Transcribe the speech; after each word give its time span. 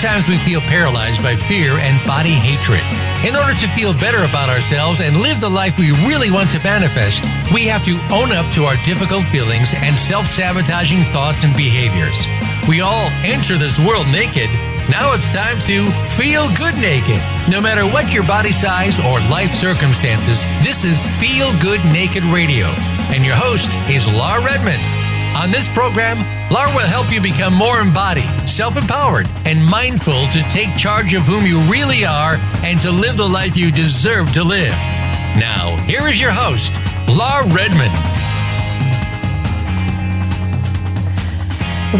times 0.00 0.28
we 0.28 0.36
feel 0.38 0.60
paralyzed 0.60 1.22
by 1.22 1.34
fear 1.34 1.72
and 1.78 2.04
body 2.06 2.30
hatred. 2.30 2.82
In 3.26 3.34
order 3.34 3.52
to 3.58 3.68
feel 3.74 3.92
better 3.92 4.18
about 4.18 4.48
ourselves 4.48 5.00
and 5.00 5.16
live 5.16 5.40
the 5.40 5.48
life 5.48 5.78
we 5.78 5.90
really 6.06 6.30
want 6.30 6.50
to 6.52 6.62
manifest, 6.62 7.24
we 7.52 7.66
have 7.66 7.82
to 7.84 7.98
own 8.12 8.30
up 8.30 8.50
to 8.52 8.64
our 8.64 8.76
difficult 8.84 9.24
feelings 9.24 9.74
and 9.74 9.98
self 9.98 10.26
sabotaging 10.26 11.02
thoughts 11.10 11.42
and 11.42 11.56
behaviors. 11.56 12.26
We 12.68 12.80
all 12.80 13.08
enter 13.26 13.58
this 13.58 13.78
world 13.78 14.06
naked. 14.06 14.50
Now 14.88 15.12
it's 15.14 15.30
time 15.30 15.58
to 15.66 15.90
feel 16.14 16.46
good 16.56 16.76
naked. 16.76 17.20
No 17.50 17.60
matter 17.60 17.84
what 17.84 18.12
your 18.12 18.24
body 18.24 18.52
size 18.52 18.98
or 19.00 19.18
life 19.28 19.52
circumstances, 19.52 20.44
this 20.62 20.84
is 20.84 21.08
Feel 21.18 21.50
Good 21.58 21.84
Naked 21.86 22.24
Radio. 22.24 22.66
And 23.10 23.24
your 23.24 23.36
host 23.36 23.70
is 23.90 24.06
Laura 24.06 24.44
Redmond. 24.44 24.97
On 25.38 25.52
this 25.52 25.68
program, 25.68 26.18
Laura 26.50 26.66
will 26.74 26.88
help 26.88 27.12
you 27.12 27.22
become 27.22 27.54
more 27.54 27.78
embodied, 27.78 28.28
self 28.48 28.76
empowered, 28.76 29.28
and 29.44 29.64
mindful 29.64 30.26
to 30.26 30.42
take 30.50 30.76
charge 30.76 31.14
of 31.14 31.22
whom 31.22 31.46
you 31.46 31.60
really 31.70 32.04
are 32.04 32.34
and 32.64 32.80
to 32.80 32.90
live 32.90 33.16
the 33.16 33.28
life 33.28 33.56
you 33.56 33.70
deserve 33.70 34.32
to 34.32 34.42
live. 34.42 34.72
Now, 35.38 35.76
here 35.86 36.08
is 36.08 36.20
your 36.20 36.32
host, 36.32 36.74
Laura 37.08 37.46
Redmond. 37.54 37.92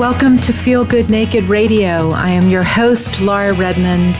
Welcome 0.00 0.40
to 0.40 0.52
Feel 0.52 0.84
Good 0.84 1.08
Naked 1.08 1.44
Radio. 1.44 2.10
I 2.10 2.30
am 2.30 2.48
your 2.48 2.64
host, 2.64 3.20
Laura 3.20 3.52
Redmond, 3.52 4.16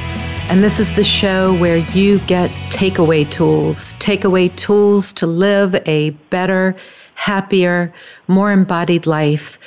and 0.49 0.63
this 0.63 0.79
is 0.79 0.95
the 0.95 1.03
show 1.03 1.57
where 1.57 1.79
you 1.79 2.21
get 2.21 2.51
takeaway 2.71 3.29
tools, 3.29 3.95
takeaway 3.95 4.55
tools 4.55 5.13
to 5.15 5.27
live 5.27 5.75
a 5.87 6.11
better, 6.31 6.77
happier, 7.19 7.93
more 8.29 8.53
embodied 8.53 9.05
life. 9.05 9.59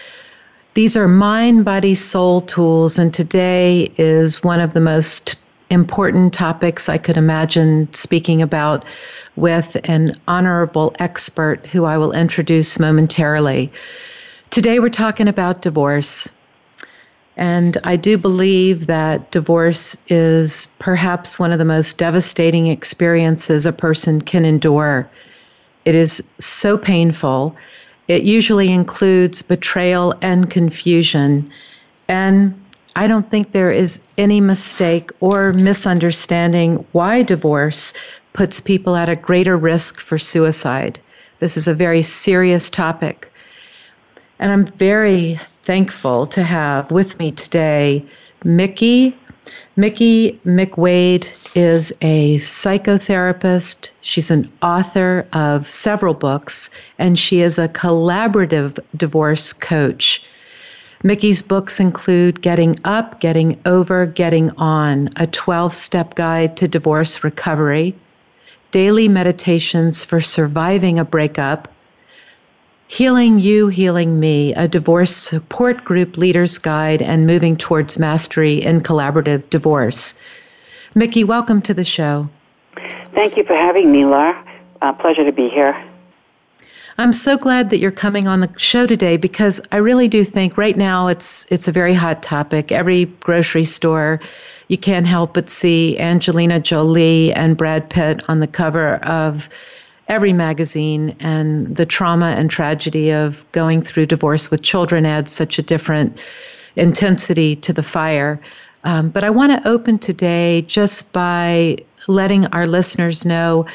These 0.74 0.96
are 0.96 1.08
mind, 1.08 1.66
body, 1.66 1.94
soul 1.94 2.40
tools, 2.40 2.98
and 2.98 3.14
today 3.14 3.92
is 3.98 4.42
one 4.42 4.62
of 4.62 4.74
the 4.74 4.80
most 4.80 5.36
important 5.70 6.34
topics 6.34 6.88
I 6.88 6.98
could 6.98 7.18
imagine 7.18 7.94
speaking 7.94 8.42
about 8.42 8.86
with 9.36 9.78
an 9.84 10.16
honorable 10.30 10.96
expert 11.00 11.66
who 11.68 11.84
I 11.84 11.98
will 11.98 12.14
introduce 12.14 12.80
momentarily. 12.80 13.72
Today 14.50 14.80
we're 14.80 14.90
talking 14.90 15.28
about 15.28 15.62
divorce. 15.62 16.30
And 17.36 17.78
I 17.84 17.98
do 17.98 18.18
believe 18.18 18.88
that 18.88 19.32
divorce 19.32 19.98
is 20.10 20.74
perhaps 20.80 21.38
one 21.38 21.52
of 21.52 21.60
the 21.60 21.66
most 21.66 21.98
devastating 21.98 22.68
experiences 22.68 23.66
a 23.66 23.74
person 23.74 24.22
can 24.22 24.46
endure. 24.46 25.10
It 25.86 25.96
is 25.96 26.24
so 26.40 26.78
painful. 26.78 27.56
It 28.08 28.24
usually 28.24 28.70
includes 28.70 29.42
betrayal 29.42 30.14
and 30.22 30.50
confusion. 30.50 31.50
And 32.08 32.54
I 32.96 33.08
don't 33.08 33.30
think 33.32 33.52
there 33.52 33.72
is 33.72 34.06
any 34.18 34.42
mistake 34.42 35.12
or 35.22 35.54
misunderstanding 35.54 36.86
why 36.92 37.24
divorce 37.24 37.94
puts 38.34 38.60
people 38.60 38.96
at 38.96 39.10
a 39.10 39.16
greater 39.16 39.58
risk 39.58 40.00
for 40.00 40.18
suicide. 40.18 41.00
This 41.40 41.58
is 41.58 41.68
a 41.68 41.74
very 41.74 42.02
serious 42.02 42.70
topic. 42.70 43.32
And 44.40 44.52
I'm 44.52 44.66
very 44.66 45.40
thankful 45.64 46.28
to 46.28 46.44
have 46.44 46.92
with 46.92 47.18
me 47.20 47.32
today 47.32 48.06
Micki 48.44 49.14
Micki 49.78 50.38
McWade 50.46 51.32
is 51.56 51.94
a 52.02 52.36
psychotherapist. 52.40 53.92
She's 54.02 54.30
an 54.30 54.52
author 54.62 55.26
of 55.32 55.70
several 55.70 56.14
books, 56.14 56.70
and 57.00 57.18
she 57.18 57.40
is 57.40 57.58
a 57.58 57.70
collaborative 57.70 58.80
divorce 58.98 59.54
coach. 59.54 60.24
Micki's 61.06 61.42
books 61.42 61.80
include 61.80 62.42
Getting 62.42 62.76
Up, 62.84 63.22
Getting 63.22 63.62
Over, 63.66 64.06
Getting 64.06 64.52
On, 64.58 65.08
a 65.16 65.26
12 65.28 65.74
step 65.74 66.16
guide 66.16 66.58
to 66.58 66.68
divorce 66.68 67.24
recovery, 67.24 67.96
Daily 68.72 69.08
Meditations 69.08 70.04
for 70.04 70.20
Surviving 70.20 71.00
a 71.00 71.06
Breakup, 71.06 71.70
Healing 72.92 73.40
You, 73.40 73.70
Healing 73.70 74.20
Me, 74.20 74.54
a 74.54 74.68
divorce 74.68 75.16
support 75.16 75.86
group 75.86 76.18
leader's 76.18 76.58
guide 76.58 77.02
and 77.02 77.26
moving 77.26 77.56
towards 77.56 77.98
mastery 77.98 78.62
in 78.62 78.82
collaborative 78.82 79.50
divorce. 79.50 80.22
Micki, 80.94 81.24
welcome 81.24 81.62
to 81.62 81.74
the 81.74 81.86
show. 81.86 82.30
Thank 83.16 83.38
you 83.38 83.46
for 83.46 83.56
having 83.56 83.94
me, 83.94 84.04
Laura. 84.04 84.44
Uh, 84.82 84.92
pleasure 84.92 85.24
to 85.24 85.32
be 85.32 85.48
here. 85.48 85.82
I'm 86.98 87.14
so 87.14 87.38
glad 87.38 87.70
that 87.70 87.78
you're 87.78 87.92
coming 87.92 88.28
on 88.28 88.42
the 88.42 88.54
show 88.58 88.86
today 88.86 89.16
because 89.16 89.62
I 89.72 89.78
really 89.78 90.10
do 90.10 90.26
think 90.26 90.58
right 90.58 90.76
now 90.76 91.08
it's 91.08 91.50
it's 91.50 91.70
a 91.70 91.72
very 91.72 91.94
hot 91.94 92.22
topic. 92.22 92.74
Every 92.74 93.06
grocery 93.06 93.64
store, 93.64 94.20
you 94.68 94.78
can't 94.78 95.08
help 95.08 95.34
but 95.34 95.50
see 95.50 95.98
Angelina 95.98 96.60
Jolie 96.60 97.32
and 97.34 97.56
Brad 97.56 97.90
Pitt 97.90 98.22
on 98.28 98.42
the 98.42 98.48
cover 98.48 98.96
of 98.96 99.48
every 100.12 100.34
magazine, 100.34 101.16
and 101.22 101.74
the 101.74 101.86
trauma 101.86 102.36
and 102.38 102.52
tragedy 102.52 103.14
of 103.14 103.50
going 103.54 103.82
through 103.82 104.06
divorce 104.06 104.52
with 104.52 104.62
children 104.62 105.06
adds 105.06 105.32
such 105.32 105.58
a 105.58 105.62
different 105.62 106.22
intensity 106.76 107.56
to 107.56 107.72
the 107.72 107.82
fire. 107.82 108.38
Um, 108.84 109.10
but 109.10 109.24
I 109.24 109.30
want 109.30 109.54
to 109.54 109.68
open 109.68 109.98
today 109.98 110.64
just 110.64 111.14
by 111.14 111.78
letting 112.10 112.46
our 112.48 112.68
listeners 112.68 113.26
know 113.26 113.66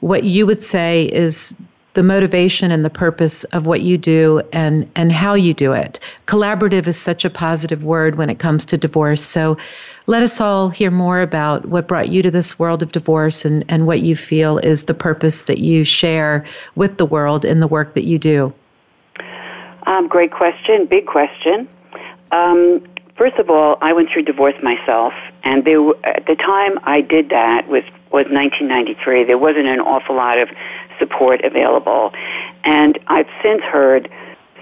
what 0.00 0.24
you 0.24 0.46
would 0.46 0.62
say 0.62 1.04
is 1.04 1.62
the 1.92 2.02
motivation 2.02 2.72
and 2.72 2.84
the 2.84 2.90
purpose 2.90 3.44
of 3.44 3.66
what 3.66 3.82
you 3.82 3.96
do 3.96 4.42
and, 4.52 4.90
and 4.96 5.12
how 5.12 5.34
you 5.34 5.54
do 5.54 5.72
it. 5.72 6.00
Collaborative 6.26 6.88
is 6.88 6.98
such 6.98 7.24
a 7.24 7.30
positive 7.30 7.84
word 7.84 8.16
when 8.16 8.30
it 8.30 8.40
comes 8.40 8.64
to 8.64 8.76
divorce. 8.76 9.22
So 9.22 9.56
let 10.06 10.22
us 10.22 10.40
all 10.40 10.68
hear 10.68 10.90
more 10.90 11.20
about 11.20 11.66
what 11.66 11.88
brought 11.88 12.08
you 12.08 12.22
to 12.22 12.30
this 12.30 12.58
world 12.58 12.82
of 12.82 12.92
divorce 12.92 13.44
and, 13.44 13.64
and 13.68 13.86
what 13.86 14.00
you 14.00 14.14
feel 14.14 14.58
is 14.58 14.84
the 14.84 14.94
purpose 14.94 15.42
that 15.42 15.58
you 15.58 15.84
share 15.84 16.44
with 16.74 16.98
the 16.98 17.06
world 17.06 17.44
in 17.44 17.60
the 17.60 17.66
work 17.66 17.94
that 17.94 18.04
you 18.04 18.18
do. 18.18 18.52
Um, 19.86 20.08
great 20.08 20.30
question, 20.30 20.86
big 20.86 21.06
question. 21.06 21.68
Um, 22.32 22.82
first 23.16 23.36
of 23.36 23.48
all, 23.48 23.78
I 23.80 23.92
went 23.92 24.10
through 24.10 24.22
divorce 24.22 24.56
myself, 24.62 25.14
and 25.42 25.64
there, 25.64 25.80
at 26.04 26.26
the 26.26 26.36
time 26.36 26.78
I 26.84 27.00
did 27.00 27.30
that 27.30 27.68
was 27.68 27.84
was 28.10 28.26
1993. 28.26 29.24
There 29.24 29.38
wasn't 29.38 29.66
an 29.66 29.80
awful 29.80 30.14
lot 30.14 30.38
of 30.38 30.48
support 31.00 31.44
available. 31.44 32.12
And 32.62 32.96
I've 33.08 33.26
since 33.42 33.60
heard 33.62 34.08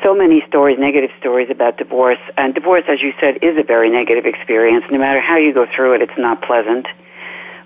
so 0.03 0.15
many 0.15 0.43
stories, 0.47 0.79
negative 0.79 1.11
stories 1.19 1.49
about 1.51 1.79
divorce. 1.79 2.19
And 2.37 2.55
divorce, 2.55 2.85
as 2.89 3.03
you 3.03 3.13
said, 3.21 3.39
is 3.43 3.57
a 3.57 3.63
very 3.63 3.91
negative 3.91 4.27
experience. 4.27 4.85
No 4.91 4.99
matter 4.99 5.21
how 5.21 5.37
you 5.37 5.53
go 5.53 5.67
through 5.67 5.95
it, 5.95 6.03
it's 6.03 6.19
not 6.19 6.43
pleasant. 6.43 6.87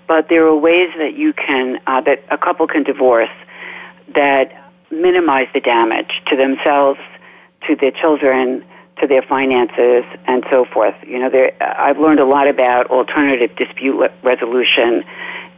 But 0.07 0.29
there 0.29 0.45
are 0.45 0.55
ways 0.55 0.89
that 0.97 1.15
you 1.15 1.33
can, 1.33 1.79
uh, 1.87 2.01
that 2.01 2.23
a 2.29 2.37
couple 2.37 2.67
can 2.67 2.83
divorce 2.83 3.29
that 4.15 4.71
minimize 4.89 5.47
the 5.53 5.59
damage 5.59 6.21
to 6.27 6.37
themselves, 6.37 6.99
to 7.67 7.75
their 7.75 7.91
children, 7.91 8.63
to 9.01 9.07
their 9.07 9.21
finances, 9.21 10.05
and 10.25 10.45
so 10.49 10.65
forth. 10.65 10.95
You 11.05 11.19
know, 11.19 11.29
there, 11.29 11.51
I've 11.61 11.99
learned 11.99 12.19
a 12.19 12.25
lot 12.25 12.47
about 12.47 12.87
alternative 12.87 13.55
dispute 13.55 14.11
resolution 14.23 15.03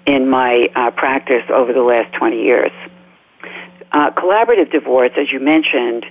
in 0.06 0.28
my 0.29 0.69
uh, 0.75 0.91
practice 0.91 1.44
over 1.50 1.72
the 1.72 1.84
last 1.84 2.13
20 2.13 2.41
years. 2.41 2.72
Uh, 3.91 4.12
collaborative 4.12 4.72
divorce, 4.72 5.12
as 5.18 5.31
you 5.31 5.39
mentioned, 5.39 6.06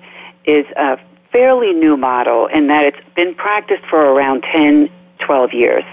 is 0.49 0.67
a 0.77 0.99
fairly 1.31 1.73
new 1.73 1.97
model 1.97 2.47
in 2.47 2.69
that 2.69 2.85
it's 2.85 3.15
been 3.15 3.35
practiced 3.35 3.85
for 3.85 4.01
around 4.01 4.43
10, 4.51 4.89
12 5.19 5.53
years. 5.53 5.85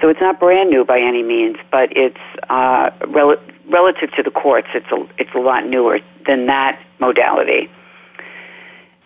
So 0.00 0.08
it's 0.08 0.20
not 0.20 0.40
brand 0.40 0.70
new 0.70 0.84
by 0.84 1.00
any 1.00 1.22
means, 1.22 1.56
but 1.70 1.96
it's 1.96 2.18
uh, 2.50 2.90
rel- 3.06 3.40
relative 3.68 4.10
to 4.16 4.22
the 4.24 4.32
courts, 4.32 4.66
it's 4.74 4.90
a, 4.90 5.06
it's 5.18 5.32
a 5.34 5.38
lot 5.38 5.66
newer 5.66 6.00
than 6.26 6.46
that 6.46 6.80
modality. 6.98 7.70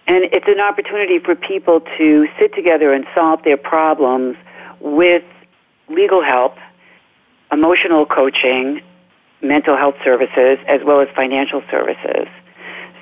And 0.06 0.24
it's 0.32 0.48
an 0.48 0.60
opportunity 0.60 1.18
for 1.18 1.34
people 1.34 1.82
to 1.99 2.28
sit 2.38 2.54
together 2.54 2.92
and 2.92 3.06
solve 3.14 3.42
their 3.42 3.58
problems 3.58 4.37
with 4.81 5.25
legal 5.88 6.22
help, 6.22 6.56
emotional 7.52 8.06
coaching, 8.06 8.81
mental 9.42 9.76
health 9.76 9.96
services 10.02 10.58
as 10.66 10.82
well 10.82 11.00
as 11.00 11.08
financial 11.14 11.62
services. 11.70 12.28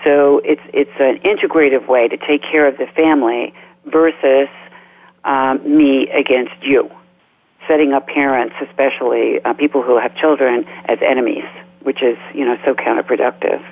So 0.04 0.38
it's 0.44 0.62
it's 0.72 0.90
an 1.00 1.18
integrative 1.20 1.88
way 1.88 2.08
to 2.08 2.16
take 2.16 2.42
care 2.42 2.66
of 2.66 2.76
the 2.76 2.86
family 2.88 3.54
versus 3.86 4.48
um, 5.24 5.60
me 5.64 6.08
against 6.10 6.62
you, 6.62 6.90
setting 7.66 7.94
up 7.94 8.06
parents, 8.06 8.54
especially 8.60 9.42
uh, 9.44 9.54
people 9.54 9.82
who 9.82 9.98
have 9.98 10.14
children, 10.14 10.66
as 10.84 10.98
enemies, 11.00 11.44
which 11.80 12.02
is 12.02 12.18
you 12.34 12.44
know 12.44 12.58
so 12.64 12.74
counterproductive. 12.74 13.64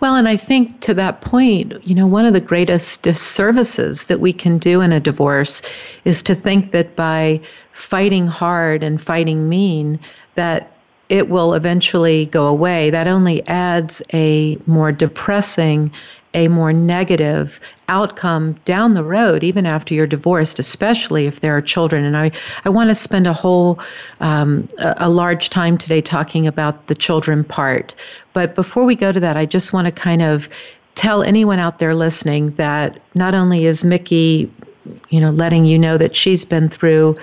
Well, 0.00 0.16
and 0.16 0.28
I 0.28 0.36
think 0.36 0.80
to 0.82 0.94
that 0.94 1.20
point, 1.20 1.72
you 1.86 1.94
know, 1.94 2.06
one 2.06 2.24
of 2.24 2.32
the 2.32 2.40
greatest 2.40 3.02
disservices 3.02 4.04
that 4.04 4.20
we 4.20 4.32
can 4.32 4.58
do 4.58 4.80
in 4.80 4.92
a 4.92 5.00
divorce 5.00 5.62
is 6.04 6.22
to 6.24 6.34
think 6.34 6.70
that 6.70 6.94
by 6.94 7.40
fighting 7.72 8.26
hard 8.26 8.82
and 8.82 9.00
fighting 9.00 9.48
mean, 9.48 9.98
that 10.36 10.77
it 11.08 11.28
will 11.28 11.54
eventually 11.54 12.26
go 12.26 12.46
away. 12.46 12.90
That 12.90 13.06
only 13.06 13.46
adds 13.46 14.02
a 14.12 14.58
more 14.66 14.92
depressing 14.92 15.90
a 16.34 16.48
more 16.48 16.72
negative 16.72 17.60
outcome 17.88 18.52
down 18.64 18.94
the 18.94 19.02
road, 19.02 19.42
even 19.42 19.64
after 19.64 19.94
you're 19.94 20.06
divorced, 20.06 20.58
especially 20.58 21.26
if 21.26 21.40
there 21.40 21.56
are 21.56 21.62
children. 21.62 22.04
And 22.04 22.16
I, 22.16 22.30
I 22.64 22.68
want 22.68 22.88
to 22.88 22.94
spend 22.94 23.26
a 23.26 23.32
whole, 23.32 23.80
um, 24.20 24.68
a, 24.78 24.94
a 24.98 25.10
large 25.10 25.48
time 25.48 25.78
today 25.78 26.02
talking 26.02 26.46
about 26.46 26.86
the 26.86 26.94
children 26.94 27.44
part. 27.44 27.94
But 28.34 28.54
before 28.54 28.84
we 28.84 28.94
go 28.94 29.10
to 29.10 29.20
that, 29.20 29.36
I 29.36 29.46
just 29.46 29.72
want 29.72 29.86
to 29.86 29.92
kind 29.92 30.22
of 30.22 30.48
tell 30.94 31.22
anyone 31.22 31.58
out 31.58 31.78
there 31.78 31.94
listening 31.94 32.50
that 32.56 33.00
not 33.14 33.34
only 33.34 33.64
is 33.64 33.82
Micki, 33.82 34.50
you 35.08 35.20
know, 35.20 35.30
letting 35.30 35.64
you 35.64 35.78
know 35.78 35.96
that 35.96 36.14
she's 36.14 36.44
been 36.44 36.68
through 36.68 37.16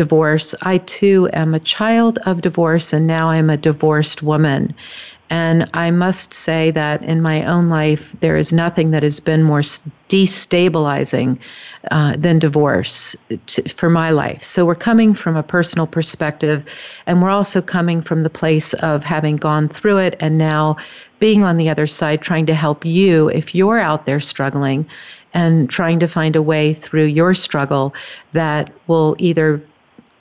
divorce, 0.00 0.54
I 0.62 0.78
too 0.78 1.28
am 1.34 1.52
a 1.52 1.60
child 1.60 2.18
of 2.24 2.40
divorce, 2.40 2.94
and 2.94 3.06
now 3.06 3.28
I'm 3.28 3.50
a 3.50 3.58
divorced 3.58 4.22
woman. 4.22 4.74
And 5.28 5.68
I 5.74 5.90
must 5.90 6.32
say 6.32 6.70
that 6.70 7.02
in 7.02 7.20
my 7.20 7.44
own 7.44 7.68
life, 7.68 8.16
there 8.20 8.38
is 8.38 8.50
nothing 8.50 8.92
that 8.92 9.02
has 9.02 9.20
been 9.20 9.42
more 9.42 9.60
destabilizing 9.60 11.38
uh, 11.90 12.16
than 12.16 12.38
divorce 12.38 13.14
to, 13.46 13.68
for 13.68 13.90
my 13.90 14.10
life. 14.10 14.42
So 14.42 14.64
we're 14.64 14.86
coming 14.90 15.12
from 15.12 15.36
a 15.36 15.42
personal 15.42 15.86
perspective, 15.86 16.64
and 17.06 17.20
we're 17.20 17.36
also 17.40 17.60
coming 17.60 18.00
from 18.00 18.22
the 18.22 18.30
place 18.30 18.72
of 18.74 19.04
having 19.04 19.36
gone 19.36 19.68
through 19.68 19.98
it 19.98 20.16
and 20.18 20.38
now 20.38 20.78
being 21.18 21.44
on 21.44 21.58
the 21.58 21.68
other 21.68 21.86
side, 21.86 22.22
trying 22.22 22.46
to 22.46 22.54
help 22.54 22.86
you 22.86 23.28
if 23.28 23.54
you're 23.54 23.78
out 23.78 24.06
there 24.06 24.20
struggling 24.20 24.86
and 25.34 25.68
trying 25.70 26.00
to 26.00 26.08
find 26.08 26.34
a 26.36 26.42
way 26.42 26.72
through 26.72 27.04
your 27.04 27.34
struggle 27.34 27.94
that 28.32 28.72
will 28.86 29.14
either 29.18 29.62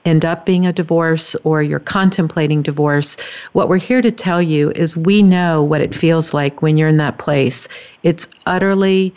end 0.09 0.25
up 0.25 0.45
being 0.45 0.65
a 0.65 0.73
divorce 0.73 1.35
or 1.45 1.63
you're 1.63 1.79
contemplating 1.79 2.61
divorce, 2.61 3.17
what 3.53 3.69
we're 3.69 3.77
here 3.77 4.01
to 4.01 4.11
tell 4.11 4.41
you 4.41 4.71
is 4.71 4.97
we 4.97 5.21
know 5.21 5.63
what 5.63 5.81
it 5.81 5.95
feels 5.95 6.33
like 6.33 6.61
when 6.61 6.77
you're 6.77 6.89
in 6.89 6.97
that 6.97 7.17
place. 7.17 7.67
It's 8.03 8.27
utterly 8.45 9.13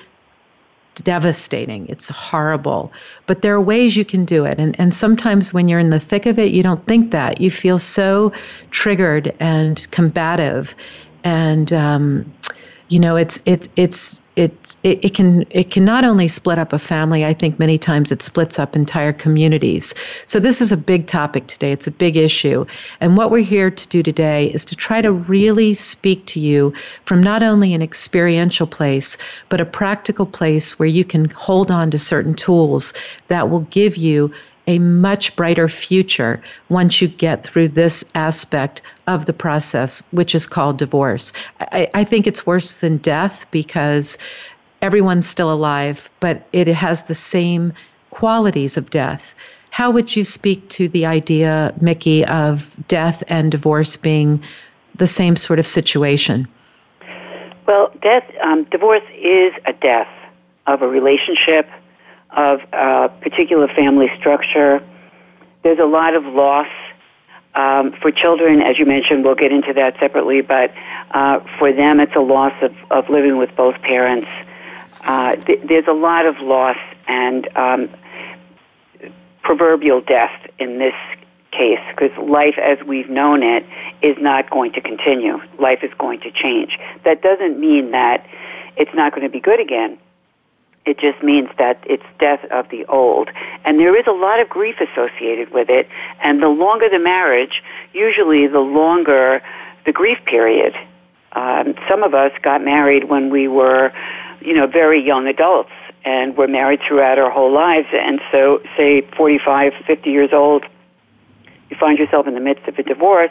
devastating. 0.97 1.89
It's 1.89 2.09
horrible. 2.11 2.93
But 3.27 3.43
there 3.43 3.55
are 3.55 3.61
ways 3.61 3.97
you 3.97 4.05
can 4.05 4.25
do 4.25 4.45
it. 4.45 4.59
And, 4.59 4.79
and 4.79 4.95
sometimes 4.95 5.53
when 5.53 5.69
you're 5.69 5.81
in 5.81 5.91
the 5.91 6.01
thick 6.01 6.27
of 6.27 6.39
it, 6.39 6.53
you 6.53 6.63
don't 6.63 6.85
think 6.87 7.11
that. 7.13 7.41
You 7.41 7.51
feel 7.51 7.79
so 7.79 8.33
triggered 8.71 9.35
and 9.41 9.87
combative. 9.91 10.77
And, 11.25 11.73
um, 11.73 12.33
you 12.93 12.99
know 12.99 13.17
it's 13.17 13.41
it's 13.47 13.71
it's 13.77 14.23
it, 14.37 14.77
it, 14.83 15.03
it 15.03 15.15
can 15.15 15.47
it 15.51 15.71
can 15.71 15.85
not 15.85 16.05
only 16.05 16.29
split 16.29 16.59
up 16.59 16.73
a 16.75 16.79
family 16.79 17.25
i 17.25 17.33
think 17.33 17.59
many 17.59 17.79
times 17.79 18.13
it 18.13 18.21
splits 18.21 18.59
up 18.59 18.77
entire 18.77 19.13
communities. 19.13 19.95
So 20.27 20.39
this 20.41 20.61
is 20.61 20.73
a 20.73 20.77
big 20.77 21.07
topic 21.07 21.47
today. 21.47 21.73
It's 21.73 21.87
a 21.87 21.91
big 21.91 22.17
issue. 22.17 22.65
And 23.01 23.17
what 23.17 23.31
we're 23.31 23.45
here 23.45 23.71
to 23.71 23.89
do 23.89 24.03
today 24.03 24.51
is 24.53 24.65
to 24.67 24.77
try 24.77 25.01
to 25.01 25.13
really 25.13 25.75
speak 25.75 26.27
to 26.27 26.41
you 26.41 26.75
from 27.05 27.23
not 27.23 27.43
only 27.43 27.73
an 27.73 27.83
experiential 27.83 28.67
place 28.67 29.17
but 29.49 29.61
a 29.61 29.65
practical 29.65 30.27
place 30.27 30.79
where 30.79 30.89
you 30.89 31.05
can 31.05 31.31
hold 31.31 31.71
on 31.71 31.91
to 31.91 31.99
certain 31.99 32.35
tools 32.35 32.93
that 33.29 33.49
will 33.49 33.67
give 33.71 33.97
you 33.97 34.33
a 34.67 34.79
much 34.79 35.35
brighter 35.37 35.69
future 35.69 36.41
once 36.69 37.03
you 37.03 37.09
get 37.09 37.45
through 37.45 37.69
this 37.69 38.11
aspect 38.15 38.83
of 39.07 39.27
the 39.27 39.33
process, 39.33 40.03
which 40.13 40.35
is 40.35 40.47
called 40.47 40.79
divorce. 40.79 41.33
I, 41.61 41.89
I, 41.95 42.05
think 42.05 42.27
it's 42.27 42.47
worse 42.47 42.75
than 42.75 42.99
death 42.99 43.47
because 43.51 44.19
everyone's 44.81 45.27
still 45.27 45.53
alive, 45.53 46.09
but 46.21 46.47
it 46.53 46.69
has 46.69 47.05
the 47.05 47.15
same 47.15 47.73
qualities 48.11 48.77
of 48.77 48.91
death. 48.91 49.35
How 49.71 49.91
would 49.91 50.15
you 50.15 50.23
speak 50.23 50.69
to 50.71 50.89
the 50.89 51.07
idea, 51.07 51.75
Micki, 51.81 52.25
of 52.29 52.77
death 52.89 53.23
and 53.29 53.51
divorce 53.51 53.97
being 53.97 54.43
the 54.95 55.07
same 55.07 55.35
sort 55.37 55.59
of 55.59 55.67
situation? 55.67 56.47
Well, 57.67 57.93
death, 58.03 58.25
um, 58.43 58.65
divorce 58.65 59.05
is 59.15 59.55
a 59.65 59.73
death 59.73 60.09
of 60.67 60.83
a 60.83 60.89
relationship 60.89 61.69
of 62.33 62.61
a 62.73 63.09
particular 63.21 63.69
family 63.69 64.11
structure. 64.19 64.83
There's 65.63 65.79
a 65.79 65.85
lot 65.85 66.15
of 66.15 66.25
loss. 66.25 66.69
Um, 67.55 67.93
for 68.01 68.11
children, 68.11 68.63
as 68.63 68.79
you 68.79 68.87
mentioned, 68.87 69.25
we'll 69.25 69.35
get 69.35 69.53
into 69.53 69.75
that 69.75 69.99
separately, 70.01 70.41
but 70.41 70.73
uh, 71.11 71.41
for 71.59 71.71
them, 71.71 72.01
it's 72.01 72.17
a 72.17 72.21
loss 72.21 72.55
of, 72.63 72.75
of 72.91 73.11
living 73.11 73.37
with 73.37 73.55
both 73.55 73.81
parents. 73.83 74.29
Uh, 75.03 75.37
th- 75.37 75.61
there's 75.63 75.87
a 75.87 75.93
lot 75.93 76.25
of 76.25 76.39
loss 76.41 76.79
and 77.07 77.55
um, 77.57 77.91
proverbial 79.43 80.01
death 80.01 80.33
in 80.59 80.79
this 80.79 80.95
case 81.51 81.81
because 81.91 82.17
life 82.19 82.57
as 82.59 82.79
we've 82.87 83.11
known 83.11 83.43
it 83.43 83.67
is 84.01 84.17
not 84.19 84.49
going 84.51 84.73
to 84.73 84.81
continue. 84.81 85.39
Life 85.59 85.81
is 85.83 85.91
going 85.99 86.21
to 86.21 86.31
change. 86.31 86.79
That 87.05 87.23
doesn't 87.23 87.61
mean 87.61 87.91
that 87.91 88.27
it's 88.77 88.95
not 88.95 89.13
going 89.13 89.25
to 89.25 89.29
be 89.29 89.41
good 89.41 89.61
again. 89.61 89.99
It 90.85 90.99
just 90.99 91.23
means 91.23 91.49
that 91.59 91.79
it's 91.87 92.05
death 92.19 92.45
of 92.51 92.69
the 92.71 92.85
old. 92.87 93.31
And 93.65 93.79
there 93.79 93.97
is 93.97 94.07
a 94.07 94.13
lot 94.13 94.41
of 94.41 94.49
grief 94.49 94.77
associated 94.81 95.53
with 95.53 95.71
it. 95.71 95.89
And 96.23 96.43
the 96.43 96.49
longer 96.49 96.89
the 96.89 96.99
marriage, 96.99 97.63
usually 97.93 98.49
the 98.49 98.61
longer 98.61 99.43
the 99.85 99.93
grief 99.93 100.19
period. 100.25 100.75
Um, 101.33 101.75
some 101.89 102.03
of 102.03 102.15
us 102.15 102.33
got 102.43 102.63
married 102.65 103.05
when 103.05 103.31
we 103.31 103.49
were, 103.49 103.93
you 104.41 104.55
know, 104.55 104.67
very 104.67 105.01
young 105.01 105.27
adults 105.29 105.71
and 106.05 106.37
were 106.37 106.49
married 106.49 106.81
throughout 106.87 107.19
our 107.19 107.31
whole 107.31 107.53
lives. 107.53 107.89
And 107.93 108.21
so, 108.31 108.61
say, 108.77 109.03
45, 109.17 109.73
50 109.87 110.11
years 110.11 110.33
old, 110.33 110.65
you 111.71 111.77
find 111.77 111.99
yourself 111.99 112.27
in 112.27 112.35
the 112.35 112.41
midst 112.41 112.67
of 112.67 112.79
a 112.79 112.83
divorce. 112.83 113.31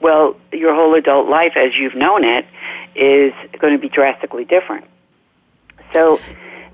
Well, 0.00 0.36
your 0.52 0.74
whole 0.74 0.94
adult 0.94 1.28
life 1.28 1.56
as 1.56 1.76
you've 1.76 1.94
known 1.94 2.24
it 2.24 2.46
is 2.94 3.32
going 3.58 3.72
to 3.72 3.78
be 3.78 3.88
drastically 3.88 4.44
different. 4.44 4.84
So, 5.92 6.20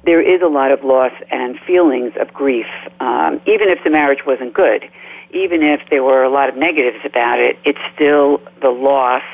there 0.06 0.22
is 0.22 0.40
a 0.40 0.46
lot 0.46 0.70
of 0.70 0.82
loss 0.84 1.12
and 1.30 1.58
feelings 1.60 2.12
of 2.18 2.32
grief, 2.32 2.66
um, 3.00 3.40
even 3.44 3.68
if 3.68 3.82
the 3.84 3.90
marriage 3.90 4.24
wasn't 4.24 4.54
good, 4.54 4.88
even 5.30 5.62
if 5.62 5.80
there 5.90 6.02
were 6.02 6.22
a 6.22 6.30
lot 6.30 6.48
of 6.48 6.56
negatives 6.56 7.04
about 7.04 7.38
it. 7.40 7.58
It's 7.64 7.80
still 7.94 8.40
the 8.62 8.70
loss 8.70 9.24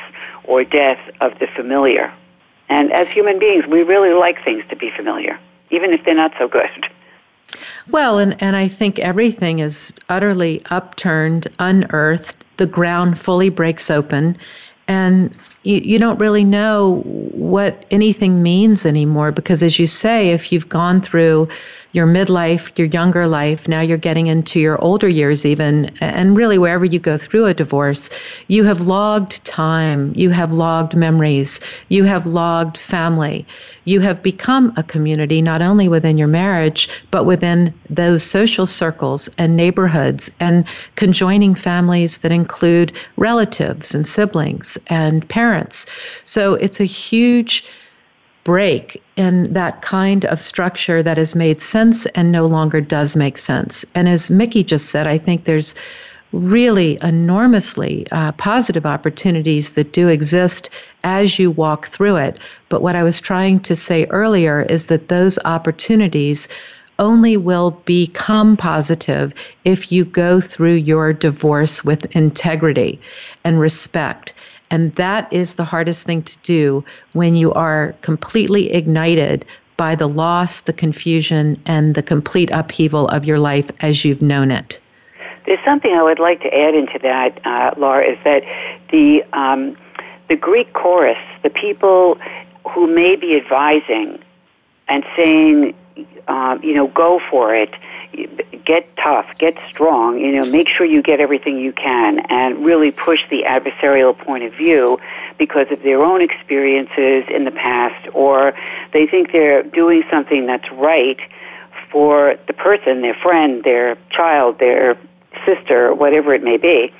or 0.44 0.64
death 0.64 0.98
of 1.20 1.38
the 1.38 1.46
familiar. 1.46 2.12
And 2.68 2.90
as 2.92 3.08
human 3.08 3.38
beings, 3.38 3.66
we 3.66 3.82
really 3.82 4.14
like 4.14 4.42
things 4.44 4.64
to 4.70 4.76
be 4.76 4.90
familiar, 4.90 5.38
even 5.70 5.92
if 5.92 6.04
they're 6.04 6.14
not 6.14 6.32
so 6.38 6.48
good. 6.48 6.88
Well, 7.90 8.18
and, 8.18 8.40
and 8.42 8.56
I 8.56 8.66
think 8.66 8.98
everything 8.98 9.58
is 9.58 9.92
utterly 10.08 10.62
upturned, 10.70 11.48
unearthed. 11.58 12.46
The 12.56 12.66
ground 12.66 13.18
fully 13.18 13.50
breaks 13.50 13.90
open, 13.90 14.38
and 14.88 15.36
you, 15.62 15.76
you 15.76 15.98
don't 15.98 16.18
really 16.18 16.44
know 16.44 17.02
what 17.04 17.84
anything 17.90 18.42
means 18.42 18.84
anymore 18.86 19.32
because 19.32 19.62
as 19.62 19.78
you 19.78 19.86
say 19.86 20.30
if 20.30 20.52
you've 20.52 20.68
gone 20.68 21.00
through 21.00 21.48
your 21.92 22.06
midlife 22.06 22.76
your 22.78 22.88
younger 22.88 23.26
life 23.26 23.68
now 23.68 23.80
you're 23.80 23.96
getting 23.96 24.26
into 24.26 24.58
your 24.60 24.80
older 24.82 25.08
years 25.08 25.44
even 25.44 25.90
and 26.00 26.36
really 26.36 26.58
wherever 26.58 26.84
you 26.84 26.98
go 26.98 27.16
through 27.16 27.46
a 27.46 27.54
divorce 27.54 28.10
you 28.48 28.64
have 28.64 28.82
logged 28.82 29.44
time 29.44 30.12
you 30.16 30.30
have 30.30 30.52
logged 30.52 30.96
memories 30.96 31.60
you 31.88 32.04
have 32.04 32.26
logged 32.26 32.76
family 32.76 33.46
you 33.84 34.00
have 34.00 34.22
become 34.22 34.72
a 34.76 34.82
community 34.82 35.42
not 35.42 35.62
only 35.62 35.88
within 35.88 36.18
your 36.18 36.28
marriage 36.28 36.88
but 37.10 37.24
within 37.24 37.72
those 37.90 38.22
social 38.22 38.66
circles 38.66 39.28
and 39.38 39.56
neighborhoods 39.56 40.34
and 40.40 40.66
conjoining 40.96 41.54
families 41.54 42.18
that 42.18 42.32
include 42.32 42.92
relatives 43.16 43.94
and 43.94 44.06
siblings 44.06 44.78
and 44.88 45.28
parents. 45.28 45.86
So 46.24 46.54
it's 46.54 46.80
a 46.80 46.84
huge 46.84 47.64
break 48.44 49.02
in 49.16 49.52
that 49.52 49.82
kind 49.82 50.24
of 50.26 50.42
structure 50.42 51.02
that 51.02 51.16
has 51.16 51.34
made 51.34 51.60
sense 51.60 52.06
and 52.06 52.32
no 52.32 52.44
longer 52.44 52.80
does 52.80 53.16
make 53.16 53.38
sense. 53.38 53.86
And 53.94 54.08
as 54.08 54.30
Micki 54.30 54.66
just 54.66 54.90
said, 54.90 55.06
I 55.06 55.18
think 55.18 55.44
there's 55.44 55.74
really 56.32 56.98
enormously 57.02 58.06
uh, 58.10 58.32
positive 58.32 58.86
opportunities 58.86 59.72
that 59.72 59.92
do 59.92 60.08
exist 60.08 60.70
as 61.04 61.38
you 61.38 61.50
walk 61.50 61.86
through 61.88 62.16
it. 62.16 62.38
But 62.68 62.82
what 62.82 62.96
I 62.96 63.02
was 63.02 63.20
trying 63.20 63.60
to 63.60 63.76
say 63.76 64.06
earlier 64.06 64.62
is 64.62 64.86
that 64.86 65.08
those 65.08 65.38
opportunities 65.44 66.48
only 66.98 67.36
will 67.36 67.72
become 67.84 68.56
positive 68.56 69.34
if 69.64 69.90
you 69.90 70.04
go 70.04 70.40
through 70.40 70.74
your 70.74 71.12
divorce 71.12 71.84
with 71.84 72.14
integrity 72.16 73.00
and 73.44 73.60
respect. 73.60 74.34
And 74.72 74.92
that 74.94 75.30
is 75.30 75.54
the 75.54 75.64
hardest 75.64 76.06
thing 76.06 76.22
to 76.22 76.38
do 76.38 76.84
when 77.12 77.34
you 77.36 77.52
are 77.52 77.94
completely 78.00 78.72
ignited 78.72 79.44
by 79.76 79.94
the 79.94 80.08
loss, 80.08 80.62
the 80.62 80.72
confusion, 80.72 81.60
and 81.66 81.94
the 81.94 82.02
complete 82.02 82.48
upheaval 82.52 83.06
of 83.08 83.26
your 83.26 83.38
life 83.38 83.70
as 83.80 84.04
you've 84.04 84.22
known 84.22 84.50
it. 84.50 84.80
There's 85.44 85.62
something 85.64 85.92
I 85.92 86.02
would 86.02 86.18
like 86.18 86.40
to 86.40 86.54
add 86.56 86.74
into 86.74 86.98
that, 87.00 87.38
uh, 87.44 87.74
Laura, 87.76 88.04
is 88.04 88.18
that 88.24 88.44
the 88.90 89.22
um, 89.34 89.76
the 90.28 90.36
Greek 90.36 90.72
chorus, 90.72 91.18
the 91.42 91.50
people 91.50 92.16
who 92.70 92.86
may 92.86 93.16
be 93.16 93.36
advising 93.36 94.18
and 94.88 95.04
saying, 95.14 95.74
uh, 96.28 96.58
you 96.62 96.72
know, 96.72 96.86
go 96.86 97.20
for 97.30 97.54
it, 97.54 97.74
get 98.64 98.96
tough, 98.96 99.36
get 99.38 99.56
strong, 99.68 100.18
you 100.18 100.32
know, 100.32 100.44
make 100.50 100.68
sure 100.68 100.86
you 100.86 101.02
get 101.02 101.20
everything 101.20 101.58
you 101.58 101.72
can 101.72 102.20
and 102.30 102.64
really 102.64 102.90
push 102.90 103.20
the 103.30 103.42
adversarial 103.42 104.16
point 104.16 104.44
of 104.44 104.54
view. 104.54 104.98
because 105.38 105.72
of 105.72 105.82
their 105.82 106.02
own 106.04 106.20
experiences 106.22 107.24
in 107.28 107.44
the 107.44 107.50
past, 107.50 108.06
or 108.14 108.54
they 108.92 109.06
think 109.06 109.32
they're 109.32 109.62
doing 109.64 110.04
something 110.08 110.46
that's 110.46 110.70
right 110.72 111.18
for 111.90 112.36
the 112.46 112.52
person, 112.52 113.02
their 113.02 113.14
friend, 113.14 113.64
their 113.64 113.96
child, 114.10 114.58
their 114.58 114.96
sister, 115.44 115.92
whatever 115.94 116.32
it 116.32 116.42
may 116.42 116.56
be, 116.56 116.92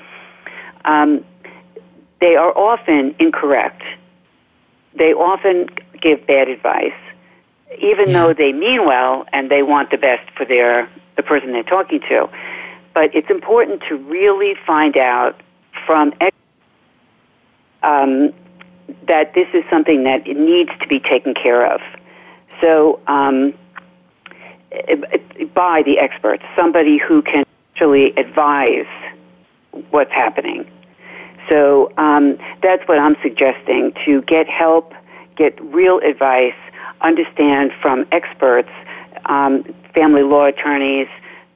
um, 0.85 1.23
they 2.19 2.35
are 2.35 2.55
often 2.57 3.15
incorrect. 3.19 3.81
They 4.95 5.13
often 5.13 5.69
give 6.01 6.27
bad 6.27 6.47
advice, 6.47 6.93
even 7.79 8.09
yeah. 8.09 8.13
though 8.13 8.33
they 8.33 8.51
mean 8.51 8.85
well 8.85 9.25
and 9.31 9.49
they 9.49 9.63
want 9.63 9.89
the 9.89 9.97
best 9.97 10.29
for 10.31 10.45
their 10.45 10.89
the 11.15 11.23
person 11.23 11.51
they're 11.51 11.63
talking 11.63 11.99
to. 12.01 12.29
But 12.93 13.13
it's 13.15 13.29
important 13.29 13.81
to 13.89 13.95
really 13.95 14.55
find 14.65 14.97
out 14.97 15.39
from 15.85 16.13
um, 17.81 18.33
that 19.07 19.33
this 19.33 19.47
is 19.53 19.63
something 19.69 20.03
that 20.03 20.25
needs 20.27 20.71
to 20.79 20.87
be 20.87 20.99
taken 20.99 21.33
care 21.33 21.65
of. 21.65 21.81
So, 22.61 22.99
um, 23.07 23.53
by 25.53 25.83
the 25.83 25.99
experts, 25.99 26.43
somebody 26.55 26.97
who 26.97 27.21
can 27.21 27.45
actually 27.73 28.15
advise 28.17 28.87
what's 29.91 30.11
happening. 30.11 30.69
So 31.49 31.91
um, 31.97 32.37
that's 32.61 32.87
what 32.87 32.99
I'm 32.99 33.15
suggesting 33.21 33.93
to 34.05 34.21
get 34.23 34.47
help, 34.47 34.93
get 35.35 35.59
real 35.61 35.99
advice, 35.99 36.55
understand 37.01 37.71
from 37.81 38.07
experts, 38.11 38.69
um, 39.25 39.63
family 39.93 40.23
law 40.23 40.45
attorneys, 40.45 41.07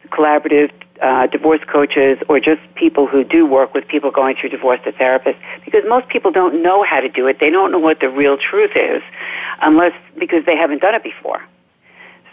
collaborative 0.10 0.72
uh, 1.02 1.28
divorce 1.28 1.62
coaches, 1.68 2.18
or 2.28 2.40
just 2.40 2.62
people 2.76 3.08
who 3.08 3.24
do 3.24 3.46
work 3.46 3.74
with 3.74 3.88
people 3.88 4.10
going 4.10 4.36
through 4.36 4.50
divorce 4.50 4.80
to 4.84 4.92
therapists, 4.92 5.38
because 5.64 5.84
most 5.88 6.08
people 6.08 6.32
don't 6.32 6.62
know 6.62 6.84
how 6.84 7.00
to 7.00 7.10
do 7.10 7.28
it. 7.28 7.40
They 7.40 7.50
don't 7.50 7.72
know 7.72 7.80
what 7.80 8.00
the 8.00 8.10
real 8.10 8.38
truth 8.38 8.72
is, 8.76 9.02
unless 9.62 9.94
because 10.18 10.46
they 10.46 10.56
haven't 10.56 10.82
done 10.82 10.96
it 10.96 11.04
before. 11.04 11.44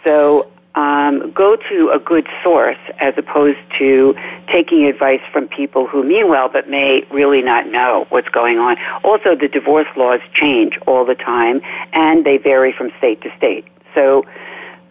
So 0.05 0.51
um, 0.75 1.31
go 1.31 1.55
to 1.55 1.89
a 1.89 1.99
good 1.99 2.27
source 2.43 2.77
as 2.99 3.13
opposed 3.17 3.59
to 3.77 4.15
taking 4.47 4.85
advice 4.85 5.21
from 5.31 5.47
people 5.47 5.87
who 5.87 6.03
mean 6.03 6.27
well 6.27 6.49
but 6.49 6.69
may 6.69 7.05
really 7.11 7.41
not 7.41 7.67
know 7.67 8.05
what's 8.09 8.29
going 8.29 8.59
on. 8.59 8.77
Also, 9.03 9.35
the 9.35 9.47
divorce 9.47 9.87
laws 9.95 10.19
change 10.33 10.77
all 10.85 11.05
the 11.05 11.15
time 11.15 11.61
and 11.93 12.25
they 12.25 12.37
vary 12.37 12.73
from 12.73 12.91
state 12.97 13.21
to 13.21 13.35
state. 13.37 13.65
So 13.93 14.25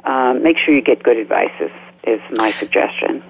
um, 0.04 0.42
make 0.42 0.58
sure 0.58 0.74
you 0.74 0.82
get 0.82 1.02
good 1.02 1.16
advice 1.16 1.54
is, 1.60 1.70
is 2.04 2.20
my 2.38 2.50
suggestion. 2.50 3.22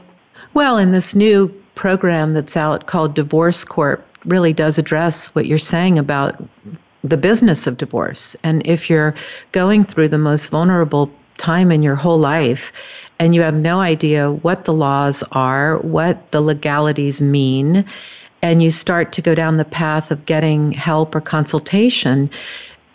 Well, 0.55 0.79
in 0.79 0.93
this 0.93 1.15
new 1.15 1.49
program 1.75 2.35
that's 2.35 2.57
out 2.57 2.87
called 2.87 3.15
Divorce 3.15 3.65
Corp 3.65 4.07
really 4.25 4.53
does 4.53 4.79
address 4.79 5.35
what 5.35 5.47
you're 5.47 5.59
saying 5.59 5.99
about 5.99 6.43
the 7.03 7.17
business 7.17 7.67
of 7.67 7.77
divorce. 7.77 8.35
And 8.43 8.67
if 8.67 8.89
you're 8.89 9.15
going 9.53 9.85
through 9.85 10.09
the 10.09 10.19
most 10.19 10.49
vulnerable 10.49 11.11
time 11.37 11.71
in 11.71 11.83
your 11.83 11.97
whole 11.97 12.19
life 12.19 12.73
and 13.19 13.35
you 13.35 13.43
have 13.43 13.55
no 13.55 13.81
idea 13.81 14.33
what 14.33 14.65
the 14.65 14.73
laws 14.73 15.23
are, 15.33 15.79
what 15.79 16.31
the 16.31 16.41
legalities 16.41 17.21
mean, 17.21 17.85
and 18.43 18.63
you 18.63 18.71
start 18.71 19.13
to 19.13 19.23
go 19.23 19.35
down 19.35 19.57
the 19.57 19.65
path 19.65 20.11
of 20.11 20.27
getting 20.27 20.73
help 20.73 21.15
or 21.15 21.21
consultation, 21.21 22.31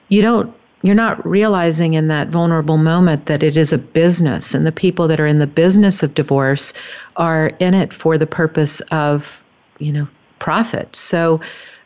you 0.10 0.22
don't 0.22 0.54
you're 0.82 0.96
not 0.96 1.26
realizing 1.26 1.94
in 1.94 2.08
that 2.08 2.30
vulnerable 2.30 2.78
moment 2.78 3.26
that 3.26 3.44
it 3.44 3.58
is 3.58 3.74
a 3.74 3.78
business 3.78 4.54
and 4.54 4.66
the 4.66 4.72
people 4.72 5.08
that 5.08 5.20
are 5.20 5.28
in 5.28 5.40
the 5.40 5.48
business 5.48 6.04
of 6.04 6.16
divorce 6.16 6.74
are 7.18 7.48
in 7.60 7.74
it 7.74 7.92
for 7.94 8.18
the 8.18 8.28
purpose 8.28 8.82
of, 8.92 9.44
you 9.80 9.92
know, 9.92 10.08
profit. 10.40 10.96
So 10.96 11.42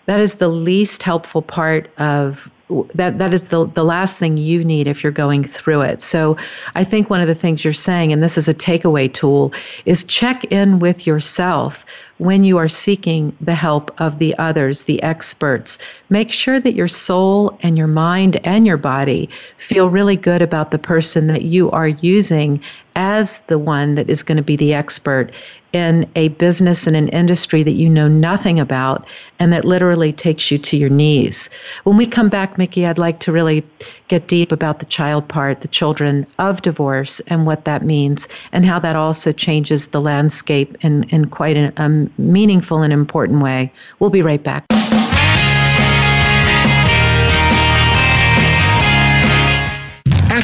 that 0.06 0.20
is 0.20 0.36
the 0.36 0.48
least 0.48 1.02
helpful 1.04 1.42
part 1.42 1.90
of 1.98 2.52
that 2.96 3.20
that 3.20 3.34
is 3.34 3.48
the 3.48 3.66
the 3.66 3.84
last 3.84 4.20
thing 4.20 4.38
you 4.38 4.64
need 4.64 4.88
if 4.88 5.04
you're 5.04 5.12
going 5.12 5.44
through 5.44 5.82
it. 5.82 6.02
So 6.02 6.38
I 6.76 6.84
think 6.84 7.10
one 7.10 7.22
of 7.22 7.28
the 7.28 7.36
things 7.36 7.64
you're 7.64 7.74
saying 7.74 8.12
and 8.12 8.22
this 8.24 8.38
is 8.38 8.48
a 8.48 8.54
takeaway 8.54 9.12
tool 9.12 9.54
is 9.86 10.04
check 10.04 10.44
in 10.46 10.80
with 10.80 11.06
yourself 11.08 11.86
when 12.18 12.44
you 12.44 12.58
are 12.58 12.68
seeking 12.68 13.36
the 13.42 13.56
help 13.56 13.92
of 14.00 14.20
the 14.20 14.38
others, 14.38 14.84
the 14.84 15.02
experts. 15.04 15.80
Make 16.10 16.32
sure 16.32 16.60
that 16.60 16.76
your 16.76 16.88
soul 16.88 17.58
and 17.62 17.78
your 17.78 17.88
mind 17.88 18.40
and 18.46 18.66
your 18.66 18.78
body 18.78 19.30
feel 19.58 19.90
really 19.90 20.16
good 20.16 20.42
about 20.42 20.72
the 20.72 20.80
person 20.80 21.28
that 21.28 21.44
you 21.44 21.70
are 21.72 21.88
using 21.88 22.62
as 22.96 23.40
the 23.42 23.60
one 23.60 23.96
that 23.96 24.10
is 24.10 24.24
going 24.24 24.38
to 24.38 24.44
be 24.44 24.56
the 24.56 24.74
expert 24.74 25.32
in 25.74 26.10
a 26.16 26.30
business 26.30 26.88
and 26.88 26.96
an 26.96 27.10
industry 27.10 27.64
that 27.64 27.72
you 27.72 27.90
know 27.90 28.08
nothing 28.08 28.60
about 28.60 29.06
and 29.40 29.52
that 29.52 29.66
literally 29.66 30.14
takes 30.14 30.50
you 30.52 30.58
to 30.60 30.78
your 30.78 30.90
knees. 30.90 31.50
When 31.84 31.98
we 31.98 32.06
come 32.06 32.30
back, 32.30 32.58
Micki, 32.58 32.88
I'd 32.88 33.00
like 33.00 33.20
to 33.22 33.32
really 33.32 33.66
get 34.08 34.28
deep 34.28 34.52
about 34.52 34.80
the 34.80 34.86
child 34.86 35.28
part, 35.28 35.62
the 35.62 35.68
children 35.68 36.26
of 36.38 36.62
divorce, 36.62 37.20
and 37.22 37.46
what 37.46 37.66
that 37.66 37.84
means, 37.84 38.28
and 38.52 38.66
how 38.66 38.80
that 38.80 38.96
also 38.96 39.32
changes 39.32 39.88
the 39.88 40.02
landscape 40.02 40.78
in, 40.82 41.04
in 41.10 41.28
quite 41.28 41.58
a, 41.58 41.74
a 41.78 41.90
meaningful 42.18 42.84
and 42.84 42.94
important 42.94 43.42
way. 43.42 43.72
We'll 44.00 44.12
be 44.12 44.22
right 44.22 44.42
back. 44.42 44.66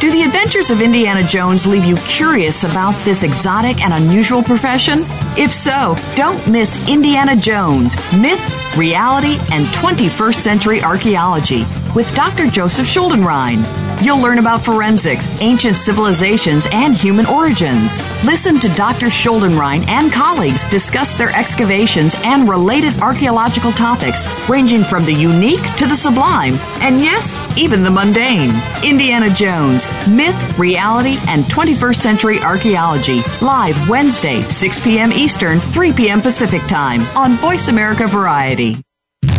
Do 0.00 0.12
the 0.12 0.22
adventures 0.22 0.70
of 0.70 0.80
Indiana 0.80 1.24
Jones 1.24 1.66
leave 1.66 1.84
you 1.84 1.96
curious 1.96 2.62
about 2.62 2.96
this 2.98 3.24
exotic 3.24 3.80
and 3.80 3.92
unusual 3.92 4.44
profession? 4.44 4.98
If 5.36 5.52
so, 5.52 5.96
don't 6.14 6.46
miss 6.48 6.78
Indiana 6.88 7.34
Jones 7.34 7.96
Myth, 8.12 8.76
Reality, 8.76 9.38
and 9.52 9.66
21st 9.74 10.36
Century 10.36 10.82
Archaeology 10.84 11.64
with 11.96 12.14
Dr. 12.14 12.46
Joseph 12.46 12.86
Schuldenrein. 12.86 13.64
You'll 14.00 14.20
learn 14.20 14.38
about 14.38 14.64
forensics, 14.64 15.40
ancient 15.40 15.76
civilizations, 15.76 16.68
and 16.70 16.94
human 16.94 17.26
origins. 17.26 18.00
Listen 18.24 18.60
to 18.60 18.68
Dr. 18.68 19.06
Schuldenrein 19.06 19.88
and 19.88 20.12
colleagues 20.12 20.62
discuss 20.70 21.16
their 21.16 21.30
excavations 21.30 22.14
and 22.18 22.48
related 22.48 23.00
archaeological 23.02 23.72
topics, 23.72 24.28
ranging 24.48 24.84
from 24.84 25.04
the 25.04 25.12
unique 25.12 25.64
to 25.76 25.86
the 25.86 25.96
sublime, 25.96 26.54
and 26.80 27.00
yes, 27.00 27.42
even 27.58 27.82
the 27.82 27.90
mundane. 27.90 28.52
Indiana 28.84 29.30
Jones, 29.30 29.87
Myth, 30.08 30.58
Reality, 30.58 31.16
and 31.28 31.44
21st 31.44 31.96
Century 31.96 32.40
Archaeology, 32.40 33.22
live 33.40 33.88
Wednesday, 33.88 34.42
6 34.42 34.80
p.m. 34.80 35.12
Eastern, 35.12 35.60
3 35.60 35.92
p.m. 35.92 36.20
Pacific 36.20 36.62
Time 36.66 37.02
on 37.16 37.36
Voice 37.36 37.68
America 37.68 38.06
Variety. 38.06 38.76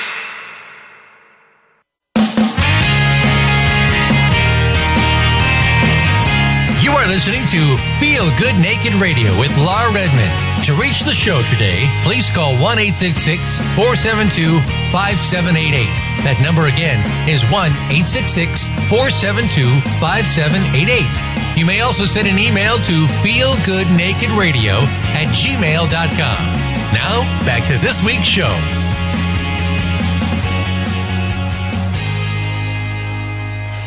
listening 7.17 7.47
to 7.47 7.79
Feel 7.99 8.29
Good 8.37 8.55
Naked 8.61 8.95
Radio 8.97 9.33
with 9.41 9.49
Laura 9.57 9.91
Redmond. 9.91 10.65
To 10.67 10.75
reach 10.75 11.01
the 11.01 11.15
show 11.15 11.41
today, 11.49 11.89
please 12.05 12.29
call 12.29 12.53
1 12.61 12.77
472 12.77 14.61
5788. 14.93 15.89
That 16.29 16.37
number 16.45 16.69
again 16.69 17.01
is 17.25 17.41
1 17.49 17.73
472 17.73 19.65
5788. 19.97 21.57
You 21.57 21.65
may 21.65 21.81
also 21.81 22.05
send 22.05 22.29
an 22.29 22.39
email 22.39 22.77
to 22.85 23.09
feelgoodnakedradio 23.25 24.85
at 25.17 25.33
gmail.com. 25.33 26.41
Now, 26.93 27.25
back 27.49 27.65
to 27.73 27.81
this 27.81 28.05
week's 28.05 28.29
show. 28.29 28.53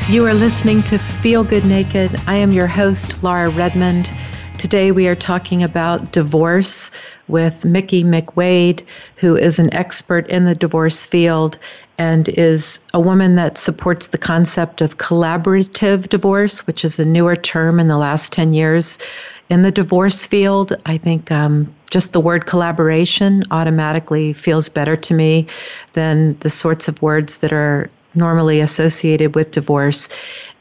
You 0.09 0.25
are 0.25 0.33
listening 0.33 0.81
to 0.83 0.97
Feel 0.97 1.43
Good 1.43 1.65
Naked. 1.65 2.19
I 2.25 2.33
am 2.33 2.51
your 2.51 2.65
host, 2.65 3.23
Laura 3.23 3.51
Redmond. 3.51 4.11
Today 4.57 4.91
we 4.91 5.07
are 5.07 5.13
talking 5.13 5.61
about 5.61 6.11
divorce 6.11 6.89
with 7.27 7.61
Micki 7.61 8.03
McWade, 8.03 8.83
who 9.17 9.37
is 9.37 9.59
an 9.59 9.71
expert 9.71 10.27
in 10.27 10.45
the 10.45 10.55
divorce 10.55 11.05
field 11.05 11.59
and 11.99 12.27
is 12.29 12.79
a 12.95 12.99
woman 12.99 13.35
that 13.35 13.59
supports 13.59 14.07
the 14.07 14.17
concept 14.17 14.81
of 14.81 14.97
collaborative 14.97 16.09
divorce, 16.09 16.65
which 16.65 16.83
is 16.83 16.97
a 16.97 17.05
newer 17.05 17.35
term 17.35 17.79
in 17.79 17.87
the 17.87 17.97
last 17.97 18.33
10 18.33 18.51
years 18.51 18.97
in 19.49 19.61
the 19.61 19.71
divorce 19.71 20.25
field. 20.25 20.75
I 20.87 20.97
think 20.97 21.31
um, 21.31 21.71
just 21.91 22.13
the 22.13 22.19
word 22.19 22.47
collaboration 22.47 23.43
automatically 23.51 24.33
feels 24.33 24.69
better 24.69 24.95
to 24.95 25.13
me 25.13 25.45
than 25.93 26.35
the 26.39 26.49
sorts 26.49 26.87
of 26.87 26.99
words 27.03 27.37
that 27.37 27.53
are 27.53 27.91
normally 28.15 28.59
associated 28.59 29.35
with 29.35 29.51
divorce. 29.51 30.09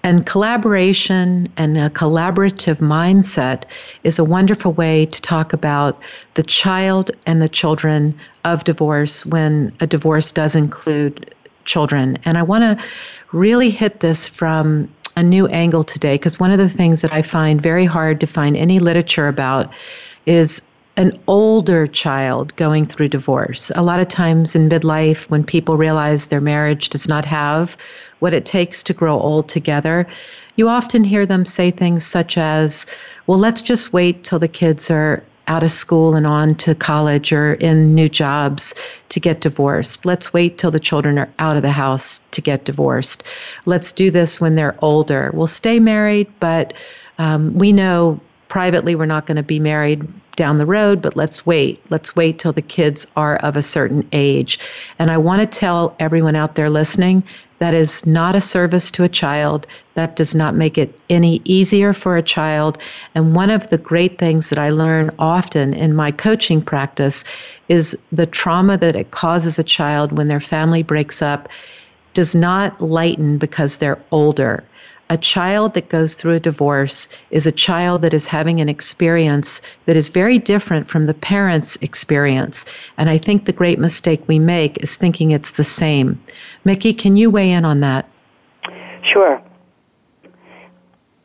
And 0.05 0.25
collaboration 0.27 1.49
and 1.57 1.77
a 1.77 1.91
collaborative 1.91 2.77
mindset 2.79 3.65
is 4.05 4.19
a 4.19 4.25
wonderful 4.25 4.73
way 4.73 5.07
to 5.07 5.23
talk 5.23 5.53
about 5.53 6.01
the 6.35 6.43
child 6.43 7.11
and 7.27 7.43
the 7.43 7.49
children 7.49 8.19
of 8.45 8.65
divorce 8.65 9.27
when 9.27 9.73
a 9.81 9.87
divorce 9.87 10.31
does 10.31 10.55
include 10.55 11.35
children. 11.65 12.17
And 12.25 12.39
I 12.39 12.43
want 12.43 12.63
to 12.63 12.87
really 13.33 13.71
hit 13.71 14.01
this 14.01 14.29
from 14.29 14.89
a 15.17 15.23
new 15.23 15.49
angle 15.49 15.83
today 15.83 16.15
because 16.15 16.39
one 16.39 16.53
of 16.53 16.59
the 16.59 16.69
things 16.69 17.03
that 17.03 17.13
I 17.13 17.23
find 17.23 17.61
very 17.61 17.85
hard 17.85 18.21
to 18.21 18.27
find 18.27 18.57
any 18.57 18.79
literature 18.79 19.27
about 19.27 19.73
is 20.27 20.68
an 20.99 21.13
older 21.29 21.87
child 21.87 22.55
going 22.57 22.85
through 22.85 23.07
divorce. 23.07 23.71
A 23.77 23.83
lot 23.83 24.01
of 24.01 24.09
times 24.09 24.57
in 24.57 24.69
midlife, 24.69 25.31
when 25.31 25.45
people 25.45 25.77
realize 25.77 26.27
their 26.27 26.41
marriage 26.41 26.89
does 26.89 27.09
not 27.09 27.25
have 27.25 27.77
what 28.19 28.35
it 28.35 28.45
takes 28.45 28.83
to 28.83 28.93
grow 28.93 29.17
old 29.17 29.49
together, 29.49 30.09
you 30.57 30.69
often 30.69 31.05
hear 31.05 31.25
them 31.25 31.45
say 31.45 31.71
things 31.71 32.05
such 32.05 32.37
as, 32.37 32.85
Well, 33.29 33.39
let's 33.39 33.63
just 33.63 33.93
wait 33.93 34.25
till 34.25 34.41
the 34.41 34.49
kids 34.49 34.91
are 34.91 35.23
out 35.47 35.63
of 35.63 35.71
school 35.71 36.17
and 36.17 36.27
on 36.27 36.57
to 36.57 36.75
college 36.75 37.33
or 37.33 37.55
in 37.55 37.95
new 37.95 38.09
jobs 38.09 38.75
to 39.11 39.21
get 39.21 39.41
divorced. 39.41 40.05
Let's 40.05 40.33
wait 40.33 40.59
till 40.59 40.73
the 40.73 40.81
children 40.81 41.17
are 41.17 41.31
out 41.39 41.57
of 41.57 41.63
the 41.63 41.71
house 41.71 42.19
to 42.33 42.41
get 42.41 42.65
divorced. 42.65 43.23
Let's 43.67 43.93
do 43.93 44.11
this 44.11 44.41
when 44.41 44.57
they're 44.57 44.77
older. 44.83 45.31
We'll 45.33 45.47
stay 45.47 45.79
married, 45.79 46.27
but 46.41 46.75
um, 47.19 47.57
we 47.57 47.73
know 47.73 48.19
privately 48.49 48.97
we're 48.97 49.07
not 49.07 49.27
going 49.27 49.37
to 49.37 49.45
be 49.45 49.61
married 49.61 50.05
down 50.39 50.57
the 50.57 50.65
road, 50.65 51.03
but 51.03 51.17
let's 51.17 51.45
wait. 51.45 51.83
Let's 51.91 52.17
wait 52.17 52.39
till 52.39 52.55
the 52.55 52.63
kids 52.63 53.07
are 53.17 53.37
of 53.37 53.57
a 53.57 53.63
certain 53.63 54.09
age. 54.13 54.59
And 54.99 55.11
I 55.11 55.19
want 55.19 55.43
to 55.43 55.59
tell 55.59 55.95
everyone 55.99 56.37
out 56.37 56.55
there 56.55 56.71
listening 56.71 57.23
that 57.59 57.75
is 57.75 58.07
not 58.07 58.37
a 58.37 58.41
service 58.41 58.91
to 58.93 59.03
a 59.03 59.09
child. 59.09 59.67
That 59.95 60.15
does 60.15 60.35
not 60.37 60.55
make 60.55 60.79
it 60.79 61.01
any 61.11 61.43
easier 61.45 61.93
for 61.93 62.17
a 62.17 62.23
child. 62.23 62.79
And 63.17 63.35
one 63.35 63.51
of 63.51 63.69
the 63.69 63.79
great 63.79 64.17
things 64.17 64.49
that 64.51 64.61
I 64.61 64.71
learn 64.71 65.11
often 65.19 65.75
in 65.75 65.97
my 65.97 66.13
coaching 66.13 66.63
practice 66.63 67.25
is 67.69 67.99
the 68.13 68.27
trauma 68.27 68.79
that 68.79 68.95
it 68.95 69.11
causes 69.11 69.59
a 69.59 69.65
child 69.65 70.17
when 70.17 70.29
their 70.29 70.41
family 70.41 70.85
breaks 70.85 71.21
up 71.21 71.49
does 72.15 72.35
not 72.35 72.81
lighten 72.81 73.39
because 73.39 73.77
they're 73.77 74.03
older 74.13 74.65
a 75.11 75.17
child 75.17 75.75
that 75.75 75.89
goes 75.89 76.15
through 76.15 76.35
a 76.35 76.41
divorce 76.41 77.09
is 77.31 77.47
a 77.47 77.53
child 77.53 78.03
that 78.03 78.13
is 78.13 78.27
having 78.27 78.61
an 78.61 78.69
experience 78.69 79.63
that 79.87 79.97
is 79.97 80.11
very 80.11 80.39
different 80.39 80.87
from 80.87 81.05
the 81.05 81.15
parent's 81.15 81.77
experience. 81.77 82.67
And 82.99 83.09
I 83.09 83.19
think 83.19 83.45
the 83.45 83.53
great 83.53 83.79
mistake 83.79 84.23
we 84.27 84.39
make 84.39 84.83
is 84.83 84.97
thinking 84.97 85.31
it's 85.31 85.53
the 85.53 85.65
same. 85.65 86.21
Micki, 86.67 86.97
can 86.97 87.17
you 87.17 87.31
weigh 87.31 87.51
in 87.51 87.65
on 87.65 87.81
that? 87.81 88.09
Sure. 89.03 89.41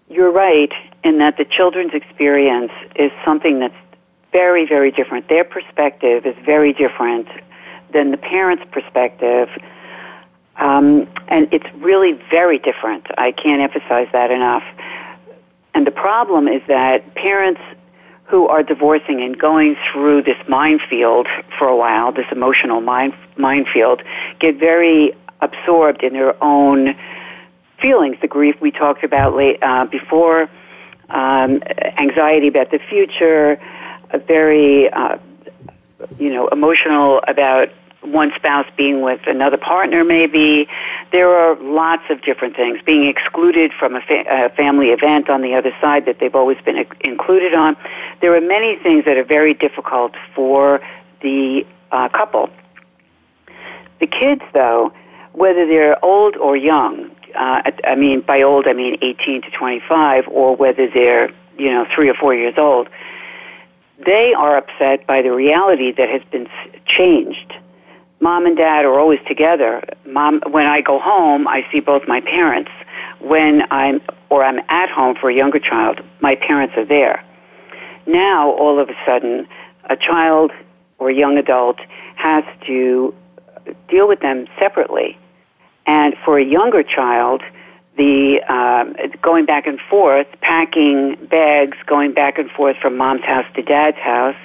You're 0.10 0.32
right 0.32 0.72
in 1.04 1.18
that 1.18 1.38
the 1.38 1.46
children's 1.46 1.94
experience 1.94 2.72
is 2.96 3.12
something 3.26 3.60
that's 3.60 3.76
very, 4.32 4.66
very 4.66 4.92
different. 4.92 5.28
Their 5.28 5.44
perspective 5.44 6.26
is 6.26 6.36
very 6.46 6.72
different 6.72 7.28
than 7.92 8.12
the 8.12 8.18
parent's 8.18 8.64
perspective 8.72 9.50
um, 10.58 11.08
and 11.28 11.48
it's 11.52 11.66
really 11.76 12.14
very 12.30 12.60
different. 12.60 13.08
I 13.18 13.32
can't 13.32 13.62
emphasize 13.62 14.08
that 14.12 14.32
enough. 14.32 14.64
And 15.74 15.88
the 15.88 15.92
problem 15.92 16.48
is 16.48 16.62
that 16.68 17.16
parents 17.16 17.62
who 18.26 18.48
are 18.48 18.64
divorcing 18.64 19.22
and 19.22 19.38
going 19.38 19.76
through 19.92 20.24
this 20.24 20.38
minefield 20.48 21.28
for 21.58 21.68
a 21.68 21.76
while, 21.76 22.12
this 22.12 22.26
emotional 22.32 22.82
mine, 22.82 23.14
minefield, 23.38 24.02
get 24.40 24.56
very 24.56 25.14
absorbed 25.42 26.04
in 26.04 26.14
their 26.14 26.42
own 26.44 26.96
feelings, 27.82 28.18
the 28.22 28.28
grief 28.28 28.56
we 28.62 28.72
talked 28.72 29.04
about 29.04 29.36
late, 29.36 29.60
uh, 29.62 29.86
before, 29.86 30.50
um, 31.10 31.62
anxiety 31.98 32.48
about 32.48 32.72
the 32.72 32.80
future, 32.80 33.60
very, 34.28 34.90
uh, 34.90 35.18
you 36.18 36.32
know, 36.34 36.48
emotional 36.48 37.22
about 37.28 37.70
one 38.04 38.32
spouse 38.36 38.68
being 38.76 39.02
with 39.02 39.22
another 39.28 39.58
partner 39.58 40.04
maybe. 40.04 40.68
There 41.12 41.30
are 41.30 41.56
lots 41.62 42.04
of 42.10 42.22
different 42.22 42.56
things. 42.56 42.80
Being 42.86 43.08
excluded 43.08 43.72
from 43.78 43.96
a, 43.96 44.02
fa- 44.02 44.26
a 44.28 44.50
family 44.50 44.90
event 44.90 45.30
on 45.30 45.42
the 45.42 45.56
other 45.56 45.72
side 45.82 46.06
that 46.06 46.20
they've 46.20 46.36
always 46.36 46.58
been 46.64 46.86
included 47.02 47.54
on. 47.54 47.78
There 48.22 48.36
are 48.36 48.42
many 48.42 48.78
things 48.78 49.06
that 49.06 49.18
are 49.18 49.24
very 49.24 49.54
difficult 49.54 50.14
for 50.36 50.82
the 51.22 51.66
uh, 51.92 52.10
couple. 52.10 52.50
The 54.00 54.08
kids, 54.08 54.42
though, 54.54 54.92
whether 55.34 55.66
they're 55.66 56.04
old 56.04 56.36
or 56.36 56.58
young, 56.58 57.10
uh, 57.36 57.72
I 57.86 57.96
mean, 57.96 58.22
by 58.22 58.42
old 58.42 58.68
I 58.68 58.74
mean 58.74 58.98
18 59.02 59.44
to 59.44 59.50
25, 59.52 60.28
or 60.28 60.56
whether 60.56 60.88
they're, 60.88 61.32
you 61.58 61.72
know, 61.72 61.88
three 61.94 62.10
or 62.10 62.14
four 62.14 62.36
years 62.36 62.56
old, 62.58 62.90
they 64.06 64.34
are 64.34 64.58
upset 64.58 65.08
by 65.08 65.22
the 65.22 65.32
reality 65.32 65.92
that 65.94 66.10
has 66.10 66.22
been 66.32 66.48
changed 66.86 67.54
mom 68.24 68.46
and 68.46 68.56
dad 68.56 68.86
are 68.86 68.98
always 68.98 69.20
together. 69.28 69.84
Mom, 70.06 70.42
when 70.50 70.66
I 70.66 70.80
go 70.80 70.98
home, 70.98 71.46
I 71.48 71.66
see 71.72 71.82
both 71.82 72.08
my 72.08 72.22
parents. 72.22 72.72
When 73.20 73.64
I'm 73.70 74.02
or 74.30 74.44
I'm 74.44 74.60
at 74.70 74.90
home 74.90 75.16
for 75.20 75.30
a 75.30 75.36
younger 75.36 75.60
child, 75.60 76.00
my 76.22 76.36
parents 76.36 76.74
are 76.78 76.86
there. 76.86 77.24
Now, 78.08 78.50
all 78.52 78.80
of 78.80 78.90
a 78.90 78.96
sudden, 79.06 79.48
a 79.90 79.98
child 79.98 80.52
or 80.98 81.10
a 81.10 81.14
young 81.14 81.38
adult 81.38 81.80
has 82.16 82.44
to 82.66 83.14
deal 83.90 84.08
with 84.08 84.22
them 84.22 84.48
separately. 84.58 85.18
And 85.86 86.16
for 86.24 86.40
a 86.40 86.46
younger 86.46 86.82
child, 86.82 87.42
the 87.98 88.42
um, 88.44 88.96
going 89.22 89.46
back 89.46 89.68
and 89.68 89.80
forth, 89.90 90.28
packing 90.42 91.16
bags, 91.30 91.78
going 91.86 92.14
back 92.14 92.40
and 92.40 92.50
forth 92.50 92.78
from 92.78 92.98
mom's 92.98 93.24
house 93.24 93.46
to 93.56 93.62
dad's 93.62 93.98
house, 93.98 94.36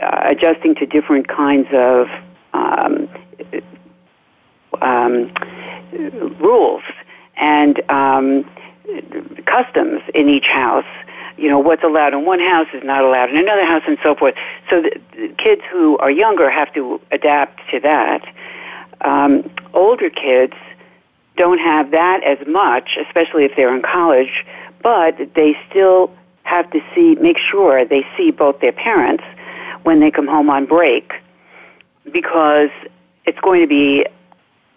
uh, 0.00 0.20
adjusting 0.24 0.74
to 0.76 0.86
different 0.86 1.26
kinds 1.26 1.68
of 1.72 2.06
um, 2.52 3.08
um, 4.80 5.32
rules 6.40 6.82
and 7.36 7.80
um, 7.90 8.44
customs 9.46 10.02
in 10.14 10.28
each 10.28 10.46
house. 10.46 10.86
You 11.36 11.48
know, 11.48 11.58
what's 11.58 11.84
allowed 11.84 12.14
in 12.14 12.24
one 12.24 12.40
house 12.40 12.66
is 12.74 12.82
not 12.84 13.04
allowed 13.04 13.30
in 13.30 13.36
another 13.36 13.64
house, 13.64 13.82
and 13.86 13.96
so 14.02 14.14
forth. 14.14 14.34
So 14.68 14.82
the, 14.82 15.00
the 15.12 15.28
kids 15.38 15.62
who 15.70 15.96
are 15.98 16.10
younger 16.10 16.50
have 16.50 16.72
to 16.74 17.00
adapt 17.12 17.60
to 17.70 17.80
that. 17.80 18.26
Um, 19.02 19.48
older 19.72 20.10
kids 20.10 20.54
don't 21.36 21.58
have 21.58 21.92
that 21.92 22.24
as 22.24 22.44
much, 22.48 22.98
especially 23.06 23.44
if 23.44 23.52
they're 23.54 23.74
in 23.74 23.82
college, 23.82 24.44
but 24.82 25.16
they 25.34 25.56
still 25.70 26.10
have 26.42 26.68
to 26.72 26.80
see, 26.94 27.14
make 27.16 27.38
sure 27.38 27.84
they 27.84 28.04
see 28.16 28.32
both 28.32 28.58
their 28.60 28.72
parents 28.72 29.22
when 29.84 30.00
they 30.00 30.10
come 30.10 30.26
home 30.26 30.50
on 30.50 30.66
break 30.66 31.12
because 32.12 32.70
it's 33.24 33.38
going 33.40 33.60
to 33.60 33.66
be 33.66 34.06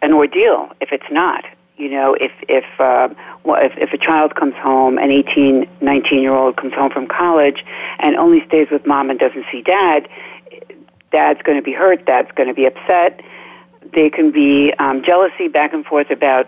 an 0.01 0.13
ordeal 0.13 0.71
if 0.81 0.91
it's 0.91 1.09
not. 1.11 1.45
You 1.77 1.89
know, 1.89 2.13
if 2.13 2.31
if 2.47 2.65
uh, 2.79 3.09
if, 3.45 3.75
if 3.77 3.93
a 3.93 3.97
child 3.97 4.35
comes 4.35 4.53
home, 4.55 4.99
an 4.99 5.09
18, 5.09 5.67
19 5.81 6.21
year 6.21 6.33
old 6.33 6.57
comes 6.57 6.73
home 6.73 6.91
from 6.91 7.07
college, 7.07 7.65
and 7.99 8.15
only 8.15 8.45
stays 8.45 8.69
with 8.69 8.85
mom 8.85 9.09
and 9.09 9.17
doesn't 9.17 9.45
see 9.51 9.63
dad, 9.63 10.07
dad's 11.11 11.41
going 11.41 11.57
to 11.57 11.63
be 11.63 11.73
hurt. 11.73 12.05
Dad's 12.05 12.31
going 12.35 12.49
to 12.49 12.53
be 12.53 12.65
upset. 12.65 13.21
There 13.93 14.09
can 14.09 14.31
be 14.31 14.73
um, 14.73 15.03
jealousy 15.03 15.47
back 15.47 15.73
and 15.73 15.85
forth 15.85 16.11
about, 16.11 16.47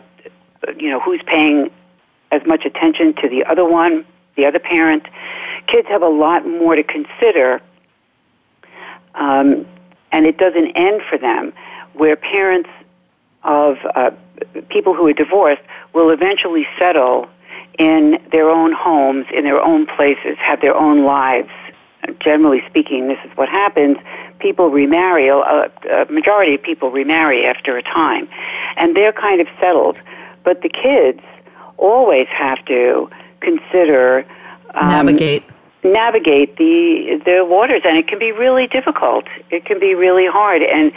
you 0.77 0.89
know, 0.89 0.99
who's 0.99 1.21
paying 1.25 1.71
as 2.31 2.45
much 2.45 2.65
attention 2.65 3.13
to 3.15 3.27
the 3.27 3.43
other 3.45 3.65
one, 3.65 4.05
the 4.35 4.45
other 4.45 4.59
parent. 4.59 5.07
Kids 5.67 5.87
have 5.87 6.01
a 6.01 6.07
lot 6.07 6.47
more 6.47 6.75
to 6.75 6.83
consider 6.83 7.61
um, 9.15 9.65
and 10.13 10.25
it 10.25 10.37
doesn't 10.37 10.67
end 10.77 11.01
for 11.09 11.17
them, 11.17 11.51
where 11.93 12.15
parents 12.15 12.69
of 13.43 13.77
uh, 13.95 14.11
people 14.69 14.93
who 14.93 15.05
are 15.07 15.13
divorced 15.13 15.61
will 15.93 16.09
eventually 16.09 16.65
settle 16.79 17.27
in 17.77 18.21
their 18.31 18.49
own 18.49 18.71
homes, 18.71 19.25
in 19.33 19.43
their 19.43 19.59
own 19.59 19.85
places, 19.85 20.37
have 20.37 20.61
their 20.61 20.75
own 20.75 21.03
lives. 21.03 21.49
Generally 22.19 22.61
speaking, 22.69 23.07
this 23.07 23.17
is 23.25 23.31
what 23.35 23.49
happens. 23.49 23.97
People 24.39 24.69
remarry, 24.69 25.27
a, 25.29 25.71
a 25.91 26.05
majority 26.11 26.55
of 26.55 26.61
people 26.61 26.91
remarry 26.91 27.45
after 27.45 27.77
a 27.77 27.83
time, 27.83 28.27
and 28.77 28.95
they're 28.95 29.13
kind 29.13 29.41
of 29.41 29.47
settled. 29.59 29.97
But 30.43 30.61
the 30.61 30.69
kids 30.69 31.21
always 31.77 32.27
have 32.27 32.63
to 32.65 33.09
consider 33.39 34.25
um, 34.75 34.89
navigate 34.89 35.43
navigate 35.83 36.57
the 36.57 37.21
the 37.25 37.45
waters 37.45 37.81
and 37.85 37.97
it 37.97 38.07
can 38.07 38.19
be 38.19 38.31
really 38.31 38.67
difficult. 38.67 39.25
It 39.49 39.65
can 39.65 39.79
be 39.79 39.95
really 39.95 40.27
hard 40.27 40.61
and 40.61 40.91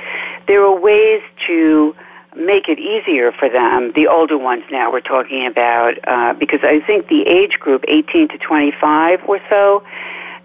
there 0.47 0.65
are 0.65 0.79
ways 0.79 1.23
to 1.47 1.95
make 2.37 2.69
it 2.69 2.79
easier 2.79 3.33
for 3.33 3.49
them 3.49 3.93
the 3.93 4.07
older 4.07 4.37
ones 4.37 4.63
now 4.71 4.93
we're 4.93 5.01
talking 5.01 5.47
about 5.47 5.95
uh, 6.07 6.35
because 6.35 6.61
i 6.65 6.79
think 6.81 7.09
the 7.09 7.27
age 7.27 7.59
group 7.59 7.83
18 7.89 8.29
to 8.29 8.37
25 8.37 9.21
or 9.27 9.41
so 9.49 9.83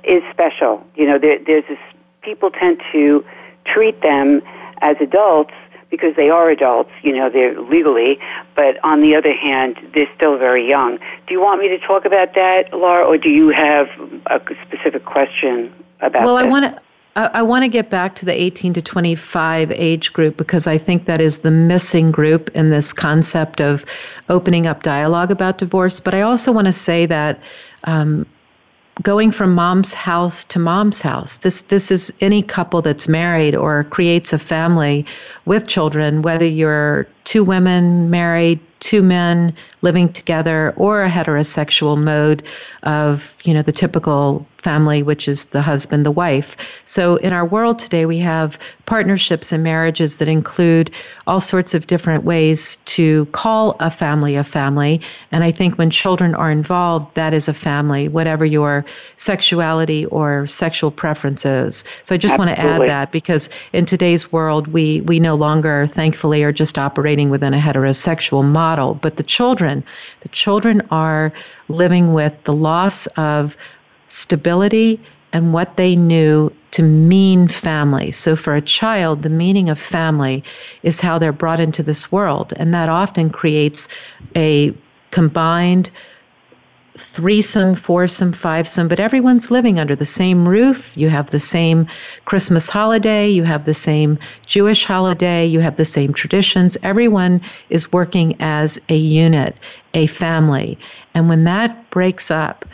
is 0.04 0.24
special. 0.32 0.86
You 0.96 1.08
know 1.08 1.18
there, 1.18 1.40
there's 1.40 1.66
this 1.68 1.80
people 2.22 2.52
tend 2.52 2.82
to 2.92 3.26
treat 3.66 4.02
them 4.02 4.42
as 4.82 4.98
adults 5.00 5.54
because 5.92 6.16
they 6.16 6.30
are 6.30 6.50
adults, 6.50 6.90
you 7.04 7.14
know, 7.14 7.30
they're 7.30 7.60
legally, 7.62 8.20
but 8.56 8.84
on 8.84 9.02
the 9.02 9.14
other 9.14 9.34
hand, 9.34 9.78
they're 9.94 10.10
still 10.16 10.38
very 10.38 10.68
young. 10.68 10.98
Do 11.28 11.34
you 11.34 11.42
want 11.42 11.62
me 11.62 11.68
to 11.68 11.78
talk 11.78 12.06
about 12.06 12.34
that, 12.34 12.74
Laura, 12.74 13.06
or 13.06 13.18
do 13.18 13.30
you 13.30 13.50
have 13.50 13.88
a 14.28 14.42
specific 14.66 15.06
question 15.06 15.72
about 16.00 16.24
Well, 16.24 16.38
this? 16.38 16.46
I 16.46 16.50
want 16.50 16.66
to. 16.66 16.82
I 17.14 17.42
want 17.42 17.64
to 17.64 17.68
get 17.68 17.90
back 17.90 18.16
to 18.16 18.26
the 18.26 18.42
18 18.42 18.72
to 18.72 18.82
25 18.82 19.70
age 19.74 20.14
group 20.14 20.38
because 20.38 20.66
I 20.66 20.78
think 20.78 21.08
that 21.08 21.20
is 21.20 21.40
the 21.40 21.52
missing 21.52 22.10
group 22.10 22.50
in 22.56 22.70
this 22.70 22.94
concept 22.94 23.60
of 23.60 23.86
opening 24.30 24.66
up 24.66 24.82
dialogue 24.82 25.30
about 25.30 25.58
divorce. 25.58 26.00
But 26.00 26.14
I 26.14 26.22
also 26.22 26.54
want 26.54 26.68
to 26.68 26.72
say 26.72 27.06
that 27.08 27.38
um, 27.84 28.26
going 29.02 29.32
from 29.32 29.56
mom's 29.56 29.94
house 29.94 30.44
to 30.46 30.60
mom's 30.60 31.02
house. 31.02 31.38
This 31.38 31.64
this 31.64 31.92
is 31.92 32.14
any 32.22 32.44
couple 32.44 32.82
that's 32.82 33.08
married 33.08 33.56
or 33.56 33.86
creates 33.86 34.34
a 34.34 34.40
family 34.40 35.06
with 35.46 35.68
children, 35.68 36.22
whether 36.22 36.46
you're 36.46 37.08
two 37.24 37.44
women 37.44 38.10
married, 38.10 38.60
two 38.82 39.02
men 39.02 39.54
living 39.82 40.12
together, 40.12 40.74
or 40.76 41.04
a 41.04 41.10
heterosexual 41.10 41.98
mode 41.98 42.44
of, 42.84 43.36
you 43.46 43.54
know, 43.54 43.62
the 43.62 43.72
typical 43.72 44.46
family, 44.58 45.02
which 45.02 45.28
is 45.28 45.48
the 45.48 45.62
husband, 45.62 46.06
the 46.06 46.12
wife. 46.12 46.82
So 46.86 47.16
in 47.16 47.34
our 47.34 47.46
world 47.46 47.80
today, 47.80 48.06
we 48.06 48.20
have 48.20 48.60
partnerships 48.86 49.52
and 49.52 49.64
marriages 49.64 50.18
that 50.18 50.28
include 50.28 50.92
all 51.26 51.40
sorts 51.40 51.74
of 51.74 51.88
different 51.88 52.26
ways 52.26 52.76
to 52.76 53.26
call 53.28 53.76
a 53.80 53.90
family 53.90 54.36
a 54.36 54.44
family. 54.44 55.02
And 55.32 55.44
I 55.44 55.52
think 55.52 55.80
when 55.80 55.90
children 55.90 56.36
are 56.36 56.52
involved, 56.52 57.16
that 57.16 57.34
is 57.34 57.48
a 57.48 57.54
family, 57.56 58.08
whatever 58.08 58.46
your 58.46 58.86
sexuality 59.16 60.06
or 60.08 60.46
sexual 60.46 60.92
preference 60.92 61.44
is. 61.44 61.84
So 62.04 62.14
I 62.14 62.20
just 62.20 62.38
want 62.38 62.50
to 62.50 62.60
add 62.60 62.82
that 62.82 63.12
because 63.12 63.50
in 63.74 63.88
today's 63.88 64.32
world, 64.32 64.68
we, 64.68 65.02
we 65.02 65.20
no 65.20 65.34
longer, 65.34 65.88
thankfully, 65.88 66.44
are 66.44 66.52
just 66.52 66.78
operating 66.78 67.32
within 67.32 67.56
a 67.56 67.60
heterosexual 67.60 68.44
model. 68.44 68.71
But 69.02 69.18
the 69.18 69.24
children, 69.24 69.84
the 70.22 70.30
children 70.30 70.82
are 70.92 71.32
living 71.68 72.14
with 72.14 72.34
the 72.44 72.54
loss 72.54 73.08
of 73.18 73.58
stability 74.08 75.00
and 75.34 75.54
what 75.54 75.78
they 75.78 75.96
knew 75.96 76.52
to 76.72 76.84
mean 76.84 77.48
family. 77.48 78.12
So, 78.12 78.36
for 78.36 78.56
a 78.56 78.62
child, 78.62 79.24
the 79.24 79.30
meaning 79.30 79.70
of 79.70 79.80
family 79.80 80.44
is 80.84 81.00
how 81.00 81.20
they're 81.20 81.32
brought 81.34 81.60
into 81.60 81.84
this 81.84 82.12
world. 82.12 82.54
And 82.58 82.74
that 82.74 82.90
often 82.90 83.30
creates 83.30 83.88
a 84.36 84.74
combined 85.12 85.92
threesome, 86.98 87.76
foursome, 87.76 88.34
fivesome, 88.34 88.88
but 88.88 89.00
everyone's 89.00 89.52
living 89.52 89.80
under 89.80 89.96
the 89.96 90.06
same 90.06 90.48
roof. 90.48 90.96
You 90.98 91.10
have 91.10 91.30
the 91.30 91.40
same 91.40 91.88
Christmas 92.26 92.70
holiday, 92.70 93.30
you 93.30 93.44
have 93.44 93.66
the 93.66 93.74
same 93.74 94.20
Jewish 94.46 94.86
holiday, 94.86 95.46
you 95.46 95.60
have 95.60 95.78
the 95.78 95.86
same 95.86 96.14
traditions. 96.14 96.78
Everyone 96.84 97.42
is 97.70 97.94
working 97.94 98.36
as 98.40 98.80
a 98.90 98.96
unit, 98.96 99.56
a 99.94 100.06
family. 100.08 100.78
And 101.14 101.30
when 101.30 101.46
that 101.46 101.90
breaks 101.90 102.30
up, 102.30 102.66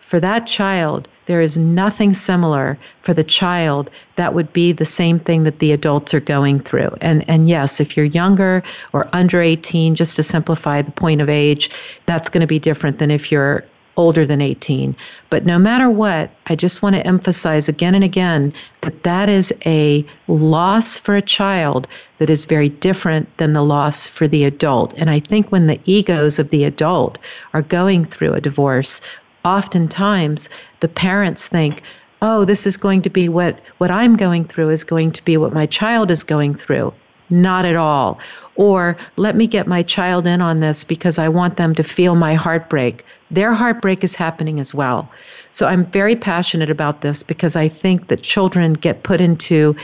for 0.00 0.20
that 0.20 0.46
child, 0.46 1.08
there 1.32 1.40
is 1.40 1.56
nothing 1.56 2.12
similar 2.12 2.78
for 3.00 3.14
the 3.14 3.24
child 3.24 3.90
that 4.16 4.34
would 4.34 4.52
be 4.52 4.70
the 4.70 4.84
same 4.84 5.18
thing 5.18 5.44
that 5.44 5.60
the 5.60 5.72
adults 5.72 6.12
are 6.12 6.20
going 6.20 6.60
through. 6.60 6.94
And 7.00 7.24
and 7.26 7.48
yes, 7.48 7.80
if 7.80 7.96
you're 7.96 8.04
younger 8.04 8.62
or 8.92 9.08
under 9.14 9.40
18, 9.40 9.94
just 9.94 10.14
to 10.16 10.22
simplify 10.22 10.82
the 10.82 10.90
point 10.90 11.22
of 11.22 11.30
age, 11.30 11.70
that's 12.04 12.28
going 12.28 12.42
to 12.42 12.46
be 12.46 12.58
different 12.58 12.98
than 12.98 13.10
if 13.10 13.32
you're 13.32 13.64
older 13.96 14.26
than 14.26 14.42
18. 14.42 14.94
But 15.30 15.46
no 15.46 15.58
matter 15.58 15.88
what, 15.88 16.30
I 16.48 16.54
just 16.54 16.82
want 16.82 16.96
to 16.96 17.06
emphasize 17.06 17.66
again 17.66 17.94
and 17.94 18.04
again 18.04 18.52
that 18.82 19.02
that 19.02 19.30
is 19.30 19.54
a 19.64 20.04
loss 20.28 20.98
for 20.98 21.16
a 21.16 21.22
child 21.22 21.88
that 22.18 22.28
is 22.28 22.44
very 22.44 22.68
different 22.68 23.34
than 23.38 23.54
the 23.54 23.62
loss 23.62 24.06
for 24.06 24.28
the 24.28 24.44
adult. 24.44 24.92
And 24.98 25.08
I 25.08 25.20
think 25.20 25.50
when 25.50 25.66
the 25.66 25.80
egos 25.86 26.38
of 26.38 26.50
the 26.50 26.64
adult 26.64 27.18
are 27.54 27.62
going 27.62 28.04
through 28.04 28.34
a 28.34 28.40
divorce, 28.40 29.00
oftentimes 29.44 30.48
the 30.80 30.88
parents 30.88 31.48
think, 31.48 31.82
oh, 32.22 32.44
this 32.44 32.66
is 32.66 32.76
going 32.76 33.02
to 33.02 33.10
be 33.10 33.28
what, 33.28 33.58
what 33.78 33.90
I'm 33.90 34.16
going 34.16 34.44
through 34.44 34.70
is 34.70 34.84
going 34.84 35.12
to 35.12 35.24
be 35.24 35.36
what 35.36 35.52
my 35.52 35.66
child 35.66 36.10
is 36.10 36.22
going 36.22 36.54
through. 36.54 36.94
Not 37.30 37.64
at 37.64 37.76
all. 37.76 38.20
Or 38.56 38.96
let 39.16 39.36
me 39.36 39.46
get 39.46 39.66
my 39.66 39.82
child 39.82 40.26
in 40.26 40.42
on 40.42 40.60
this 40.60 40.84
because 40.84 41.18
I 41.18 41.28
want 41.28 41.56
them 41.56 41.74
to 41.76 41.82
feel 41.82 42.14
my 42.14 42.34
heartbreak. 42.34 43.04
Their 43.30 43.54
heartbreak 43.54 44.04
is 44.04 44.14
happening 44.14 44.60
as 44.60 44.74
well. 44.74 45.10
So 45.50 45.66
I'm 45.66 45.86
very 45.86 46.14
passionate 46.14 46.70
about 46.70 47.00
this 47.00 47.22
because 47.22 47.56
I 47.56 47.68
think 47.68 48.08
that 48.08 48.22
children 48.22 48.74
get 48.74 49.02
put 49.02 49.20
into 49.20 49.74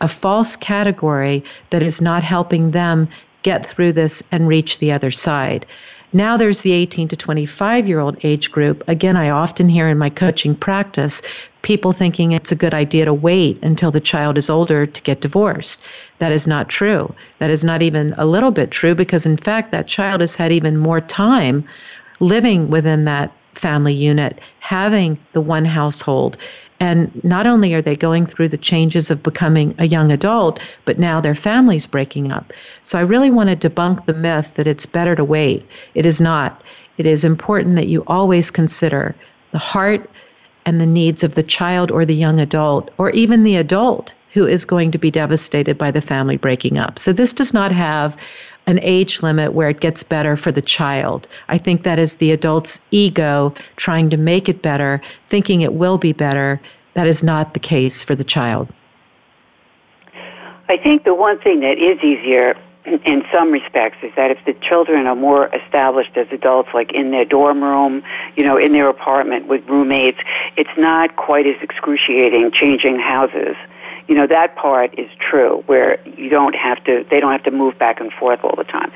a 0.00 0.08
false 0.08 0.56
category 0.56 1.44
that 1.70 1.82
is 1.82 2.00
not 2.00 2.22
helping 2.22 2.70
them 2.70 3.08
get 3.44 3.64
through 3.64 3.92
this 3.92 4.24
and 4.32 4.48
reach 4.48 4.80
the 4.80 4.90
other 4.90 5.12
side. 5.12 5.64
Now 6.12 6.36
there's 6.36 6.62
the 6.62 6.72
18 6.72 7.08
to 7.08 7.16
25 7.16 7.88
year 7.88 8.00
old 8.00 8.24
age 8.24 8.50
group. 8.50 8.84
Again, 8.88 9.16
I 9.16 9.30
often 9.30 9.68
hear 9.68 9.88
in 9.88 9.98
my 9.98 10.10
coaching 10.10 10.54
practice 10.54 11.22
people 11.62 11.92
thinking 11.92 12.32
it's 12.32 12.52
a 12.52 12.56
good 12.56 12.74
idea 12.74 13.04
to 13.04 13.14
wait 13.14 13.58
until 13.62 13.90
the 13.90 14.00
child 14.00 14.38
is 14.38 14.50
older 14.50 14.86
to 14.86 15.02
get 15.02 15.20
divorced. 15.20 15.84
That 16.18 16.30
is 16.30 16.46
not 16.46 16.68
true. 16.68 17.14
That 17.38 17.50
is 17.50 17.64
not 17.64 17.82
even 17.82 18.14
a 18.16 18.26
little 18.26 18.50
bit 18.50 18.70
true 18.70 18.94
because, 18.94 19.26
in 19.26 19.36
fact, 19.36 19.72
that 19.72 19.88
child 19.88 20.20
has 20.20 20.36
had 20.36 20.52
even 20.52 20.76
more 20.76 21.00
time 21.00 21.64
living 22.20 22.70
within 22.70 23.04
that 23.06 23.32
family 23.54 23.94
unit, 23.94 24.40
having 24.60 25.18
the 25.32 25.40
one 25.40 25.64
household, 25.64 26.36
and 26.84 27.24
not 27.24 27.46
only 27.46 27.72
are 27.72 27.80
they 27.80 27.96
going 27.96 28.26
through 28.26 28.50
the 28.50 28.58
changes 28.58 29.10
of 29.10 29.22
becoming 29.22 29.74
a 29.78 29.86
young 29.86 30.12
adult, 30.12 30.60
but 30.84 30.98
now 30.98 31.18
their 31.18 31.34
family's 31.34 31.86
breaking 31.86 32.30
up. 32.30 32.52
So 32.82 32.98
I 32.98 33.02
really 33.02 33.30
want 33.30 33.48
to 33.48 33.70
debunk 33.70 34.04
the 34.04 34.12
myth 34.12 34.56
that 34.56 34.66
it's 34.66 34.84
better 34.84 35.16
to 35.16 35.24
wait. 35.24 35.66
It 35.94 36.04
is 36.04 36.20
not. 36.20 36.62
It 36.98 37.06
is 37.06 37.24
important 37.24 37.76
that 37.76 37.88
you 37.88 38.04
always 38.06 38.50
consider 38.50 39.14
the 39.52 39.58
heart 39.58 40.10
and 40.66 40.78
the 40.78 40.84
needs 41.00 41.24
of 41.24 41.36
the 41.36 41.42
child 41.42 41.90
or 41.90 42.04
the 42.04 42.14
young 42.14 42.38
adult, 42.38 42.90
or 42.98 43.10
even 43.12 43.44
the 43.44 43.56
adult 43.56 44.14
who 44.34 44.46
is 44.46 44.66
going 44.66 44.90
to 44.90 44.98
be 44.98 45.10
devastated 45.10 45.78
by 45.78 45.90
the 45.90 46.02
family 46.02 46.36
breaking 46.36 46.76
up. 46.76 46.98
So 46.98 47.14
this 47.14 47.32
does 47.32 47.54
not 47.54 47.72
have 47.72 48.14
an 48.66 48.80
age 48.82 49.22
limit 49.22 49.52
where 49.52 49.68
it 49.68 49.80
gets 49.80 50.02
better 50.02 50.36
for 50.36 50.50
the 50.50 50.62
child. 50.62 51.28
I 51.48 51.58
think 51.58 51.82
that 51.82 51.98
is 51.98 52.16
the 52.16 52.32
adult's 52.32 52.80
ego 52.90 53.54
trying 53.76 54.10
to 54.10 54.16
make 54.16 54.48
it 54.48 54.62
better, 54.62 55.00
thinking 55.26 55.60
it 55.60 55.74
will 55.74 55.98
be 55.98 56.12
better. 56.12 56.60
That 56.94 57.06
is 57.06 57.22
not 57.22 57.54
the 57.54 57.60
case 57.60 58.02
for 58.02 58.14
the 58.14 58.24
child. 58.24 58.72
I 60.68 60.76
think 60.78 61.04
the 61.04 61.14
one 61.14 61.38
thing 61.40 61.60
that 61.60 61.78
is 61.78 62.02
easier 62.02 62.56
in 62.86 63.24
some 63.32 63.50
respects 63.50 63.98
is 64.02 64.12
that 64.14 64.30
if 64.30 64.38
the 64.44 64.52
children 64.54 65.06
are 65.06 65.16
more 65.16 65.48
established 65.54 66.16
as 66.16 66.26
adults, 66.30 66.70
like 66.74 66.92
in 66.92 67.10
their 67.10 67.24
dorm 67.24 67.62
room, 67.62 68.02
you 68.36 68.44
know, 68.44 68.56
in 68.56 68.72
their 68.72 68.88
apartment 68.88 69.46
with 69.46 69.66
roommates, 69.68 70.18
it's 70.56 70.76
not 70.76 71.16
quite 71.16 71.46
as 71.46 71.56
excruciating 71.62 72.50
changing 72.52 72.98
houses 72.98 73.56
you 74.08 74.14
know 74.14 74.26
that 74.26 74.56
part 74.56 74.98
is 74.98 75.10
true 75.18 75.62
where 75.66 75.98
you 76.06 76.28
don't 76.28 76.54
have 76.54 76.82
to 76.84 77.04
they 77.10 77.20
don't 77.20 77.32
have 77.32 77.44
to 77.44 77.50
move 77.50 77.78
back 77.78 78.00
and 78.00 78.12
forth 78.12 78.40
all 78.42 78.56
the 78.56 78.64
time. 78.64 78.90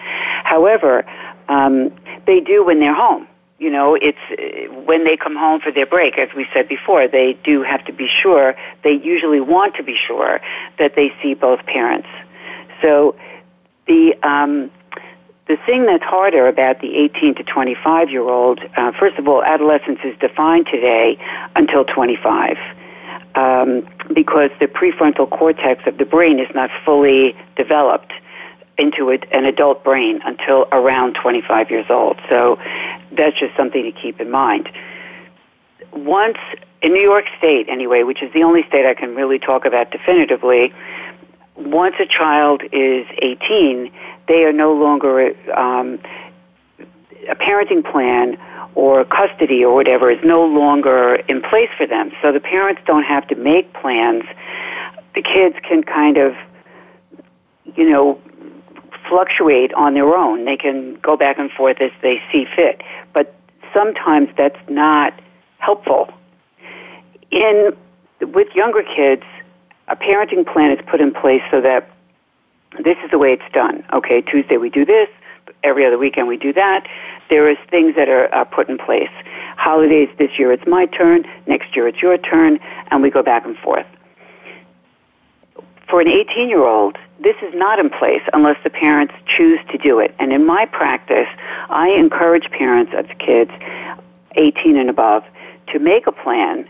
However 0.45 1.05
um, 1.49 1.93
they 2.27 2.41
do 2.41 2.65
when 2.65 2.81
they're 2.81 2.95
home. 2.95 3.27
You 3.59 3.71
know 3.71 3.97
it's 4.01 4.19
when 4.87 5.05
they 5.05 5.17
come 5.17 5.35
home 5.37 5.61
for 5.61 5.73
their 5.73 5.87
break 5.87 6.19
as 6.19 6.29
we 6.37 6.47
said 6.55 6.69
before 6.69 7.09
they 7.09 7.33
do 7.45 7.63
have 7.63 7.85
to 7.87 7.93
be 7.93 8.09
sure 8.09 8.55
they 8.85 8.93
usually 8.93 9.41
want 9.41 9.75
to 9.77 9.83
be 9.83 9.97
sure 9.97 10.41
that 10.79 10.95
they 10.95 11.13
see 11.23 11.35
both 11.35 11.65
parents. 11.67 12.09
So 12.81 13.17
the 13.87 14.15
um, 14.23 14.71
the 15.49 15.57
thing 15.57 15.87
that's 15.87 16.05
harder 16.05 16.47
about 16.47 16.81
the 16.81 16.95
18 16.95 17.37
to 17.37 17.43
25 17.43 18.11
year 18.11 18.23
old, 18.23 18.61
uh, 18.77 18.93
first 18.93 19.17
of 19.17 19.27
all, 19.27 19.43
adolescence 19.43 19.99
is 20.05 20.17
defined 20.19 20.67
today 20.71 21.19
until 21.57 21.85
25 21.85 22.59
um, 23.35 23.87
because 24.13 24.51
the 24.61 24.67
prefrontal 24.67 25.29
cortex 25.31 25.83
of 25.87 25.99
the 25.99 26.05
brain 26.05 26.39
is 26.39 26.49
not 26.55 26.71
fully 26.85 27.37
developed 27.57 28.13
into 28.79 29.11
a, 29.11 29.19
an 29.33 29.45
adult 29.45 29.83
brain 29.85 30.21
until 30.25 30.67
around 30.73 31.15
25 31.15 31.71
years 31.71 31.87
old. 31.91 32.19
So 32.29 32.59
that's 33.13 33.39
just 33.39 33.57
something 33.57 33.83
to 33.83 33.93
keep 33.93 34.21
in 34.21 34.31
mind. 34.31 34.69
Once 35.93 36.39
in 36.81 36.93
New 36.93 37.03
York 37.03 37.25
State, 37.37 37.69
anyway, 37.69 38.05
which 38.05 38.23
is 38.23 38.33
the 38.33 38.43
only 38.45 38.63
state 38.69 38.87
I 38.87 38.95
can 38.95 39.15
really 39.15 39.39
talk 39.39 39.65
about 39.65 39.91
definitively, 39.91 40.73
once 41.57 41.97
a 41.99 42.07
child 42.07 42.63
is 42.73 43.07
18, 43.19 43.91
they 44.29 44.45
are 44.45 44.53
no 44.53 44.73
longer 44.73 45.35
um, 45.57 45.99
a 47.29 47.35
parenting 47.35 47.85
plan 47.91 48.39
or 48.75 49.05
custody 49.05 49.65
or 49.65 49.75
whatever 49.75 50.11
is 50.11 50.23
no 50.25 50.45
longer 50.45 51.17
in 51.29 51.43
place 51.43 51.71
for 51.77 51.87
them. 51.87 52.13
So 52.23 52.33
the 52.33 52.41
parents 52.41 52.83
don't 52.87 53.05
have 53.05 53.27
to 53.29 53.35
make 53.35 53.73
plans. 53.75 54.25
The 55.15 55.23
kids 55.23 55.57
can 55.63 55.83
kind 55.83 56.17
of, 56.17 56.37
you 57.77 57.89
know, 57.89 58.21
fluctuate 59.09 59.73
on 59.75 59.95
their 59.95 60.15
own. 60.15 60.45
They 60.45 60.57
can 60.57 60.95
go 60.97 61.17
back 61.17 61.39
and 61.39 61.51
forth 61.51 61.81
as 61.81 61.91
they 62.03 62.23
see 62.31 62.47
fit. 62.55 62.83
But 63.13 63.35
sometimes 63.73 64.29
that's 64.37 64.59
not 64.69 65.19
helpful. 65.59 66.13
In 67.31 67.77
with 68.21 68.49
younger 68.55 68.83
kids, 68.83 69.23
a 69.89 69.97
parenting 69.97 70.51
plan 70.51 70.71
is 70.71 70.79
put 70.87 71.01
in 71.01 71.13
place 71.13 71.43
so 71.51 71.61
that 71.61 71.91
this 72.85 72.97
is 73.05 73.11
the 73.11 73.19
way 73.19 73.33
it's 73.33 73.53
done. 73.53 73.85
Okay, 73.93 74.21
Tuesday 74.21 74.57
we 74.57 74.71
do 74.71 74.85
this, 74.85 75.09
every 75.63 75.87
other 75.87 75.99
weekend 75.99 76.29
we 76.29 76.37
do 76.37 76.53
that. 76.53 76.87
There 77.31 77.49
is 77.49 77.59
things 77.71 77.95
that 77.97 78.09
are, 78.09 78.33
are 78.35 78.45
put 78.45 78.69
in 78.69 78.79
place. 78.79 79.11
Holidays 79.57 80.09
this 80.19 80.39
year 80.39 80.53
it's 80.53 80.67
my 80.67 80.87
turn, 80.87 81.25
next 81.47 81.75
year 81.77 81.89
it's 81.89 82.01
your 82.01 82.17
turn, 82.19 82.59
and 82.91 83.03
we 83.03 83.11
go 83.11 83.23
back 83.23 83.45
and 83.45 83.57
forth. 83.59 83.87
For 85.89 86.01
an 86.01 86.09
18 86.09 86.49
year 86.49 86.65
old, 86.65 86.97
this 87.21 87.37
is 87.43 87.53
not 87.55 87.79
in 87.79 87.91
place 87.91 88.23
unless 88.33 88.57
the 88.63 88.71
parents 88.71 89.15
choose 89.27 89.59
to 89.71 89.79
do 89.79 89.99
it. 89.99 90.15
And 90.19 90.33
in 90.33 90.47
my 90.47 90.67
practice, 90.67 91.29
I 91.71 91.89
encourage 91.91 92.51
parents 92.51 92.93
of 92.95 93.07
kids 93.19 93.51
18 94.37 94.77
and 94.77 94.89
above 94.89 95.25
to 95.69 95.79
make 95.79 96.07
a 96.07 96.13
plan 96.13 96.69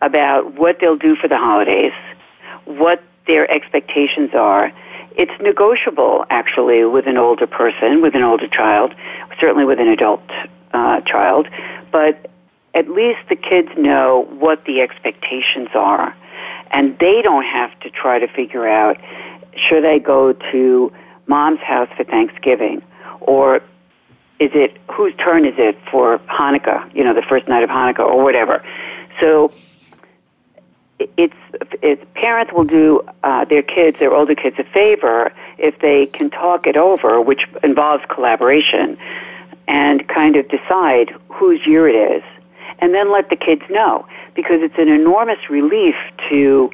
about 0.00 0.54
what 0.54 0.78
they'll 0.80 0.96
do 0.96 1.14
for 1.16 1.28
the 1.28 1.36
holidays, 1.36 1.92
what 2.64 3.02
their 3.26 3.50
expectations 3.50 4.30
are. 4.34 4.72
It's 5.16 5.32
negotiable, 5.40 6.24
actually, 6.30 6.84
with 6.84 7.06
an 7.06 7.16
older 7.16 7.46
person, 7.46 8.02
with 8.02 8.14
an 8.14 8.22
older 8.22 8.48
child, 8.48 8.94
certainly 9.40 9.64
with 9.64 9.80
an 9.80 9.88
adult 9.88 10.22
uh, 10.72 11.00
child, 11.02 11.48
but 11.90 12.30
at 12.74 12.88
least 12.88 13.20
the 13.28 13.36
kids 13.36 13.68
know 13.76 14.28
what 14.38 14.64
the 14.64 14.80
expectations 14.80 15.68
are. 15.74 16.14
And 16.70 16.98
they 16.98 17.22
don't 17.22 17.44
have 17.44 17.78
to 17.80 17.90
try 17.90 18.18
to 18.18 18.28
figure 18.28 18.68
out 18.68 18.98
should 19.56 19.84
I 19.84 19.98
go 19.98 20.32
to 20.32 20.92
mom's 21.26 21.60
house 21.60 21.88
for 21.96 22.04
Thanksgiving 22.04 22.82
or 23.20 23.56
is 24.38 24.50
it 24.54 24.76
whose 24.90 25.14
turn 25.16 25.44
is 25.44 25.54
it 25.58 25.76
for 25.90 26.18
Hanukkah, 26.20 26.94
you 26.94 27.02
know, 27.02 27.12
the 27.12 27.22
first 27.22 27.48
night 27.48 27.64
of 27.64 27.70
Hanukkah 27.70 28.00
or 28.00 28.22
whatever. 28.22 28.64
So 29.20 29.52
it's, 30.98 31.34
it's 31.82 32.04
parents 32.14 32.52
will 32.52 32.64
do 32.64 33.02
uh, 33.22 33.44
their 33.44 33.62
kids, 33.62 33.98
their 33.98 34.12
older 34.12 34.34
kids, 34.34 34.56
a 34.58 34.64
favor 34.64 35.32
if 35.58 35.78
they 35.80 36.06
can 36.06 36.30
talk 36.30 36.66
it 36.66 36.76
over, 36.76 37.20
which 37.20 37.46
involves 37.62 38.04
collaboration, 38.08 38.98
and 39.66 40.06
kind 40.08 40.36
of 40.36 40.48
decide 40.48 41.14
whose 41.28 41.64
year 41.66 41.88
it 41.88 41.94
is, 41.94 42.22
and 42.80 42.94
then 42.94 43.12
let 43.12 43.30
the 43.30 43.36
kids 43.36 43.62
know 43.70 44.06
because 44.34 44.60
it's 44.62 44.78
an 44.78 44.88
enormous 44.88 45.50
relief 45.50 45.96
to 46.28 46.70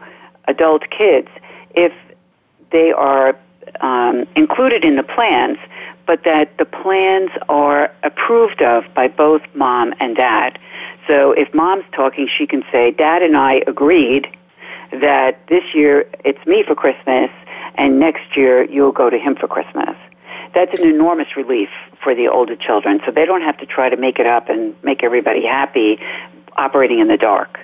adult 0.46 0.82
kids 0.90 1.28
if 1.74 1.92
they 2.70 2.92
are 2.92 3.36
um, 3.80 4.26
included 4.36 4.84
in 4.84 4.96
the 4.96 5.02
plans, 5.02 5.58
but 6.06 6.24
that 6.24 6.56
the 6.58 6.64
plans 6.64 7.30
are 7.48 7.90
approved 8.02 8.62
of 8.62 8.84
by 8.94 9.08
both 9.08 9.42
mom 9.54 9.94
and 10.00 10.16
dad. 10.16 10.58
So 11.06 11.32
if 11.32 11.52
mom's 11.54 11.84
talking, 11.92 12.28
she 12.28 12.46
can 12.46 12.64
say, 12.72 12.90
Dad 12.90 13.22
and 13.22 13.36
I 13.36 13.62
agreed 13.66 14.28
that 14.92 15.46
this 15.48 15.74
year 15.74 16.08
it's 16.24 16.44
me 16.46 16.62
for 16.62 16.74
Christmas 16.74 17.30
and 17.76 17.98
next 17.98 18.36
year 18.36 18.64
you'll 18.64 18.92
go 18.92 19.10
to 19.10 19.18
him 19.18 19.34
for 19.34 19.48
Christmas. 19.48 19.96
That's 20.54 20.78
an 20.78 20.88
enormous 20.88 21.36
relief 21.36 21.68
for 22.02 22.14
the 22.14 22.28
older 22.28 22.54
children. 22.56 23.00
So 23.04 23.10
they 23.10 23.26
don't 23.26 23.42
have 23.42 23.58
to 23.58 23.66
try 23.66 23.88
to 23.88 23.96
make 23.96 24.18
it 24.18 24.26
up 24.26 24.48
and 24.48 24.74
make 24.84 25.02
everybody 25.02 25.44
happy 25.44 25.98
operating 26.56 27.00
in 27.00 27.08
the 27.08 27.16
dark. 27.16 27.58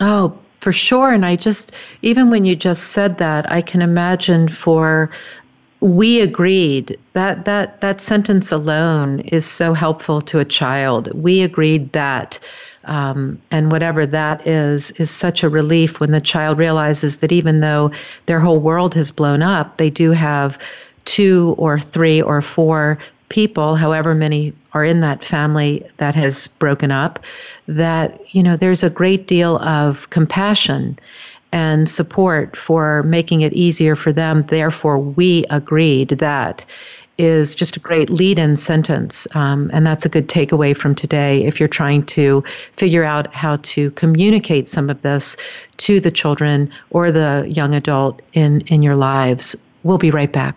Oh, 0.00 0.38
for 0.60 0.72
sure. 0.72 1.12
And 1.12 1.26
I 1.26 1.36
just, 1.36 1.74
even 2.00 2.30
when 2.30 2.44
you 2.46 2.56
just 2.56 2.92
said 2.92 3.18
that, 3.18 3.50
I 3.52 3.60
can 3.60 3.82
imagine 3.82 4.48
for 4.48 5.10
we 5.84 6.22
agreed 6.22 6.98
that 7.12 7.44
that 7.44 7.82
that 7.82 8.00
sentence 8.00 8.50
alone 8.50 9.20
is 9.20 9.44
so 9.44 9.74
helpful 9.74 10.22
to 10.22 10.38
a 10.38 10.44
child. 10.44 11.12
We 11.12 11.42
agreed 11.42 11.92
that 11.92 12.40
um, 12.84 13.38
and 13.50 13.70
whatever 13.70 14.06
that 14.06 14.46
is 14.46 14.92
is 14.92 15.10
such 15.10 15.42
a 15.42 15.48
relief 15.50 16.00
when 16.00 16.10
the 16.10 16.22
child 16.22 16.56
realizes 16.56 17.18
that 17.18 17.32
even 17.32 17.60
though 17.60 17.90
their 18.24 18.40
whole 18.40 18.60
world 18.60 18.94
has 18.94 19.10
blown 19.10 19.42
up 19.42 19.76
they 19.76 19.90
do 19.90 20.12
have 20.12 20.58
two 21.04 21.54
or 21.58 21.78
three 21.78 22.20
or 22.20 22.40
four 22.40 22.98
people 23.28 23.76
however 23.76 24.14
many 24.14 24.54
are 24.72 24.84
in 24.84 25.00
that 25.00 25.24
family 25.24 25.86
that 25.98 26.14
has 26.14 26.46
broken 26.46 26.90
up 26.90 27.24
that 27.68 28.20
you 28.34 28.42
know 28.42 28.56
there's 28.56 28.84
a 28.84 28.90
great 28.90 29.26
deal 29.26 29.58
of 29.58 30.08
compassion 30.10 30.98
and 31.54 31.88
support 31.88 32.56
for 32.56 33.04
making 33.04 33.42
it 33.42 33.52
easier 33.52 33.94
for 33.94 34.12
them. 34.12 34.44
Therefore, 34.48 34.98
we 34.98 35.44
agreed 35.50 36.08
that 36.08 36.66
is 37.16 37.54
just 37.54 37.76
a 37.76 37.80
great 37.80 38.10
lead 38.10 38.40
in 38.40 38.56
sentence. 38.56 39.28
Um, 39.36 39.70
and 39.72 39.86
that's 39.86 40.04
a 40.04 40.08
good 40.08 40.28
takeaway 40.28 40.76
from 40.76 40.96
today 40.96 41.44
if 41.44 41.60
you're 41.60 41.68
trying 41.68 42.04
to 42.06 42.42
figure 42.72 43.04
out 43.04 43.32
how 43.32 43.58
to 43.62 43.92
communicate 43.92 44.66
some 44.66 44.90
of 44.90 45.00
this 45.02 45.36
to 45.76 46.00
the 46.00 46.10
children 46.10 46.72
or 46.90 47.12
the 47.12 47.46
young 47.48 47.72
adult 47.72 48.20
in, 48.32 48.62
in 48.62 48.82
your 48.82 48.96
lives. 48.96 49.54
We'll 49.84 49.98
be 49.98 50.10
right 50.10 50.32
back. 50.32 50.56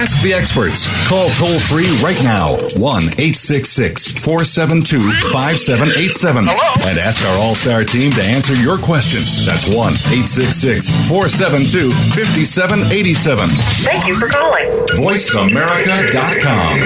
Ask 0.00 0.22
the 0.22 0.32
experts. 0.32 0.88
Call 1.08 1.28
toll 1.36 1.60
free 1.60 1.84
right 2.00 2.16
now 2.22 2.56
1 2.80 3.20
866 3.20 4.12
472 4.24 4.96
5787 5.28 6.48
and 6.48 6.96
ask 6.96 7.20
our 7.28 7.36
All 7.36 7.54
Star 7.54 7.84
team 7.84 8.10
to 8.12 8.22
answer 8.24 8.54
your 8.56 8.78
question. 8.78 9.20
That's 9.44 9.68
1 9.68 9.76
866 10.08 10.88
472 11.04 11.92
5787. 12.16 13.50
Thank 13.84 14.08
you 14.08 14.16
for 14.16 14.28
calling. 14.28 14.72
VoiceAmerica.com. 14.96 16.80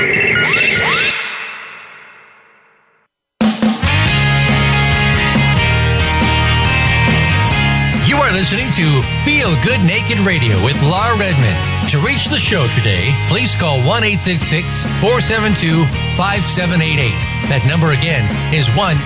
You 8.11 8.16
are 8.16 8.33
listening 8.33 8.72
to 8.72 9.03
Feel 9.22 9.55
Good 9.62 9.79
Naked 9.87 10.18
Radio 10.27 10.59
with 10.64 10.74
Laura 10.83 11.16
Redmond. 11.16 11.73
To 11.88 12.01
reach 12.01 12.27
the 12.27 12.38
show 12.38 12.66
today, 12.75 13.12
please 13.29 13.55
call 13.55 13.79
1 13.79 14.03
472 14.03 15.85
5788. 16.16 17.12
That 17.53 17.62
number 17.68 17.92
again 17.92 18.27
is 18.53 18.66
1 18.75 18.97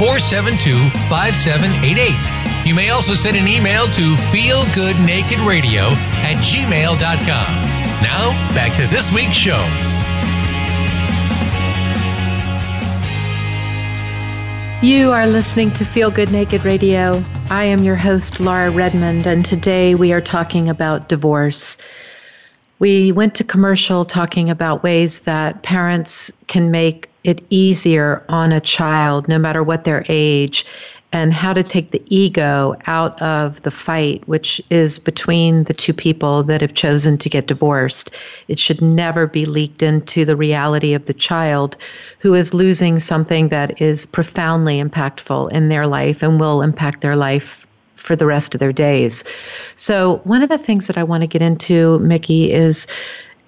472 0.00 0.74
5788. 1.06 2.66
You 2.66 2.74
may 2.74 2.90
also 2.90 3.14
send 3.14 3.36
an 3.36 3.46
email 3.46 3.86
to 3.94 4.16
feelgoodnakedradio 4.34 5.92
at 6.24 6.36
gmail.com. 6.42 7.50
Now, 8.02 8.32
back 8.54 8.74
to 8.76 8.86
this 8.88 9.12
week's 9.12 9.36
show. 9.36 9.62
You 14.82 15.10
are 15.12 15.26
listening 15.26 15.70
to 15.72 15.84
Feel 15.84 16.10
Good 16.10 16.32
Naked 16.32 16.64
Radio. 16.64 17.22
I 17.50 17.64
am 17.64 17.82
your 17.82 17.96
host, 17.96 18.40
Laura 18.40 18.70
Redmond, 18.70 19.26
and 19.26 19.42
today 19.42 19.94
we 19.94 20.12
are 20.12 20.20
talking 20.20 20.68
about 20.68 21.08
divorce. 21.08 21.78
We 22.78 23.10
went 23.10 23.34
to 23.36 23.44
commercial 23.44 24.04
talking 24.04 24.50
about 24.50 24.82
ways 24.82 25.20
that 25.20 25.62
parents 25.62 26.30
can 26.46 26.70
make 26.70 27.08
it 27.24 27.46
easier 27.48 28.22
on 28.28 28.52
a 28.52 28.60
child, 28.60 29.28
no 29.28 29.38
matter 29.38 29.62
what 29.62 29.84
their 29.84 30.04
age. 30.10 30.66
And 31.10 31.32
how 31.32 31.54
to 31.54 31.62
take 31.62 31.90
the 31.90 32.02
ego 32.08 32.76
out 32.86 33.20
of 33.22 33.62
the 33.62 33.70
fight, 33.70 34.26
which 34.28 34.60
is 34.68 34.98
between 34.98 35.64
the 35.64 35.72
two 35.72 35.94
people 35.94 36.42
that 36.42 36.60
have 36.60 36.74
chosen 36.74 37.16
to 37.18 37.30
get 37.30 37.46
divorced. 37.46 38.14
It 38.46 38.58
should 38.58 38.82
never 38.82 39.26
be 39.26 39.46
leaked 39.46 39.82
into 39.82 40.26
the 40.26 40.36
reality 40.36 40.92
of 40.92 41.06
the 41.06 41.14
child 41.14 41.78
who 42.18 42.34
is 42.34 42.52
losing 42.52 42.98
something 42.98 43.48
that 43.48 43.80
is 43.80 44.04
profoundly 44.04 44.82
impactful 44.82 45.50
in 45.52 45.70
their 45.70 45.86
life 45.86 46.22
and 46.22 46.38
will 46.38 46.60
impact 46.60 47.00
their 47.00 47.16
life 47.16 47.66
for 47.98 48.16
the 48.16 48.26
rest 48.26 48.54
of 48.54 48.60
their 48.60 48.72
days. 48.72 49.24
So, 49.74 50.20
one 50.24 50.42
of 50.42 50.48
the 50.48 50.58
things 50.58 50.86
that 50.86 50.96
I 50.96 51.04
want 51.04 51.22
to 51.22 51.26
get 51.26 51.42
into, 51.42 51.98
Micki, 51.98 52.48
is 52.48 52.86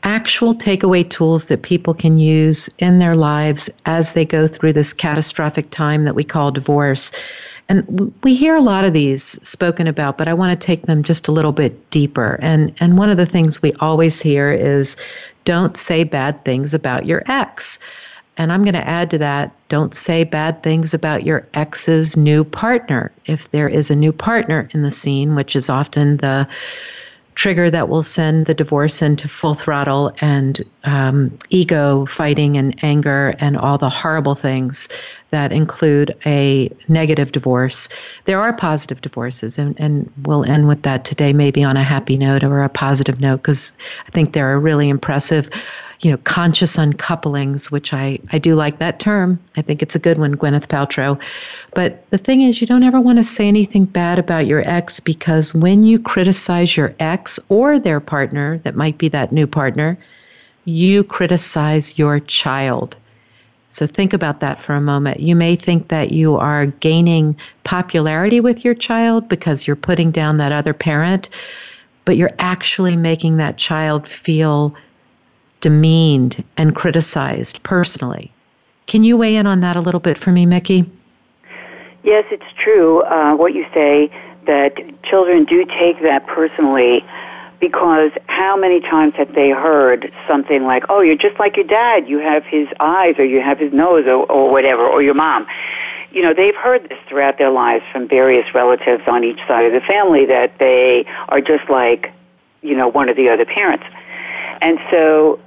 actual 0.03 0.55
takeaway 0.55 1.09
tools 1.09 1.47
that 1.47 1.63
people 1.63 1.95
can 1.95 2.19
use 2.19 2.69
in 2.79 2.99
their 2.99 3.15
lives 3.15 3.71
as 3.87 4.13
they 4.13 4.25
go 4.25 4.47
through 4.47 4.73
this 4.73 4.93
catastrophic 4.93 5.71
time 5.71 6.05
that 6.05 6.15
we 6.15 6.25
call 6.25 6.51
divorce. 6.51 7.13
And 7.69 8.13
we 8.25 8.35
hear 8.35 8.57
a 8.57 8.63
lot 8.63 8.85
of 8.85 8.93
these 8.93 9.23
spoken 9.47 9.87
about, 9.87 10.19
but 10.19 10.27
I 10.27 10.35
want 10.35 10.59
to 10.59 10.67
take 10.67 10.87
them 10.87 11.03
just 11.03 11.29
a 11.29 11.33
little 11.33 11.53
bit 11.53 11.91
deeper. 11.91 12.39
And 12.43 12.75
and 12.81 12.99
one 12.99 13.11
of 13.11 13.17
the 13.17 13.27
things 13.27 13.63
we 13.63 13.73
always 13.75 14.21
hear 14.21 14.53
is 14.53 14.97
don't 15.45 15.77
say 15.77 16.05
bad 16.05 16.45
things 16.45 16.75
about 16.75 17.07
your 17.07 17.23
ex. 17.27 17.79
And 18.37 18.53
I'm 18.53 18.63
going 18.63 18.75
to 18.75 18.89
add 18.89 19.11
to 19.11 19.19
that 19.19 19.53
don't 19.69 19.95
say 19.95 20.25
bad 20.25 20.63
things 20.63 20.95
about 20.95 21.25
your 21.25 21.47
ex's 21.55 22.17
new 22.17 22.43
partner. 22.43 23.13
If 23.27 23.51
there 23.53 23.69
is 23.69 23.91
a 23.91 23.97
new 23.97 24.13
partner 24.13 24.69
in 24.73 24.83
the 24.83 24.91
scene, 24.91 25.37
which 25.37 25.55
is 25.55 25.71
often 25.71 26.17
the 26.17 26.49
trigger 27.41 27.71
that 27.71 27.89
will 27.89 28.03
send 28.03 28.45
the 28.45 28.53
divorce 28.53 29.01
into 29.01 29.27
full 29.27 29.55
throttle 29.55 30.13
and 30.21 30.63
um, 30.85 31.35
ego 31.49 32.05
fighting 32.05 32.59
and 32.59 32.79
anger 32.85 33.35
and 33.39 33.57
all 33.57 33.79
the 33.79 33.89
horrible 33.89 34.35
things 34.35 34.91
that 35.31 35.51
include 35.51 36.15
a 36.27 36.71
negative 36.89 37.33
divorce. 37.33 37.89
There 38.27 38.39
are 38.39 38.53
positive 38.53 39.01
divorces, 39.01 39.59
and, 39.59 39.75
and 39.81 40.13
we'll 40.25 40.45
end 40.45 40.69
with 40.69 40.83
that 40.83 41.07
today, 41.07 41.33
maybe 41.33 41.65
on 41.65 41.79
a 41.79 41.83
happy 41.83 42.19
note 42.19 42.45
or 42.45 42.63
a 42.63 42.69
positive 42.69 43.21
note, 43.21 43.39
because 43.39 43.75
I 44.07 44.11
think 44.11 44.35
there 44.35 44.53
are 44.53 44.61
really 44.61 44.91
impressive 44.91 45.49
you 46.01 46.11
know, 46.11 46.17
conscious 46.19 46.79
uncouplings, 46.79 47.71
which 47.71 47.93
I, 47.93 48.19
I 48.33 48.39
do 48.39 48.55
like 48.55 48.79
that 48.79 49.01
term. 49.01 49.39
I 49.57 49.63
think 49.63 49.83
it's 49.83 49.95
a 49.95 49.99
good 49.99 50.19
one, 50.19 50.35
Gwyneth 50.35 50.67
Paltrow. 50.67 51.21
But 51.75 52.09
the 52.11 52.19
thing 52.19 52.41
is, 52.41 52.61
you 52.61 52.67
don't 52.67 52.85
ever 52.85 53.01
want 53.01 53.19
to 53.19 53.23
say 53.23 53.47
anything 53.47 53.85
bad 53.85 54.19
about 54.19 54.47
your 54.47 54.67
ex 54.67 54.99
because 54.99 55.53
when 55.55 55.85
you 55.85 55.99
criticize 55.99 56.75
your 56.77 56.95
ex 57.01 57.39
or 57.51 57.79
their 57.79 58.01
partner, 58.01 58.59
that 58.59 58.77
might 58.77 58.97
be 58.97 59.09
that 59.09 59.31
new 59.31 59.47
partner, 59.47 59.99
you 60.65 61.05
criticize 61.05 61.99
your 61.99 62.19
child. 62.21 62.97
So 63.69 63.87
think 63.87 64.13
about 64.13 64.41
that 64.41 64.61
for 64.61 64.75
a 64.75 64.81
moment. 64.81 65.21
You 65.21 65.37
may 65.37 65.55
think 65.55 65.89
that 65.89 66.13
you 66.13 66.37
are 66.37 66.67
gaining 66.67 67.37
popularity 67.65 68.41
with 68.41 68.65
your 68.65 68.75
child 68.75 69.29
because 69.29 69.67
you're 69.67 69.77
putting 69.77 70.11
down 70.11 70.39
that 70.39 70.51
other 70.51 70.75
parent, 70.75 71.29
but 72.05 72.17
you're 72.17 72.33
actually 72.39 72.97
making 72.97 73.37
that 73.37 73.59
child 73.59 74.09
feel 74.09 74.75
demeaned 75.61 76.43
and 76.57 76.75
criticized 76.75 77.63
personally. 77.63 78.33
Can 78.87 79.05
you 79.05 79.17
weigh 79.17 79.37
in 79.37 79.47
on 79.47 79.61
that 79.61 79.77
a 79.77 79.81
little 79.81 80.01
bit 80.01 80.19
for 80.19 80.33
me, 80.33 80.47
Micki? 80.47 80.89
Yes, 82.03 82.27
it's 82.31 82.53
true 82.57 83.03
uh, 83.03 83.35
what 83.37 83.55
you 83.55 83.67
say 83.73 84.11
that 84.47 84.75
children 85.05 85.45
do 85.45 85.65
take 85.65 86.01
that 86.03 86.27
personally 86.27 87.05
because 87.61 88.11
how 88.27 88.57
many 88.57 88.81
times 88.81 89.15
have 89.15 89.35
they 89.35 89.51
heard 89.51 90.11
something 90.27 90.65
like, 90.65 90.85
oh, 90.89 91.03
you're 91.03 91.15
just 91.15 91.39
like 91.39 91.57
your 91.57 91.67
dad, 91.67 92.09
you 92.09 92.19
have 92.19 92.45
his 92.45 92.67
eyes 92.81 93.17
or 93.19 93.25
you 93.25 93.41
have 93.43 93.59
his 93.59 93.73
nose 93.73 94.07
or, 94.07 94.25
or 94.33 94.51
whatever, 94.51 94.83
or 94.83 95.03
your 95.03 95.15
mom. 95.15 95.47
You 96.11 96.23
know, 96.23 96.35
they've 96.35 96.57
heard 96.57 96.89
this 96.89 96.99
throughout 97.07 97.39
their 97.39 97.51
lives 97.51 97.85
from 97.93 98.09
various 98.09 98.55
relatives 98.55 99.05
on 99.07 99.23
each 99.23 99.39
side 99.47 99.67
of 99.67 99.73
the 99.73 99.87
family 99.87 100.25
that 100.27 100.59
they 100.59 101.05
are 101.29 101.41
just 101.41 101.69
like, 101.69 102.13
you 102.63 102.75
know, 102.75 102.89
one 102.89 103.09
of 103.09 103.17
the 103.17 103.29
other 103.29 103.45
parents. 103.45 103.85
And 104.63 104.79
so 104.91 105.39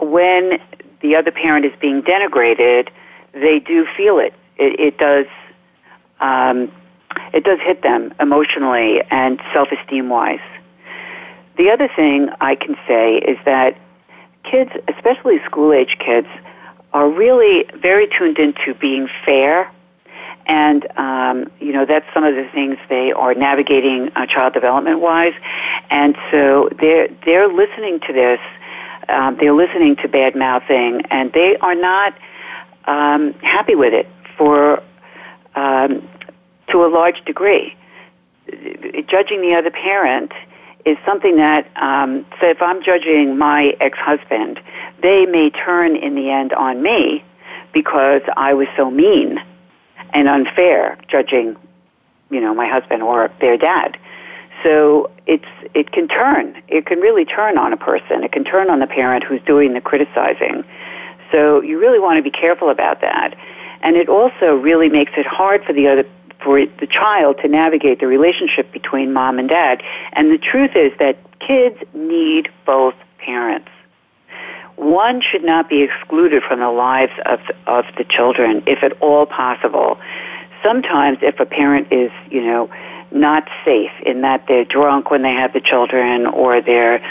when 0.00 0.60
the 1.00 1.16
other 1.16 1.30
parent 1.30 1.64
is 1.64 1.72
being 1.80 2.02
denigrated, 2.02 2.88
they 3.32 3.58
do 3.58 3.86
feel 3.96 4.18
it. 4.18 4.34
It, 4.56 4.80
it 4.80 4.98
does. 4.98 5.26
Um, 6.20 6.72
it 7.32 7.44
does 7.44 7.58
hit 7.60 7.82
them 7.82 8.12
emotionally 8.20 9.02
and 9.10 9.40
self-esteem 9.52 10.08
wise. 10.08 10.40
The 11.56 11.70
other 11.70 11.88
thing 11.88 12.28
I 12.40 12.54
can 12.54 12.76
say 12.86 13.16
is 13.16 13.38
that 13.44 13.76
kids, 14.42 14.70
especially 14.88 15.42
school 15.44 15.72
age 15.72 15.96
kids, 15.98 16.28
are 16.92 17.08
really 17.08 17.64
very 17.74 18.06
tuned 18.06 18.38
into 18.38 18.74
being 18.74 19.08
fair. 19.24 19.70
And, 20.46 20.86
um, 20.96 21.50
you 21.58 21.72
know, 21.72 21.84
that's 21.84 22.06
some 22.14 22.24
of 22.24 22.34
the 22.34 22.48
things 22.52 22.78
they 22.88 23.12
are 23.12 23.34
navigating 23.34 24.10
uh, 24.14 24.26
child 24.26 24.52
development 24.54 25.00
wise. 25.00 25.34
And 25.90 26.16
so 26.30 26.68
they're, 26.78 27.08
they're 27.24 27.48
listening 27.48 28.00
to 28.00 28.12
this 28.12 28.40
um, 29.08 29.36
they're 29.38 29.54
listening 29.54 29.96
to 29.96 30.08
bad 30.08 30.34
mouthing, 30.34 31.02
and 31.10 31.32
they 31.32 31.56
are 31.58 31.74
not 31.74 32.14
um, 32.86 33.32
happy 33.34 33.74
with 33.74 33.92
it 33.92 34.08
for 34.36 34.82
um, 35.54 36.06
to 36.70 36.84
a 36.84 36.88
large 36.88 37.24
degree. 37.24 37.76
Judging 39.08 39.40
the 39.42 39.54
other 39.54 39.70
parent 39.70 40.32
is 40.84 40.96
something 41.04 41.36
that, 41.36 41.68
um, 41.76 42.24
so 42.40 42.48
if 42.48 42.62
I'm 42.62 42.82
judging 42.82 43.36
my 43.36 43.76
ex-husband, 43.80 44.60
they 45.02 45.26
may 45.26 45.50
turn 45.50 45.96
in 45.96 46.14
the 46.14 46.30
end 46.30 46.52
on 46.52 46.82
me 46.82 47.24
because 47.72 48.22
I 48.36 48.54
was 48.54 48.68
so 48.76 48.90
mean 48.90 49.42
and 50.10 50.28
unfair 50.28 50.96
judging, 51.08 51.56
you 52.30 52.40
know, 52.40 52.54
my 52.54 52.68
husband 52.68 53.02
or 53.02 53.30
their 53.40 53.56
dad. 53.56 53.98
So 54.62 55.10
it's 55.26 55.44
it 55.74 55.92
can 55.92 56.08
turn. 56.08 56.60
It 56.68 56.86
can 56.86 57.00
really 57.00 57.24
turn 57.24 57.58
on 57.58 57.72
a 57.72 57.76
person. 57.76 58.24
It 58.24 58.32
can 58.32 58.44
turn 58.44 58.70
on 58.70 58.80
the 58.80 58.86
parent 58.86 59.24
who's 59.24 59.42
doing 59.42 59.74
the 59.74 59.80
criticizing. 59.80 60.64
So 61.32 61.60
you 61.60 61.78
really 61.78 61.98
want 61.98 62.16
to 62.16 62.22
be 62.22 62.30
careful 62.30 62.70
about 62.70 63.00
that. 63.00 63.36
And 63.82 63.96
it 63.96 64.08
also 64.08 64.56
really 64.56 64.88
makes 64.88 65.12
it 65.16 65.26
hard 65.26 65.64
for 65.64 65.72
the 65.72 65.88
other 65.88 66.04
for 66.42 66.64
the 66.64 66.86
child 66.86 67.38
to 67.42 67.48
navigate 67.48 68.00
the 68.00 68.06
relationship 68.06 68.70
between 68.72 69.12
mom 69.12 69.38
and 69.38 69.48
dad. 69.48 69.82
And 70.12 70.30
the 70.30 70.38
truth 70.38 70.76
is 70.76 70.92
that 70.98 71.18
kids 71.40 71.76
need 71.94 72.48
both 72.64 72.94
parents. 73.18 73.68
One 74.76 75.22
should 75.22 75.42
not 75.42 75.68
be 75.68 75.82
excluded 75.82 76.42
from 76.42 76.60
the 76.60 76.70
lives 76.70 77.12
of 77.24 77.40
of 77.66 77.84
the 77.96 78.04
children 78.04 78.62
if 78.66 78.82
at 78.82 78.92
all 79.00 79.26
possible. 79.26 79.98
Sometimes 80.62 81.18
if 81.22 81.38
a 81.40 81.46
parent 81.46 81.88
is, 81.90 82.10
you 82.30 82.44
know, 82.44 82.70
not 83.16 83.48
safe 83.64 83.90
in 84.04 84.20
that 84.20 84.44
they're 84.46 84.64
drunk 84.64 85.10
when 85.10 85.22
they 85.22 85.32
have 85.32 85.52
the 85.52 85.60
children 85.60 86.26
or 86.26 86.60
they're 86.60 87.02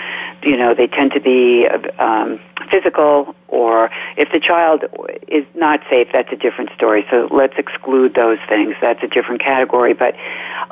you 0.44 0.56
know 0.56 0.74
they 0.74 0.88
tend 0.88 1.12
to 1.12 1.20
be 1.20 1.68
um, 2.00 2.40
physical 2.70 3.36
or 3.48 3.90
if 4.18 4.32
the 4.32 4.40
child 4.40 4.84
is 5.28 5.46
not 5.56 5.82
safe 5.90 6.08
that's 6.14 6.32
a 6.32 6.36
different 6.36 6.70
story. 6.76 7.06
So 7.10 7.28
let's 7.32 7.56
exclude 7.58 8.14
those 8.16 8.40
things. 8.48 8.76
That's 8.82 9.02
a 9.04 9.08
different 9.08 9.42
category. 9.42 9.94
But 9.94 10.16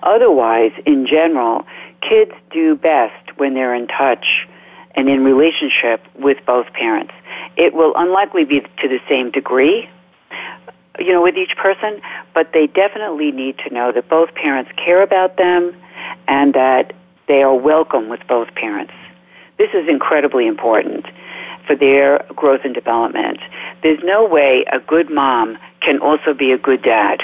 otherwise 0.04 0.72
in 0.86 1.08
general 1.08 1.66
kids 2.02 2.32
do 2.52 2.76
best 2.76 3.38
when 3.38 3.54
they're 3.54 3.76
in 3.76 3.88
touch 3.88 4.48
and 4.96 5.10
in 5.10 5.24
relationship 5.24 6.06
with 6.20 6.38
both 6.46 6.72
parents. 6.74 7.14
It 7.56 7.74
will 7.74 7.94
unlikely 7.96 8.46
be 8.46 8.60
to 8.60 8.88
the 8.88 9.00
same 9.10 9.32
degree 9.32 9.90
you 11.00 11.12
know, 11.12 11.22
with 11.22 11.36
each 11.38 11.56
person, 11.58 12.02
but 12.34 12.54
they 12.54 12.68
definitely 12.68 13.32
need 13.32 13.58
to 13.60 13.74
know 13.74 13.92
that 13.92 14.10
both 14.10 14.34
parents 14.36 14.72
care 14.78 15.02
about 15.02 15.38
them 15.38 15.76
and 16.28 16.54
that 16.54 16.94
they 17.28 17.42
are 17.42 17.56
welcome 17.56 18.10
with 18.10 18.20
both 18.28 18.54
parents. 18.56 18.94
This 19.58 19.72
is 19.74 19.88
incredibly 19.88 20.48
important 20.48 21.06
for 21.66 21.76
their 21.76 22.20
growth 22.36 22.62
and 22.64 22.74
development. 22.74 23.40
There's 23.82 24.04
no 24.04 24.26
way 24.26 24.66
a 24.72 24.80
good 24.80 25.10
mom 25.10 25.58
can 25.82 26.00
also 26.00 26.34
be 26.34 26.52
a 26.52 26.58
good 26.58 26.82
dad, 26.82 27.24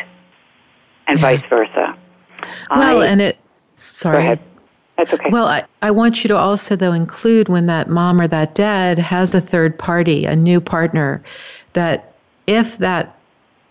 and 1.08 1.20
yeah. 1.20 1.22
vice 1.22 1.50
versa. 1.50 1.96
Well, 2.70 3.02
I, 3.02 3.08
and 3.08 3.22
it, 3.22 3.38
sorry. 3.74 4.16
Go 4.16 4.20
ahead. 4.20 4.40
That's 4.98 5.14
okay. 5.14 5.30
Well, 5.30 5.46
I, 5.46 5.64
I 5.82 5.92
want 5.92 6.24
you 6.24 6.28
to 6.30 6.36
also, 6.36 6.76
though, 6.76 6.92
include 6.92 7.48
when 7.48 7.68
that 7.68 7.90
mom 7.90 8.20
or 8.20 8.28
that 8.28 8.56
dad 8.56 9.00
has 9.00 9.34
a 9.34 9.40
third 9.40 9.78
party, 9.78 10.26
a 10.26 10.36
new 10.36 10.60
partner, 10.60 11.24
that 11.74 12.14
if 12.48 12.78
that 12.80 13.19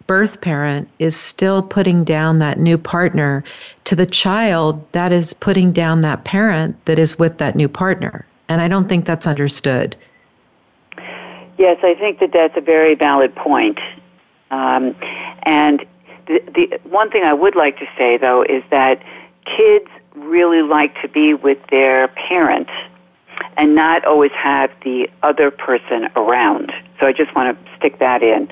birth 0.08 0.40
parent 0.40 0.88
is 0.98 1.14
still 1.14 1.62
putting 1.62 2.02
down 2.02 2.40
that 2.40 2.58
new 2.58 2.78
partner 2.78 3.44
to 3.84 3.94
the 3.94 4.06
child 4.06 4.84
that 4.92 5.12
is 5.12 5.32
putting 5.34 5.70
down 5.70 6.00
that 6.00 6.24
parent 6.24 6.74
that 6.86 6.98
is 6.98 7.18
with 7.18 7.38
that 7.38 7.54
new 7.54 7.68
partner. 7.68 8.26
And 8.48 8.60
I 8.60 8.68
don't 8.68 8.88
think 8.88 9.04
that's 9.04 9.26
understood. 9.26 9.94
Yes, 11.58 11.78
I 11.82 11.94
think 11.94 12.20
that 12.20 12.32
that's 12.32 12.56
a 12.56 12.60
very 12.60 12.94
valid 12.94 13.34
point. 13.34 13.78
Um, 14.50 14.96
and 15.42 15.84
the, 16.26 16.42
the 16.54 16.80
one 16.84 17.10
thing 17.10 17.24
I 17.24 17.34
would 17.34 17.54
like 17.54 17.78
to 17.78 17.86
say, 17.96 18.16
though, 18.16 18.42
is 18.42 18.62
that 18.70 19.02
kids 19.44 19.88
really 20.14 20.62
like 20.62 21.00
to 21.02 21.08
be 21.08 21.34
with 21.34 21.58
their 21.66 22.08
parent 22.08 22.68
and 23.58 23.74
not 23.74 24.06
always 24.06 24.32
have 24.32 24.70
the 24.84 25.10
other 25.22 25.50
person 25.50 26.08
around. 26.16 26.72
So 26.98 27.06
I 27.06 27.12
just 27.12 27.34
want 27.34 27.58
to 27.58 27.76
stick 27.76 27.98
that 27.98 28.22
in 28.22 28.48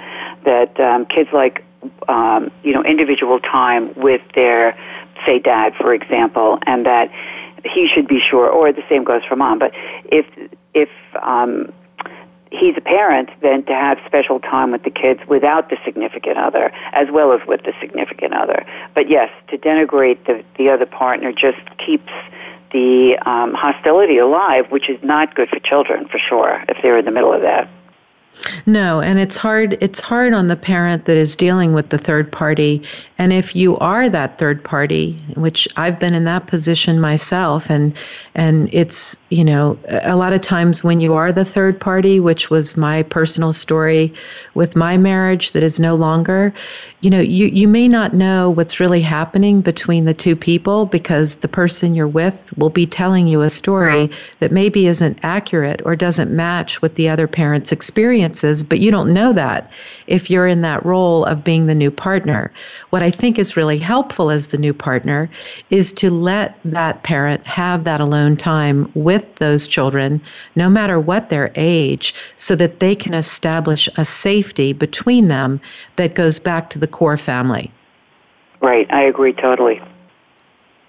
that 0.46 0.80
um, 0.80 1.04
kids 1.04 1.28
like 1.32 1.62
um, 2.08 2.50
you 2.64 2.72
know 2.72 2.82
individual 2.82 3.38
time 3.38 3.92
with 3.94 4.22
their 4.34 4.76
say 5.24 5.38
dad, 5.38 5.74
for 5.76 5.92
example, 5.92 6.58
and 6.66 6.86
that 6.86 7.10
he 7.64 7.86
should 7.86 8.08
be 8.08 8.20
sure, 8.20 8.48
or 8.48 8.72
the 8.72 8.84
same 8.88 9.04
goes 9.04 9.24
for 9.24 9.36
mom. 9.36 9.58
But 9.58 9.72
if 10.04 10.26
if 10.74 10.88
um, 11.22 11.72
he's 12.50 12.76
a 12.76 12.80
parent, 12.80 13.30
then 13.40 13.64
to 13.64 13.74
have 13.74 13.98
special 14.06 14.40
time 14.40 14.70
with 14.72 14.82
the 14.82 14.90
kids 14.90 15.20
without 15.28 15.70
the 15.70 15.76
significant 15.84 16.38
other, 16.38 16.72
as 16.92 17.08
well 17.10 17.32
as 17.32 17.46
with 17.46 17.62
the 17.64 17.72
significant 17.80 18.34
other. 18.34 18.64
But 18.94 19.08
yes, 19.10 19.30
to 19.48 19.58
denigrate 19.58 20.24
the 20.26 20.44
the 20.56 20.70
other 20.70 20.86
partner 20.86 21.32
just 21.32 21.58
keeps 21.78 22.12
the 22.72 23.16
um, 23.24 23.54
hostility 23.54 24.18
alive, 24.18 24.66
which 24.70 24.88
is 24.90 25.02
not 25.02 25.34
good 25.34 25.48
for 25.48 25.60
children, 25.60 26.08
for 26.08 26.18
sure, 26.18 26.62
if 26.68 26.76
they're 26.82 26.98
in 26.98 27.04
the 27.04 27.10
middle 27.10 27.32
of 27.32 27.42
that. 27.42 27.68
No, 28.66 29.00
and 29.00 29.18
it's 29.18 29.36
hard 29.36 29.78
it's 29.80 30.00
hard 30.00 30.32
on 30.32 30.46
the 30.48 30.56
parent 30.56 31.04
that 31.06 31.16
is 31.16 31.36
dealing 31.36 31.72
with 31.72 31.88
the 31.88 31.98
third 31.98 32.30
party. 32.30 32.82
And 33.18 33.32
if 33.32 33.56
you 33.56 33.78
are 33.78 34.08
that 34.08 34.38
third 34.38 34.62
party, 34.62 35.12
which 35.34 35.66
I've 35.76 35.98
been 35.98 36.14
in 36.14 36.24
that 36.24 36.46
position 36.46 37.00
myself 37.00 37.70
and 37.70 37.96
and 38.34 38.68
it's, 38.72 39.18
you 39.30 39.44
know, 39.44 39.78
a 39.88 40.16
lot 40.16 40.32
of 40.32 40.40
times 40.42 40.84
when 40.84 41.00
you 41.00 41.14
are 41.14 41.32
the 41.32 41.44
third 41.44 41.80
party, 41.80 42.20
which 42.20 42.50
was 42.50 42.76
my 42.76 43.02
personal 43.04 43.52
story 43.52 44.12
with 44.54 44.76
my 44.76 44.96
marriage 44.96 45.52
that 45.52 45.62
is 45.62 45.80
no 45.80 45.94
longer, 45.94 46.52
you 47.06 47.10
know, 47.10 47.20
you 47.20 47.46
you 47.46 47.68
may 47.68 47.86
not 47.86 48.14
know 48.14 48.50
what's 48.50 48.80
really 48.80 49.00
happening 49.00 49.60
between 49.60 50.06
the 50.06 50.12
two 50.12 50.34
people 50.34 50.86
because 50.86 51.36
the 51.36 51.46
person 51.46 51.94
you're 51.94 52.08
with 52.08 52.52
will 52.58 52.68
be 52.68 52.84
telling 52.84 53.28
you 53.28 53.42
a 53.42 53.48
story 53.48 54.10
that 54.40 54.50
maybe 54.50 54.88
isn't 54.88 55.20
accurate 55.22 55.80
or 55.84 55.94
doesn't 55.94 56.32
match 56.32 56.82
what 56.82 56.96
the 56.96 57.08
other 57.08 57.28
parent's 57.28 57.70
experience 57.70 57.96
experiences, 57.96 58.62
but 58.64 58.80
you 58.80 58.90
don't 58.90 59.14
know 59.14 59.32
that 59.32 59.70
if 60.06 60.30
you're 60.30 60.48
in 60.48 60.62
that 60.62 60.84
role 60.84 61.24
of 61.24 61.44
being 61.44 61.66
the 61.66 61.74
new 61.74 61.90
partner. 61.90 62.52
What 62.90 63.02
I 63.02 63.10
think 63.10 63.38
is 63.38 63.56
really 63.56 63.78
helpful 63.78 64.30
as 64.30 64.48
the 64.48 64.58
new 64.58 64.74
partner 64.74 65.30
is 65.70 65.92
to 65.94 66.10
let 66.10 66.58
that 66.64 67.04
parent 67.04 67.46
have 67.46 67.84
that 67.84 68.00
alone 68.00 68.36
time 68.36 68.90
with 68.94 69.36
those 69.36 69.68
children, 69.68 70.20
no 70.56 70.68
matter 70.68 70.98
what 70.98 71.30
their 71.30 71.52
age, 71.54 72.14
so 72.36 72.56
that 72.56 72.80
they 72.80 72.96
can 72.96 73.14
establish 73.14 73.88
a 73.96 74.04
safety 74.04 74.72
between 74.72 75.28
them 75.28 75.60
that 75.96 76.14
goes 76.14 76.38
back 76.38 76.70
to 76.70 76.78
the 76.78 76.86
core 76.86 77.16
family. 77.16 77.70
Right, 78.60 78.90
I 78.92 79.02
agree 79.02 79.32
totally 79.32 79.80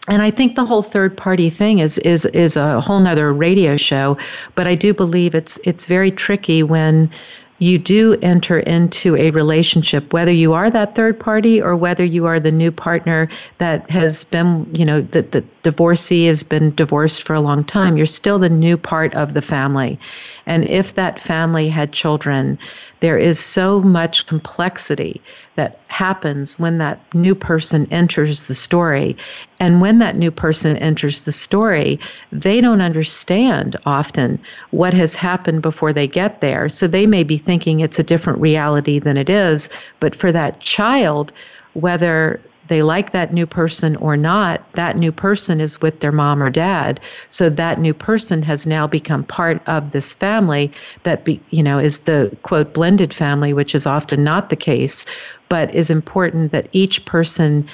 and 0.08 0.22
I 0.22 0.32
think 0.32 0.56
the 0.56 0.66
whole 0.66 0.82
third 0.82 1.18
party 1.18 1.50
thing 1.50 1.80
is 1.80 1.98
is 2.00 2.26
is 2.28 2.56
a 2.56 2.80
whole 2.80 3.00
nother 3.00 3.34
radio 3.34 3.76
show, 3.78 4.18
but 4.56 4.68
I 4.68 4.76
do 4.76 4.94
believe 4.94 5.36
it's 5.36 5.60
it's 5.64 5.86
very 5.86 6.12
tricky 6.12 6.64
when 6.64 7.12
you 7.60 7.78
do 7.78 8.18
enter 8.22 8.60
into 8.60 9.16
a 9.16 9.32
relationship, 9.32 10.14
whether 10.14 10.32
you 10.32 10.54
are 10.54 10.70
that 10.70 10.96
third 10.96 11.20
party 11.20 11.60
or 11.60 11.76
whether 11.76 12.06
you 12.06 12.26
are 12.28 12.40
the 12.40 12.52
new 12.52 12.72
partner 12.72 13.28
that 13.58 13.90
has 13.90 14.24
been, 14.26 14.70
you 14.78 14.86
know, 14.86 15.02
that 15.02 15.32
the 15.32 15.44
divorcee 15.64 16.28
has 16.28 16.44
been 16.44 16.74
divorced 16.76 17.24
for 17.24 17.34
a 17.34 17.42
long 17.42 17.64
time, 17.64 17.98
you're 17.98 18.06
still 18.06 18.38
the 18.38 18.50
new 18.50 18.78
part 18.78 19.14
of 19.16 19.34
the 19.34 19.42
family. 19.42 19.98
And 20.48 20.68
if 20.68 20.96
that 20.96 21.20
family 21.20 21.70
had 21.70 21.92
children, 21.92 22.58
there 23.02 23.20
is 23.20 23.38
so 23.38 23.82
much 23.82 24.26
complexity 24.26 25.22
that 25.56 25.80
happens 25.88 26.58
when 26.58 26.80
that 26.80 27.00
new 27.14 27.36
person 27.36 27.88
enters 27.92 28.44
the 28.44 28.56
story. 28.56 29.16
And 29.60 29.82
when 29.82 30.00
that 30.00 30.16
new 30.16 30.32
person 30.32 30.78
enters 30.78 31.22
the 31.22 31.32
story, 31.32 32.00
they 32.32 32.62
don't 32.62 32.82
understand 32.82 33.76
often 33.86 34.40
what 34.72 34.94
has 34.94 35.14
happened 35.14 35.62
before 35.62 35.94
they 35.94 36.08
get 36.08 36.42
there. 36.42 36.70
So 36.70 36.88
they 36.88 37.06
may 37.06 37.24
be 37.24 37.38
thinking 37.38 37.80
it's 37.80 38.00
a 38.00 38.04
different 38.04 38.40
reality 38.40 38.98
than 38.98 39.18
it 39.18 39.30
is. 39.30 39.70
But 40.00 40.16
for 40.16 40.32
that 40.32 40.60
child, 40.60 41.34
whether 41.74 42.40
they 42.68 42.84
like 42.84 43.12
that 43.12 43.34
new 43.34 43.46
person 43.46 43.96
or 43.98 44.18
not, 44.18 44.62
that 44.74 44.98
new 44.98 45.12
person 45.12 45.62
is 45.62 45.82
with 45.82 46.00
their 46.00 46.12
mom 46.12 46.42
or 46.42 46.50
dad. 46.50 47.00
So 47.30 47.50
that 47.50 47.80
new 47.80 47.94
person 47.94 48.42
has 48.44 48.68
now 48.68 48.88
become 48.88 49.24
part 49.24 49.62
of 49.68 49.92
this 49.92 50.14
family 50.14 50.72
that 51.04 51.24
be, 51.26 51.40
you 51.50 51.64
know 51.64 51.80
is 51.80 52.00
the 52.00 52.36
quote 52.44 52.74
blended 52.74 53.14
family, 53.14 53.54
which 53.54 53.74
is 53.74 53.86
often 53.86 54.24
not 54.24 54.50
the 54.50 54.56
case, 54.56 55.06
but 55.50 55.74
is 55.74 55.90
important 55.90 56.52
that 56.52 56.68
each 56.72 57.06
person 57.06 57.68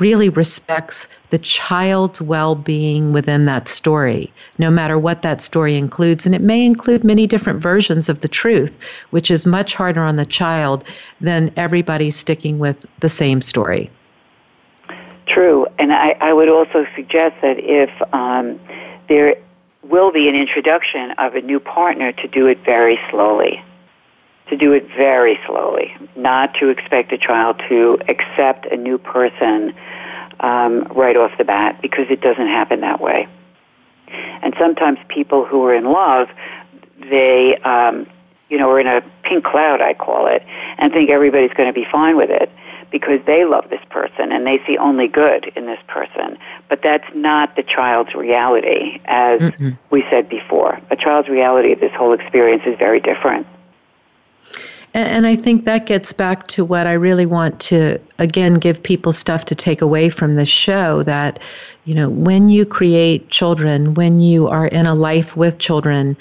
really 0.00 0.30
respects 0.30 1.08
the 1.28 1.38
child's 1.38 2.22
well 2.22 2.54
being 2.54 3.12
within 3.12 3.44
that 3.44 3.68
story, 3.68 4.32
no 4.58 4.70
matter 4.70 4.98
what 4.98 5.22
that 5.22 5.42
story 5.42 5.76
includes. 5.76 6.24
And 6.24 6.34
it 6.34 6.40
may 6.40 6.64
include 6.64 7.04
many 7.04 7.26
different 7.26 7.60
versions 7.60 8.08
of 8.08 8.20
the 8.20 8.28
truth, 8.28 8.82
which 9.10 9.30
is 9.30 9.44
much 9.44 9.74
harder 9.74 10.02
on 10.02 10.16
the 10.16 10.24
child 10.24 10.84
than 11.20 11.52
everybody 11.56 12.10
sticking 12.10 12.58
with 12.58 12.86
the 13.00 13.10
same 13.10 13.42
story. 13.42 13.90
True, 15.32 15.68
and 15.78 15.92
I, 15.92 16.16
I 16.20 16.32
would 16.32 16.48
also 16.48 16.86
suggest 16.96 17.36
that 17.40 17.56
if 17.60 17.90
um, 18.12 18.58
there 19.08 19.36
will 19.84 20.10
be 20.10 20.28
an 20.28 20.34
introduction 20.34 21.12
of 21.12 21.36
a 21.36 21.40
new 21.40 21.60
partner, 21.60 22.10
to 22.10 22.26
do 22.26 22.46
it 22.46 22.58
very 22.64 22.98
slowly. 23.10 23.62
To 24.48 24.56
do 24.56 24.72
it 24.72 24.88
very 24.96 25.38
slowly, 25.46 25.94
not 26.16 26.54
to 26.54 26.68
expect 26.68 27.12
a 27.12 27.18
child 27.18 27.62
to 27.68 28.00
accept 28.08 28.66
a 28.66 28.76
new 28.76 28.98
person 28.98 29.72
um, 30.40 30.82
right 30.96 31.16
off 31.16 31.30
the 31.38 31.44
bat, 31.44 31.80
because 31.80 32.06
it 32.10 32.20
doesn't 32.20 32.48
happen 32.48 32.80
that 32.80 33.00
way. 33.00 33.28
And 34.42 34.52
sometimes 34.58 34.98
people 35.06 35.44
who 35.44 35.64
are 35.64 35.74
in 35.74 35.84
love, 35.84 36.28
they, 36.98 37.56
um, 37.58 38.08
you 38.48 38.58
know, 38.58 38.68
are 38.70 38.80
in 38.80 38.88
a 38.88 39.00
pink 39.22 39.44
cloud, 39.44 39.80
I 39.80 39.94
call 39.94 40.26
it, 40.26 40.44
and 40.76 40.92
think 40.92 41.08
everybody's 41.08 41.52
going 41.52 41.68
to 41.68 41.72
be 41.72 41.84
fine 41.84 42.16
with 42.16 42.30
it 42.30 42.50
because 42.90 43.20
they 43.26 43.44
love 43.44 43.70
this 43.70 43.84
person 43.90 44.32
and 44.32 44.46
they 44.46 44.62
see 44.66 44.76
only 44.76 45.08
good 45.08 45.52
in 45.56 45.66
this 45.66 45.80
person. 45.88 46.38
But 46.68 46.82
that's 46.82 47.06
not 47.14 47.56
the 47.56 47.62
child's 47.62 48.14
reality, 48.14 49.00
as 49.04 49.40
Mm-mm. 49.40 49.78
we 49.90 50.04
said 50.10 50.28
before. 50.28 50.80
A 50.90 50.96
child's 50.96 51.28
reality 51.28 51.72
of 51.72 51.80
this 51.80 51.92
whole 51.92 52.12
experience 52.12 52.62
is 52.66 52.76
very 52.78 53.00
different. 53.00 53.46
And 54.92 55.24
I 55.24 55.36
think 55.36 55.66
that 55.66 55.86
gets 55.86 56.12
back 56.12 56.48
to 56.48 56.64
what 56.64 56.88
I 56.88 56.94
really 56.94 57.26
want 57.26 57.60
to, 57.60 58.00
again, 58.18 58.54
give 58.54 58.82
people 58.82 59.12
stuff 59.12 59.44
to 59.44 59.54
take 59.54 59.82
away 59.82 60.08
from 60.08 60.34
this 60.34 60.48
show 60.48 61.04
that, 61.04 61.38
you 61.84 61.94
know, 61.94 62.08
when 62.10 62.48
you 62.48 62.66
create 62.66 63.28
children, 63.28 63.94
when 63.94 64.20
you 64.20 64.48
are 64.48 64.66
in 64.66 64.86
a 64.86 64.94
life 64.96 65.36
with 65.36 65.58
children, 65.58 66.16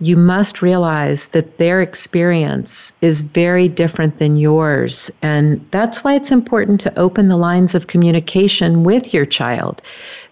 you 0.00 0.16
must 0.16 0.60
realize 0.60 1.28
that 1.28 1.58
their 1.58 1.80
experience 1.80 2.92
is 3.00 3.22
very 3.22 3.66
different 3.68 4.18
than 4.18 4.36
yours. 4.36 5.10
And 5.22 5.66
that's 5.70 6.04
why 6.04 6.14
it's 6.14 6.30
important 6.30 6.80
to 6.80 6.98
open 6.98 7.28
the 7.28 7.38
lines 7.38 7.74
of 7.74 7.86
communication 7.86 8.84
with 8.84 9.14
your 9.14 9.24
child. 9.24 9.80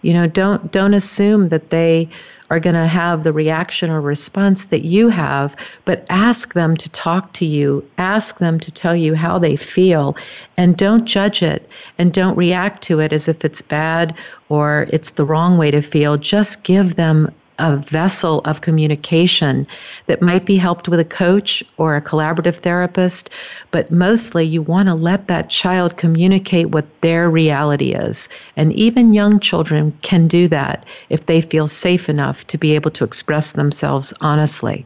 You 0.03 0.13
know, 0.13 0.27
don't 0.27 0.71
don't 0.71 0.93
assume 0.93 1.49
that 1.49 1.71
they 1.71 2.09
are 2.51 2.59
going 2.59 2.75
to 2.75 2.85
have 2.85 3.23
the 3.23 3.33
reaction 3.33 3.89
or 3.89 3.99
response 3.99 4.65
that 4.65 4.85
you 4.85 5.09
have, 5.09 5.55
but 5.85 6.05
ask 6.09 6.53
them 6.53 6.77
to 6.77 6.87
talk 6.91 7.33
to 7.33 7.45
you, 7.45 7.83
ask 7.97 8.37
them 8.37 8.59
to 8.59 8.71
tell 8.71 8.95
you 8.95 9.15
how 9.15 9.39
they 9.39 9.55
feel, 9.55 10.15
and 10.55 10.77
don't 10.77 11.05
judge 11.05 11.41
it 11.41 11.67
and 11.97 12.13
don't 12.13 12.37
react 12.37 12.83
to 12.83 12.99
it 12.99 13.11
as 13.11 13.27
if 13.27 13.43
it's 13.43 13.63
bad 13.63 14.13
or 14.49 14.85
it's 14.91 15.11
the 15.11 15.25
wrong 15.25 15.57
way 15.57 15.71
to 15.71 15.81
feel. 15.81 16.17
Just 16.17 16.63
give 16.63 16.97
them 16.97 17.33
a 17.59 17.77
vessel 17.77 18.41
of 18.45 18.61
communication 18.61 19.65
that 20.07 20.21
might 20.21 20.45
be 20.45 20.57
helped 20.57 20.89
with 20.89 20.99
a 20.99 21.05
coach 21.05 21.63
or 21.77 21.95
a 21.95 22.01
collaborative 22.01 22.55
therapist, 22.55 23.29
but 23.71 23.91
mostly 23.91 24.43
you 24.43 24.61
want 24.61 24.87
to 24.87 24.93
let 24.95 25.27
that 25.27 25.49
child 25.49 25.97
communicate 25.97 26.69
what 26.69 26.85
their 27.01 27.29
reality 27.29 27.93
is. 27.93 28.29
And 28.55 28.73
even 28.73 29.13
young 29.13 29.39
children 29.39 29.97
can 30.01 30.27
do 30.27 30.47
that 30.49 30.85
if 31.09 31.25
they 31.25 31.41
feel 31.41 31.67
safe 31.67 32.09
enough 32.09 32.45
to 32.47 32.57
be 32.57 32.75
able 32.75 32.91
to 32.91 33.03
express 33.03 33.53
themselves 33.53 34.13
honestly. 34.21 34.85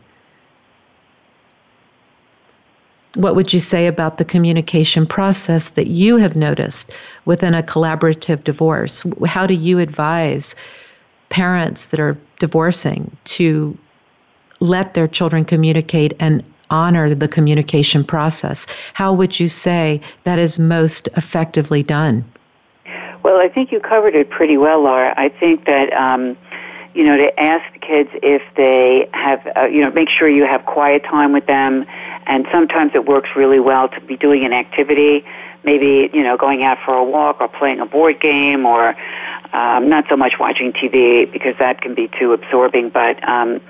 What 3.15 3.36
would 3.36 3.51
you 3.51 3.59
say 3.59 3.88
about 3.88 4.20
the 4.20 4.26
communication 4.26 5.07
process 5.07 5.70
that 5.70 5.88
you 5.88 6.17
have 6.17 6.36
noticed 6.36 6.93
within 7.26 7.55
a 7.55 7.63
collaborative 7.63 8.43
divorce? 8.43 9.03
How 9.26 9.47
do 9.47 9.55
you 9.55 9.80
advise 9.80 10.55
parents 11.30 11.88
that 11.88 12.00
are 12.00 12.18
divorcing 12.40 13.16
to 13.24 13.78
let 14.60 14.94
their 14.94 15.08
children 15.08 15.46
communicate 15.46 16.14
and 16.20 16.44
honor 16.70 17.14
the 17.14 17.28
communication 17.28 18.04
process. 18.04 18.68
How 18.94 19.14
would 19.14 19.40
you 19.40 19.48
say 19.48 20.02
that 20.24 20.38
is 20.40 20.60
most 20.60 21.08
effectively 21.16 21.84
done? 21.84 22.24
Well, 23.24 23.40
I 23.40 23.50
think 23.50 23.72
you 23.72 23.80
covered 23.80 24.16
it 24.16 24.30
pretty 24.30 24.58
well, 24.58 24.82
Laura. 24.82 25.14
I 25.18 25.30
think 25.30 25.66
that, 25.66 25.92
um, 25.94 26.38
you 26.94 27.04
know, 27.04 27.18
to 27.18 27.40
ask 27.40 27.72
the 27.74 27.80
kids 27.80 28.10
if 28.24 28.42
they 28.56 29.10
have, 29.14 29.48
uh, 29.58 29.66
you 29.66 29.82
know, 29.82 29.92
make 29.92 30.10
sure 30.10 30.30
you 30.30 30.46
have 30.46 30.66
quiet 30.66 31.04
time 31.04 31.32
with 31.32 31.46
them. 31.46 31.86
And 32.28 32.48
sometimes 32.52 32.92
it 32.94 33.06
works 33.06 33.30
really 33.36 33.60
well 33.60 33.90
to 33.90 34.02
be 34.02 34.16
doing 34.16 34.46
an 34.46 34.54
activity, 34.54 35.26
maybe, 35.64 36.10
you 36.14 36.24
know, 36.24 36.38
going 36.38 36.64
out 36.64 36.78
for 36.86 36.94
a 36.94 37.04
walk 37.04 37.42
or 37.42 37.48
playing 37.48 37.80
a 37.80 37.86
board 37.86 38.20
game 38.20 38.66
or 38.66 38.96
um, 39.54 39.89
not 39.89 40.06
so 40.10 40.16
much 40.16 40.34
watching 40.39 40.74
TV 40.74 41.32
because 41.32 41.56
that 41.60 41.82
can 41.82 41.95
be 41.95 42.10
too 42.20 42.34
absorbing, 42.34 42.89
but 42.89 43.28
um, 43.28 43.62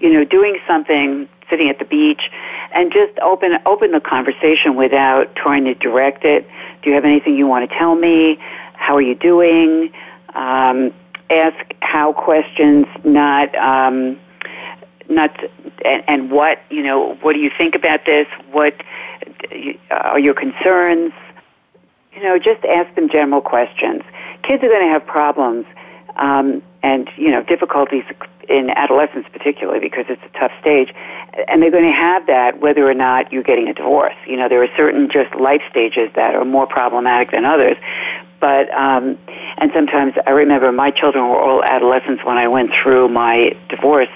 you 0.00 0.12
know, 0.12 0.24
doing 0.24 0.58
something, 0.66 1.28
sitting 1.50 1.68
at 1.68 1.78
the 1.78 1.84
beach, 1.84 2.30
and 2.72 2.92
just 2.92 3.18
open 3.20 3.58
open 3.66 3.92
the 3.92 4.00
conversation 4.00 4.76
without 4.76 5.34
trying 5.34 5.64
to 5.64 5.74
direct 5.74 6.24
it. 6.24 6.48
Do 6.82 6.90
you 6.90 6.94
have 6.94 7.04
anything 7.04 7.36
you 7.36 7.46
want 7.46 7.68
to 7.68 7.76
tell 7.76 7.94
me? 7.94 8.38
How 8.74 8.96
are 8.96 9.02
you 9.02 9.14
doing? 9.14 9.92
Um, 10.34 10.92
ask 11.30 11.56
how 11.80 12.12
questions, 12.12 12.86
not 13.04 13.54
um, 13.56 14.18
not 15.08 15.38
and, 15.84 16.02
and 16.06 16.30
what 16.30 16.62
you 16.70 16.82
know. 16.82 17.14
What 17.20 17.34
do 17.34 17.40
you 17.40 17.50
think 17.56 17.74
about 17.74 18.04
this? 18.06 18.26
What 18.50 18.74
are 19.90 20.18
your 20.18 20.34
concerns? 20.34 21.12
You 22.14 22.22
know, 22.22 22.38
just 22.38 22.64
ask 22.64 22.94
them 22.94 23.08
general 23.08 23.40
questions. 23.40 24.02
Kids 24.48 24.64
are 24.64 24.68
going 24.68 24.80
to 24.80 24.90
have 24.90 25.06
problems 25.06 25.66
um, 26.16 26.62
and 26.82 27.10
you 27.16 27.30
know 27.30 27.42
difficulties 27.42 28.04
in 28.48 28.70
adolescence, 28.70 29.26
particularly 29.30 29.78
because 29.78 30.06
it's 30.08 30.22
a 30.22 30.38
tough 30.38 30.52
stage, 30.58 30.94
and 31.48 31.60
they're 31.60 31.70
going 31.70 31.84
to 31.84 31.92
have 31.92 32.26
that 32.28 32.58
whether 32.58 32.88
or 32.88 32.94
not 32.94 33.30
you're 33.30 33.42
getting 33.42 33.68
a 33.68 33.74
divorce. 33.74 34.14
You 34.26 34.38
know, 34.38 34.48
there 34.48 34.62
are 34.62 34.68
certain 34.74 35.10
just 35.10 35.34
life 35.34 35.60
stages 35.70 36.10
that 36.14 36.34
are 36.34 36.46
more 36.46 36.66
problematic 36.66 37.30
than 37.30 37.44
others. 37.44 37.76
But 38.40 38.72
um, 38.72 39.18
and 39.58 39.70
sometimes 39.74 40.14
I 40.26 40.30
remember 40.30 40.72
my 40.72 40.92
children 40.92 41.28
were 41.28 41.38
all 41.38 41.62
adolescents 41.64 42.24
when 42.24 42.38
I 42.38 42.48
went 42.48 42.70
through 42.72 43.10
my 43.10 43.54
divorce 43.68 44.08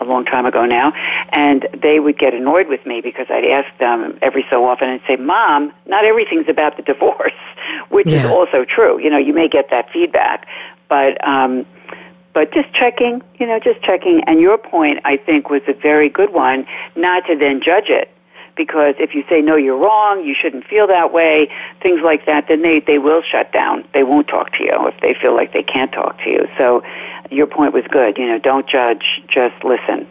a 0.00 0.04
long 0.04 0.24
time 0.24 0.46
ago 0.46 0.64
now, 0.64 0.92
and 1.32 1.68
they 1.80 2.00
would 2.00 2.18
get 2.18 2.34
annoyed 2.34 2.68
with 2.68 2.84
me 2.86 3.00
because 3.00 3.26
I'd 3.30 3.44
ask 3.44 3.66
them 3.78 4.18
every 4.22 4.46
so 4.50 4.64
often 4.64 4.88
and 4.88 5.00
say, 5.06 5.16
"Mom, 5.16 5.72
not 5.86 6.04
everything's 6.04 6.48
about 6.48 6.76
the 6.76 6.82
divorce," 6.82 7.32
which 7.88 8.06
yeah. 8.06 8.24
is 8.24 8.30
also 8.30 8.64
true. 8.64 9.00
You 9.00 9.10
know, 9.10 9.18
you 9.18 9.32
may 9.32 9.48
get 9.48 9.70
that 9.70 9.90
feedback, 9.90 10.46
but 10.88 11.22
um, 11.26 11.66
but 12.36 12.52
just 12.52 12.70
checking, 12.74 13.22
you 13.38 13.46
know, 13.46 13.58
just 13.58 13.80
checking. 13.80 14.22
And 14.24 14.42
your 14.42 14.58
point, 14.58 15.00
I 15.06 15.16
think, 15.16 15.48
was 15.48 15.62
a 15.66 15.72
very 15.72 16.10
good 16.10 16.34
one, 16.34 16.66
not 16.94 17.26
to 17.28 17.34
then 17.34 17.62
judge 17.62 17.88
it. 17.88 18.10
Because 18.54 18.94
if 18.98 19.14
you 19.14 19.24
say, 19.26 19.40
no, 19.40 19.56
you're 19.56 19.78
wrong, 19.78 20.22
you 20.22 20.34
shouldn't 20.34 20.66
feel 20.66 20.86
that 20.86 21.14
way, 21.14 21.48
things 21.82 22.02
like 22.04 22.26
that, 22.26 22.46
then 22.46 22.60
they, 22.60 22.80
they 22.80 22.98
will 22.98 23.22
shut 23.22 23.54
down. 23.54 23.88
They 23.94 24.02
won't 24.02 24.28
talk 24.28 24.52
to 24.58 24.62
you 24.62 24.86
if 24.86 25.00
they 25.00 25.14
feel 25.14 25.34
like 25.34 25.54
they 25.54 25.62
can't 25.62 25.92
talk 25.92 26.18
to 26.24 26.30
you. 26.30 26.46
So 26.58 26.82
your 27.30 27.46
point 27.46 27.72
was 27.72 27.84
good. 27.90 28.18
You 28.18 28.26
know, 28.26 28.38
don't 28.38 28.66
judge, 28.68 29.22
just 29.28 29.62
listen. 29.64 30.06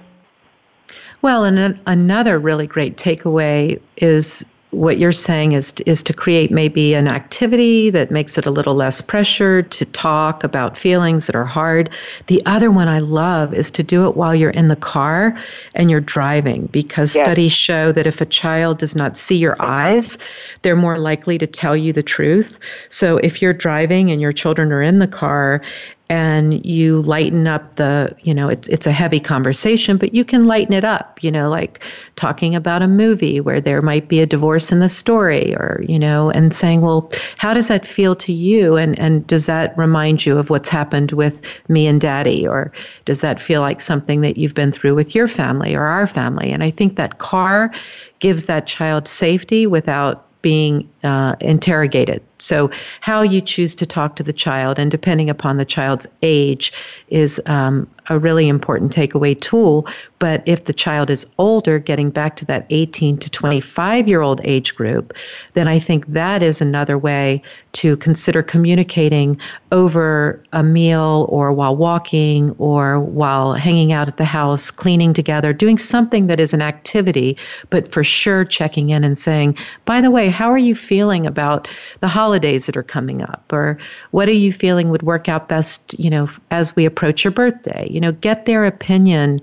Well, 1.22 1.44
and 1.44 1.80
another 1.88 2.38
really 2.38 2.68
great 2.68 2.98
takeaway 2.98 3.80
is 3.98 4.46
what 4.76 4.98
you're 4.98 5.12
saying 5.12 5.54
is 5.54 5.74
is 5.86 6.04
to 6.04 6.14
create 6.14 6.52
maybe 6.52 6.94
an 6.94 7.08
activity 7.08 7.90
that 7.90 8.12
makes 8.12 8.38
it 8.38 8.46
a 8.46 8.52
little 8.52 8.76
less 8.76 9.00
pressure 9.00 9.62
to 9.62 9.86
talk 9.86 10.44
about 10.44 10.78
feelings 10.78 11.28
that 11.28 11.36
are 11.36 11.46
hard. 11.46 11.90
The 12.28 12.42
other 12.46 12.70
one 12.70 12.90
I 12.90 13.00
love 13.00 13.54
is 13.54 13.72
to 13.72 13.84
do 13.84 14.08
it 14.08 14.18
while 14.18 14.36
you're 14.36 14.50
in 14.52 14.68
the 14.68 14.76
car 14.76 15.36
and 15.76 15.90
you're 15.90 16.02
driving 16.02 16.68
because 16.68 17.16
yes. 17.16 17.24
studies 17.24 17.54
show 17.54 17.94
that 17.94 18.06
if 18.06 18.20
a 18.20 18.26
child 18.26 18.78
does 18.80 18.96
not 18.96 19.16
see 19.16 19.38
your 19.38 19.56
eyes, 19.60 20.18
they're 20.62 20.76
more 20.76 20.98
likely 20.98 21.38
to 21.38 21.48
tell 21.48 21.78
you 21.78 21.94
the 21.94 22.04
truth. 22.04 22.60
So 22.90 23.18
if 23.18 23.42
you're 23.42 23.54
driving 23.54 24.12
and 24.12 24.20
your 24.20 24.34
children 24.34 24.74
are 24.74 24.82
in 24.82 25.00
the 25.00 25.08
car 25.08 25.62
and 26.10 26.64
you 26.66 27.02
lighten 27.02 27.48
up 27.48 27.76
the 27.76 28.16
you 28.22 28.34
know 28.34 28.48
it's 28.48 28.68
it's 28.68 28.86
a 28.86 28.92
heavy 28.92 29.20
conversation 29.20 29.98
but 29.98 30.14
you 30.14 30.24
can 30.24 30.46
lighten 30.46 30.74
it 30.74 30.84
up 30.84 31.18
you 31.24 31.32
know 31.32 31.50
like 31.50 31.84
talking 32.16 32.54
about 32.56 32.82
a 32.82 32.88
movie 32.88 33.40
where 33.40 33.60
there 33.60 33.82
might 33.82 34.08
be 34.08 34.20
a 34.20 34.26
divorce 34.26 34.72
in 34.72 34.80
the 34.80 34.90
story 34.90 35.56
or 35.56 35.84
you 35.88 35.98
know 35.98 36.30
and 36.30 36.54
saying 36.54 36.82
well 36.82 37.10
how 37.38 37.54
does 37.54 37.68
that 37.68 37.86
feel 37.86 38.16
to 38.16 38.34
you? 38.34 38.76
And 38.76 38.98
and 39.00 39.26
does 39.28 39.46
that 39.46 39.78
remind 39.78 40.26
you 40.26 40.38
of 40.38 40.50
what's 40.50 40.70
happened 40.70 41.12
with 41.12 41.62
me 41.70 41.88
and 41.88 42.00
daddy? 42.00 42.48
Or 42.48 42.72
does 43.06 43.22
that 43.22 43.40
feel 43.40 43.62
like 43.62 43.82
something 43.82 44.22
that 44.22 44.38
you've 44.38 44.54
been 44.54 44.72
through 44.72 44.96
with 44.96 45.16
your 45.16 45.28
family 45.28 45.76
or 45.76 45.84
our 45.84 46.08
family? 46.08 46.52
And 46.52 46.64
i 46.64 46.70
think 46.70 46.96
that 46.96 47.18
car 47.20 47.72
gives 48.20 48.46
that 48.46 48.68
child 48.68 49.08
safety 49.08 49.68
without 49.68 50.26
being 50.42 50.88
uh, 51.04 51.36
interrogated. 51.42 52.22
So, 52.38 52.70
how 53.02 53.22
you 53.22 53.42
choose 53.42 53.76
to 53.76 53.86
talk 53.86 54.16
to 54.18 54.24
the 54.24 54.34
child, 54.34 54.78
and 54.78 54.92
depending 54.92 55.30
upon 55.30 55.58
the 55.58 55.66
child's 55.66 56.08
age, 56.22 56.74
is 57.10 57.42
um, 57.46 57.88
a 58.08 58.20
really 58.20 58.48
important 58.48 58.92
takeaway 58.92 59.40
tool. 59.40 59.88
But 60.20 60.44
if 60.46 60.66
the 60.66 60.74
child 60.74 61.10
is 61.10 61.26
older, 61.38 61.80
getting 61.80 62.10
back 62.10 62.36
to 62.38 62.46
that 62.46 62.66
18 62.70 63.18
to 63.20 63.30
25 63.30 64.08
year 64.08 64.22
old 64.22 64.42
age 64.44 64.76
group, 64.76 65.14
then 65.54 65.68
I 65.68 65.80
think 65.80 66.08
that 66.08 66.42
is 66.42 66.62
another 66.62 66.98
way 66.98 67.42
to 67.74 67.98
consider 67.98 68.42
communicating 68.42 69.40
over 69.72 70.42
a 70.54 70.64
meal 70.64 71.28
or 71.30 71.52
while 71.52 71.76
walking 71.76 72.52
or 72.58 73.00
while 73.00 73.54
hanging 73.54 73.92
out 73.92 74.08
at 74.08 74.18
the 74.18 74.26
house, 74.26 74.72
cleaning 74.72 75.14
together, 75.14 75.52
doing 75.52 75.78
something 75.78 76.28
that 76.28 76.40
is 76.40 76.54
an 76.54 76.62
activity, 76.62 77.38
but 77.70 77.88
for 77.88 78.04
sure 78.04 78.46
checking 78.46 78.90
in 78.90 79.04
and 79.04 79.18
saying, 79.18 79.58
by 79.84 80.00
the 80.00 80.12
way, 80.12 80.30
how 80.30 80.50
are 80.50 80.58
you 80.58 80.74
feeling 80.74 81.28
about 81.28 81.68
the 82.00 82.08
holidays 82.26 82.66
that 82.66 82.76
are 82.76 82.84
coming 82.84 83.22
up? 83.22 83.46
Or 83.54 83.78
what 84.12 84.28
are 84.28 84.34
you 84.46 84.52
feeling 84.52 84.90
would 84.90 85.04
work 85.04 85.30
out 85.30 85.48
best, 85.48 85.98
you 86.00 86.10
know, 86.10 86.28
as 86.50 86.76
we 86.76 86.86
approach 86.86 87.24
your 87.24 87.32
birthday? 87.32 87.88
you 87.96 88.02
know, 88.02 88.12
get 88.12 88.46
their 88.46 88.66
opinion 88.66 89.40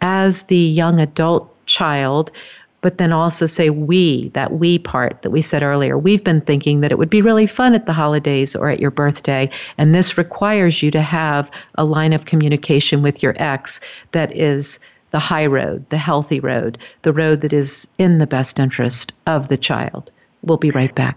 as 0.00 0.44
the 0.44 0.56
young 0.56 0.98
adult 0.98 1.48
child 1.66 2.32
but 2.80 2.98
then 2.98 3.12
also 3.12 3.46
say 3.46 3.70
we, 3.70 4.30
that 4.30 4.54
we 4.54 4.76
part 4.76 5.22
that 5.22 5.30
we 5.30 5.40
said 5.40 5.62
earlier. 5.62 5.96
We've 5.96 6.24
been 6.24 6.40
thinking 6.40 6.80
that 6.80 6.90
it 6.90 6.98
would 6.98 7.08
be 7.08 7.22
really 7.22 7.46
fun 7.46 7.74
at 7.74 7.86
the 7.86 7.92
holidays 7.92 8.56
or 8.56 8.70
at 8.70 8.80
your 8.80 8.90
birthday, 8.90 9.48
and 9.78 9.94
this 9.94 10.18
requires 10.18 10.82
you 10.82 10.90
to 10.90 11.00
have 11.00 11.48
a 11.76 11.84
line 11.84 12.12
of 12.12 12.24
communication 12.24 13.00
with 13.00 13.22
your 13.22 13.36
ex 13.36 13.78
that 14.10 14.36
is 14.36 14.80
the 15.12 15.20
high 15.20 15.46
road, 15.46 15.88
the 15.90 15.96
healthy 15.96 16.40
road, 16.40 16.76
the 17.02 17.12
road 17.12 17.42
that 17.42 17.52
is 17.52 17.86
in 17.98 18.18
the 18.18 18.26
best 18.26 18.58
interest 18.58 19.12
of 19.28 19.46
the 19.46 19.56
child. 19.56 20.10
We'll 20.42 20.58
be 20.58 20.72
right 20.72 20.92
back. 20.92 21.16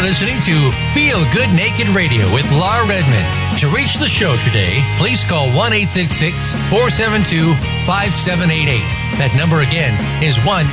are 0.00 0.02
listening 0.02 0.40
to 0.40 0.70
Feel 0.94 1.24
Good 1.30 1.50
Naked 1.50 1.88
Radio 1.90 2.32
with 2.32 2.50
Laura 2.52 2.86
Redmond. 2.88 3.58
To 3.58 3.68
reach 3.68 3.94
the 3.96 4.08
show 4.08 4.34
today, 4.46 4.80
please 4.96 5.24
call 5.24 5.48
1 5.52 5.72
472 5.72 7.54
5788. 7.84 8.80
That 9.20 9.34
number 9.36 9.60
again 9.60 9.92
is 10.22 10.38
1 10.44 10.64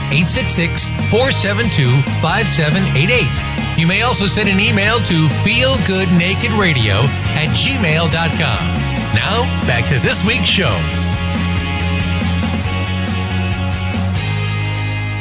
472 1.11 1.91
5788. 2.23 3.79
You 3.79 3.87
may 3.87 4.03
also 4.03 4.27
send 4.27 4.47
an 4.49 4.59
email 4.59 4.99
to 5.03 5.27
feelgoodnakedradio 5.43 7.03
at 7.35 7.49
gmail.com. 7.51 8.63
Now, 9.15 9.43
back 9.67 9.87
to 9.89 9.99
this 9.99 10.23
week's 10.23 10.47
show. 10.47 11.06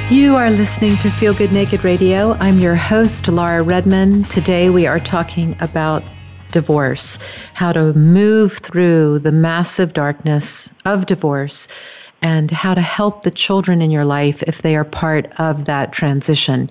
You 0.09 0.37
are 0.37 0.51
listening 0.51 0.95
to 0.99 1.11
Feel 1.11 1.35
Good 1.35 1.53
Naked 1.53 1.83
Radio. 1.83 2.35
I'm 2.35 2.61
your 2.61 2.77
host, 2.77 3.27
Laura 3.27 3.61
Redmond. 3.63 4.31
Today 4.31 4.71
we 4.71 4.87
are 4.87 5.01
talking 5.01 5.57
about 5.59 6.05
divorce, 6.53 7.19
how 7.55 7.73
to 7.73 7.93
move 7.95 8.59
through 8.59 9.19
the 9.19 9.33
massive 9.33 9.95
darkness 9.95 10.73
of 10.85 11.07
divorce, 11.07 11.67
and 12.23 12.53
how 12.53 12.73
to 12.73 12.81
help 12.81 13.23
the 13.23 13.33
children 13.33 13.83
in 13.83 13.91
your 13.91 14.05
life 14.05 14.45
if 14.45 14.63
they 14.63 14.77
are 14.77 14.85
part 14.85 15.27
of 15.41 15.65
that 15.65 15.93
transition. 15.93 16.71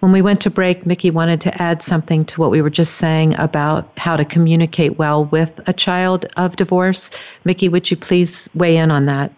When 0.00 0.12
we 0.12 0.20
went 0.20 0.42
to 0.42 0.50
break, 0.50 0.84
Micki 0.84 1.10
wanted 1.10 1.40
to 1.40 1.62
add 1.62 1.80
something 1.82 2.26
to 2.26 2.40
what 2.42 2.50
we 2.50 2.60
were 2.60 2.68
just 2.68 2.96
saying 2.96 3.38
about 3.38 3.90
how 3.96 4.18
to 4.18 4.24
communicate 4.26 4.98
well 4.98 5.24
with 5.24 5.66
a 5.66 5.72
child 5.72 6.26
of 6.36 6.56
divorce. 6.56 7.10
Micki, 7.46 7.70
would 7.72 7.90
you 7.90 7.96
please 7.96 8.50
weigh 8.54 8.76
in 8.76 8.90
on 8.90 9.06
that? 9.06 9.32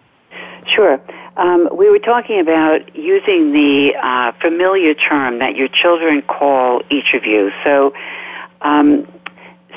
Sure. 0.67 1.01
Um, 1.39 1.69
we 1.73 1.89
were 1.89 2.01
talking 2.01 2.41
about 2.41 2.97
using 2.97 3.53
the 3.53 3.95
uh, 4.03 4.33
familiar 4.41 4.93
term 4.95 5.39
that 5.39 5.55
your 5.55 5.69
children 5.69 6.21
call 6.23 6.83
each 6.91 7.15
of 7.15 7.25
you. 7.25 7.53
So, 7.63 7.95
um, 8.61 9.07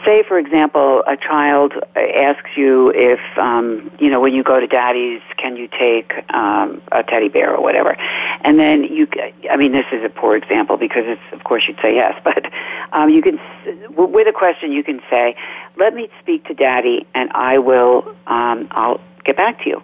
say, 0.03 0.23
for 0.23 0.39
example, 0.39 1.03
a 1.05 1.15
child 1.15 1.73
asks 1.95 2.49
you 2.55 2.91
if, 2.95 3.19
um, 3.37 3.91
you 3.99 4.09
know, 4.09 4.19
when 4.19 4.33
you 4.33 4.41
go 4.41 4.59
to 4.59 4.65
daddy's, 4.65 5.21
can 5.37 5.55
you 5.55 5.67
take 5.67 6.13
um, 6.33 6.81
a 6.91 7.03
teddy 7.03 7.29
bear 7.29 7.55
or 7.55 7.61
whatever? 7.61 7.95
And 8.41 8.57
then 8.57 8.85
you, 8.85 9.07
I 9.51 9.55
mean, 9.55 9.71
this 9.71 9.85
is 9.91 10.03
a 10.03 10.09
poor 10.09 10.35
example 10.35 10.77
because 10.77 11.03
it's, 11.05 11.21
of 11.31 11.43
course, 11.43 11.65
you'd 11.67 11.77
say 11.79 11.93
yes, 11.93 12.19
but 12.23 12.51
um, 12.91 13.11
you 13.11 13.21
can, 13.21 13.39
with 13.91 14.27
a 14.27 14.33
question, 14.33 14.71
you 14.71 14.83
can 14.83 14.99
say, 15.11 15.35
let 15.77 15.93
me 15.93 16.09
speak 16.19 16.43
to 16.47 16.55
daddy 16.55 17.05
and 17.13 17.31
I 17.33 17.59
will, 17.59 18.15
um, 18.25 18.67
I'll 18.71 18.99
get 19.23 19.37
back 19.37 19.63
to 19.63 19.69
you 19.69 19.83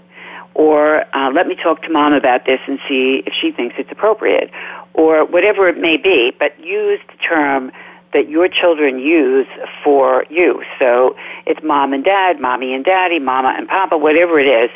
or 0.58 1.06
uh, 1.16 1.32
let 1.32 1.46
me 1.48 1.56
talk 1.56 1.84
to 1.84 1.90
mom 1.90 2.14
about 2.14 2.48
this 2.48 2.60
and 2.68 2.80
see 2.90 3.22
if 3.28 3.34
she 3.40 3.52
thinks 3.52 3.76
it's 3.78 3.92
appropriate, 3.92 4.50
or 4.96 5.24
whatever 5.24 5.68
it 5.68 5.78
may 5.78 5.98
be, 5.98 6.34
but 6.40 6.60
use 6.60 7.00
the 7.08 7.18
term 7.24 7.72
that 8.14 8.28
your 8.28 8.48
children 8.48 8.98
use 8.98 9.46
for 9.84 10.26
you. 10.32 10.64
So 10.80 11.16
it's 11.46 11.62
mom 11.64 11.94
and 11.94 12.04
dad, 12.04 12.42
mommy 12.42 12.74
and 12.74 12.84
daddy, 12.84 13.20
mama 13.20 13.54
and 13.56 13.68
papa, 13.68 13.98
whatever 13.98 14.40
it 14.40 14.48
is. 14.48 14.72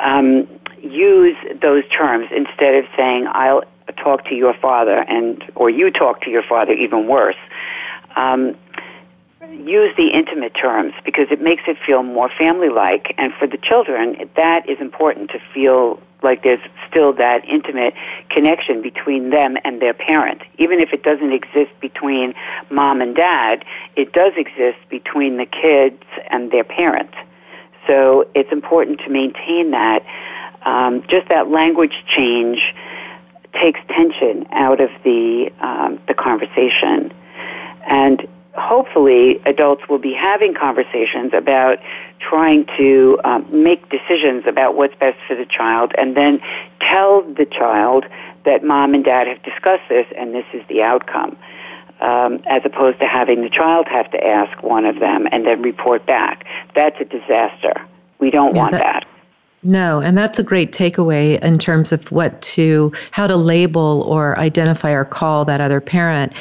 Um, 0.00 0.48
use 0.82 1.36
those 1.60 1.84
terms 1.88 2.26
instead 2.34 2.74
of 2.74 2.84
saying 2.96 3.28
I'll 3.30 3.62
talk 4.02 4.24
to 4.24 4.34
your 4.34 4.54
father 4.54 5.04
and 5.08 5.44
or 5.54 5.70
you 5.70 5.92
talk 5.92 6.22
to 6.22 6.30
your 6.30 6.42
father 6.42 6.72
even 6.72 7.06
worse. 7.06 7.36
Um, 8.16 8.56
use 9.52 9.94
the 9.96 10.08
intimate 10.08 10.54
terms 10.54 10.94
because 11.04 11.28
it 11.30 11.40
makes 11.40 11.62
it 11.66 11.76
feel 11.84 12.02
more 12.02 12.30
family 12.30 12.68
like. 12.68 13.14
And 13.18 13.32
for 13.34 13.46
the 13.46 13.58
children, 13.58 14.16
that 14.36 14.68
is 14.68 14.80
important 14.80 15.30
to 15.30 15.40
feel 15.52 16.00
like 16.22 16.42
there's 16.42 16.60
still 16.88 17.12
that 17.14 17.44
intimate 17.46 17.94
connection 18.30 18.80
between 18.80 19.30
them 19.30 19.56
and 19.64 19.82
their 19.82 19.92
parent. 19.92 20.42
Even 20.58 20.78
if 20.78 20.92
it 20.92 21.02
doesn't 21.02 21.32
exist 21.32 21.70
between 21.80 22.34
mom 22.70 23.00
and 23.00 23.16
dad, 23.16 23.64
it 23.96 24.12
does 24.12 24.32
exist 24.36 24.78
between 24.88 25.36
the 25.36 25.46
kids 25.46 26.02
and 26.30 26.50
their 26.52 26.64
parent. 26.64 27.10
So 27.86 28.28
it's 28.34 28.52
important 28.52 29.00
to 29.00 29.10
maintain 29.10 29.72
that. 29.72 30.04
Um, 30.62 31.02
just 31.08 31.28
that 31.28 31.50
language 31.50 32.04
change 32.06 32.60
takes 33.52 33.80
tension 33.88 34.46
out 34.52 34.80
of 34.80 34.90
the 35.02 35.50
um, 35.60 36.00
the 36.06 36.14
conversation, 36.14 37.12
and 37.86 38.26
hopefully 38.54 39.40
adults 39.46 39.88
will 39.88 39.98
be 39.98 40.12
having 40.12 40.54
conversations 40.54 41.32
about 41.32 41.78
trying 42.18 42.66
to 42.76 43.18
um, 43.24 43.46
make 43.50 43.88
decisions 43.88 44.44
about 44.46 44.76
what's 44.76 44.94
best 44.96 45.18
for 45.26 45.34
the 45.34 45.46
child 45.46 45.92
and 45.96 46.16
then 46.16 46.40
tell 46.80 47.22
the 47.22 47.46
child 47.46 48.04
that 48.44 48.62
mom 48.62 48.94
and 48.94 49.04
dad 49.04 49.26
have 49.26 49.42
discussed 49.42 49.88
this 49.88 50.06
and 50.16 50.34
this 50.34 50.44
is 50.52 50.62
the 50.68 50.82
outcome. 50.82 51.36
Um, 52.00 52.42
as 52.46 52.62
opposed 52.64 52.98
to 52.98 53.06
having 53.06 53.42
the 53.42 53.48
child 53.48 53.86
have 53.86 54.10
to 54.10 54.26
ask 54.26 54.60
one 54.60 54.86
of 54.86 54.98
them 54.98 55.28
and 55.30 55.46
then 55.46 55.62
report 55.62 56.04
back. 56.04 56.44
That's 56.74 56.96
a 57.00 57.04
disaster. 57.04 57.74
We 58.18 58.30
don't 58.30 58.56
yeah, 58.56 58.60
want 58.60 58.72
that, 58.72 59.04
that. 59.04 59.06
No, 59.64 60.00
and 60.00 60.18
that's 60.18 60.40
a 60.40 60.42
great 60.42 60.72
takeaway 60.72 61.40
in 61.40 61.56
terms 61.56 61.92
of 61.92 62.10
what 62.10 62.42
to 62.42 62.92
how 63.12 63.28
to 63.28 63.36
label 63.36 64.02
or 64.08 64.36
identify 64.36 64.90
or 64.90 65.04
call 65.04 65.44
that 65.44 65.60
other 65.60 65.80
parent. 65.80 66.32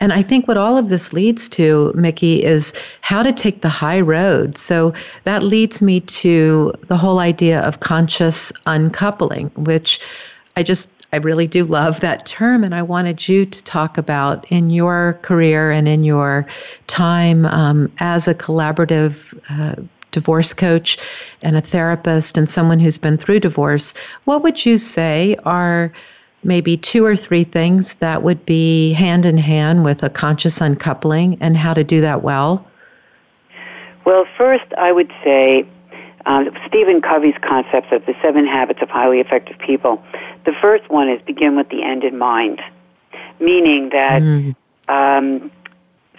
And 0.00 0.14
I 0.14 0.22
think 0.22 0.48
what 0.48 0.56
all 0.56 0.78
of 0.78 0.88
this 0.88 1.12
leads 1.12 1.46
to, 1.50 1.92
Micki, 1.94 2.42
is 2.42 2.72
how 3.02 3.22
to 3.22 3.32
take 3.32 3.60
the 3.60 3.68
high 3.68 4.00
road. 4.00 4.56
So 4.56 4.94
that 5.24 5.42
leads 5.42 5.82
me 5.82 6.00
to 6.00 6.72
the 6.88 6.96
whole 6.96 7.18
idea 7.18 7.60
of 7.60 7.80
conscious 7.80 8.50
uncoupling, 8.64 9.50
which 9.56 10.00
I 10.56 10.62
just 10.62 10.90
I 11.12 11.16
really 11.16 11.48
do 11.48 11.64
love 11.64 12.00
that 12.00 12.24
term, 12.24 12.64
and 12.64 12.74
I 12.74 12.82
wanted 12.82 13.28
you 13.28 13.44
to 13.44 13.64
talk 13.64 13.98
about 13.98 14.50
in 14.50 14.70
your 14.70 15.18
career 15.22 15.70
and 15.70 15.88
in 15.88 16.04
your 16.04 16.46
time 16.86 17.44
um, 17.46 17.92
as 17.98 18.28
a 18.28 18.34
collaborative 18.34 19.38
uh, 19.50 19.82
divorce 20.10 20.52
coach 20.52 20.98
and 21.42 21.56
a 21.56 21.60
therapist 21.60 22.36
and 22.36 22.48
someone 22.48 22.80
who's 22.80 22.98
been 22.98 23.16
through 23.16 23.40
divorce, 23.40 23.94
what 24.24 24.42
would 24.42 24.64
you 24.64 24.78
say 24.78 25.36
are 25.44 25.92
maybe 26.42 26.76
two 26.76 27.04
or 27.04 27.14
three 27.14 27.44
things 27.44 27.96
that 27.96 28.22
would 28.22 28.44
be 28.46 28.92
hand 28.92 29.26
in 29.26 29.36
hand 29.36 29.84
with 29.84 30.02
a 30.02 30.08
conscious 30.08 30.60
uncoupling 30.60 31.36
and 31.40 31.56
how 31.56 31.74
to 31.74 31.84
do 31.84 32.00
that 32.00 32.22
well? 32.22 32.64
Well, 34.04 34.26
first, 34.36 34.72
I 34.78 34.92
would 34.92 35.12
say 35.22 35.66
um, 36.26 36.50
Stephen 36.66 37.00
Covey's 37.00 37.36
concepts 37.42 37.92
of 37.92 38.04
the 38.06 38.14
seven 38.22 38.46
habits 38.46 38.80
of 38.82 38.88
highly 38.88 39.20
effective 39.20 39.58
people. 39.58 40.02
The 40.44 40.52
first 40.52 40.88
one 40.90 41.08
is 41.08 41.20
begin 41.22 41.56
with 41.56 41.68
the 41.68 41.82
end 41.82 42.04
in 42.04 42.16
mind, 42.18 42.62
meaning 43.38 43.90
that 43.90 44.22
mm. 44.22 44.54
um, 44.88 45.50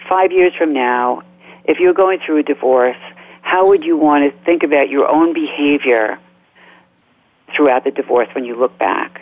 five 0.08 0.32
years 0.32 0.54
from 0.54 0.72
now, 0.72 1.22
if 1.64 1.78
you're 1.78 1.94
going 1.94 2.20
through 2.20 2.38
a 2.38 2.42
divorce, 2.42 2.96
how 3.52 3.68
would 3.68 3.84
you 3.84 3.98
want 3.98 4.24
to 4.24 4.44
think 4.46 4.62
about 4.62 4.88
your 4.88 5.06
own 5.06 5.34
behavior 5.34 6.18
throughout 7.54 7.84
the 7.84 7.90
divorce 7.90 8.28
when 8.34 8.46
you 8.46 8.56
look 8.58 8.78
back? 8.78 9.20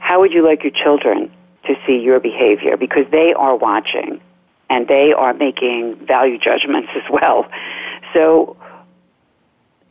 How 0.00 0.18
would 0.20 0.32
you 0.32 0.42
like 0.42 0.62
your 0.64 0.72
children 0.72 1.30
to 1.66 1.74
see 1.86 1.98
your 1.98 2.18
behavior? 2.18 2.78
Because 2.78 3.04
they 3.10 3.34
are 3.34 3.54
watching 3.54 4.18
and 4.70 4.88
they 4.88 5.12
are 5.12 5.34
making 5.34 5.96
value 6.06 6.38
judgments 6.38 6.88
as 6.96 7.02
well. 7.10 7.50
So 8.14 8.56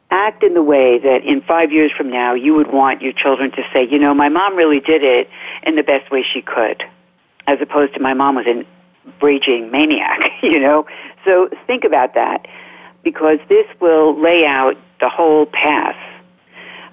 act 0.10 0.42
in 0.42 0.56
the 0.56 0.64
way 0.64 0.98
that 0.98 1.24
in 1.24 1.42
five 1.42 1.72
years 1.72 1.92
from 1.96 2.10
now 2.10 2.34
you 2.34 2.56
would 2.56 2.74
want 2.74 3.04
your 3.04 3.14
children 3.14 3.52
to 3.52 3.62
say, 3.72 3.88
you 3.88 4.00
know, 4.00 4.16
my 4.16 4.30
mom 4.30 4.56
really 4.56 4.80
did 4.80 5.04
it 5.04 5.30
in 5.62 5.76
the 5.76 5.84
best 5.84 6.10
way 6.10 6.24
she 6.24 6.42
could, 6.42 6.84
as 7.46 7.62
opposed 7.62 7.94
to 7.94 8.00
my 8.00 8.16
mom 8.16 8.34
was 8.34 8.48
a 8.48 8.66
raging 9.22 9.70
maniac, 9.70 10.32
you 10.42 10.60
know? 10.60 10.88
So 11.24 11.52
think 11.68 11.84
about 11.84 12.16
that 12.16 12.48
because 13.06 13.40
this 13.48 13.66
will 13.80 14.20
lay 14.20 14.46
out 14.46 14.76
the 15.00 15.08
whole 15.08 15.46
path. 15.46 15.96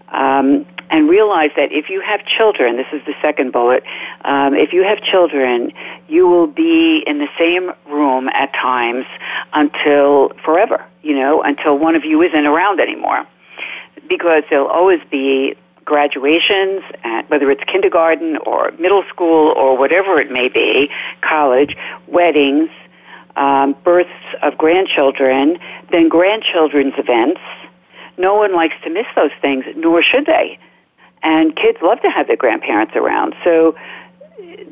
Um, 0.09 0.67
and 0.91 1.09
realize 1.09 1.51
that 1.57 1.73
if 1.73 1.89
you 1.89 2.03
have 2.03 2.23
children, 2.27 2.77
this 2.77 2.87
is 2.93 3.01
the 3.07 3.15
second 3.23 3.51
bullet, 3.51 3.83
um, 4.27 4.55
if 4.55 4.75
you 4.75 4.85
have 4.85 5.03
children, 5.03 5.73
you 6.07 6.29
will 6.29 6.47
be 6.47 7.03
in 7.07 7.19
the 7.19 7.29
same 7.39 7.73
room 7.89 8.29
at 8.29 8.53
times 8.53 9.07
until 9.55 10.29
forever, 10.45 10.85
you 11.03 11.15
know, 11.15 11.43
until 11.43 11.79
one 11.79 11.97
of 11.97 12.05
you 12.05 12.21
isn't 12.21 12.47
around 12.47 12.79
anymore. 12.79 13.27
Because 14.07 14.43
there'll 14.51 14.67
always 14.67 15.01
be 15.11 15.57
graduations, 15.87 16.83
whether 17.29 17.51
it's 17.51 17.65
kindergarten 17.65 18.37
or 18.45 18.71
middle 18.79 19.03
school 19.09 19.53
or 19.57 19.79
whatever 19.79 20.21
it 20.21 20.31
may 20.31 20.51
be, 20.51 20.91
college, 21.23 21.75
weddings, 22.07 22.69
um, 23.37 23.75
births 23.85 24.11
of 24.43 24.59
grandchildren, 24.59 25.59
then 25.91 26.09
grandchildren's 26.09 26.95
events. 26.99 27.41
No 28.19 28.35
one 28.35 28.55
likes 28.55 28.75
to 28.85 28.91
miss 28.91 29.07
those 29.17 29.31
things, 29.41 29.65
nor 29.77 30.03
should 30.03 30.27
they. 30.27 30.59
And 31.23 31.55
kids 31.57 31.79
love 31.83 32.01
to 32.03 32.11
have 32.11 32.27
their 32.27 32.37
grandparents 32.37 32.95
around. 32.97 33.35
So 33.45 33.77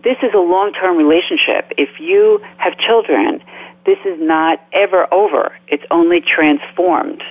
this 0.03 0.17
is 0.23 0.35
a 0.35 0.39
long-term 0.39 0.97
relationship. 0.97 1.73
If 1.77 2.01
you 2.01 2.43
have 2.59 2.77
children, 2.79 3.43
this 3.87 3.99
is 4.05 4.21
not 4.21 4.61
ever 4.73 5.13
over. 5.13 5.57
It's 5.69 5.85
only 5.91 6.21
transformed. 6.21 7.23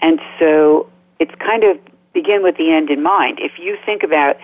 And 0.00 0.20
so 0.38 0.90
it's 1.18 1.34
kind 1.36 1.64
of 1.64 1.78
begin 2.12 2.42
with 2.42 2.56
the 2.56 2.72
end 2.72 2.90
in 2.90 3.02
mind. 3.02 3.38
If 3.40 3.58
you 3.58 3.78
think 3.84 4.02
about 4.02 4.36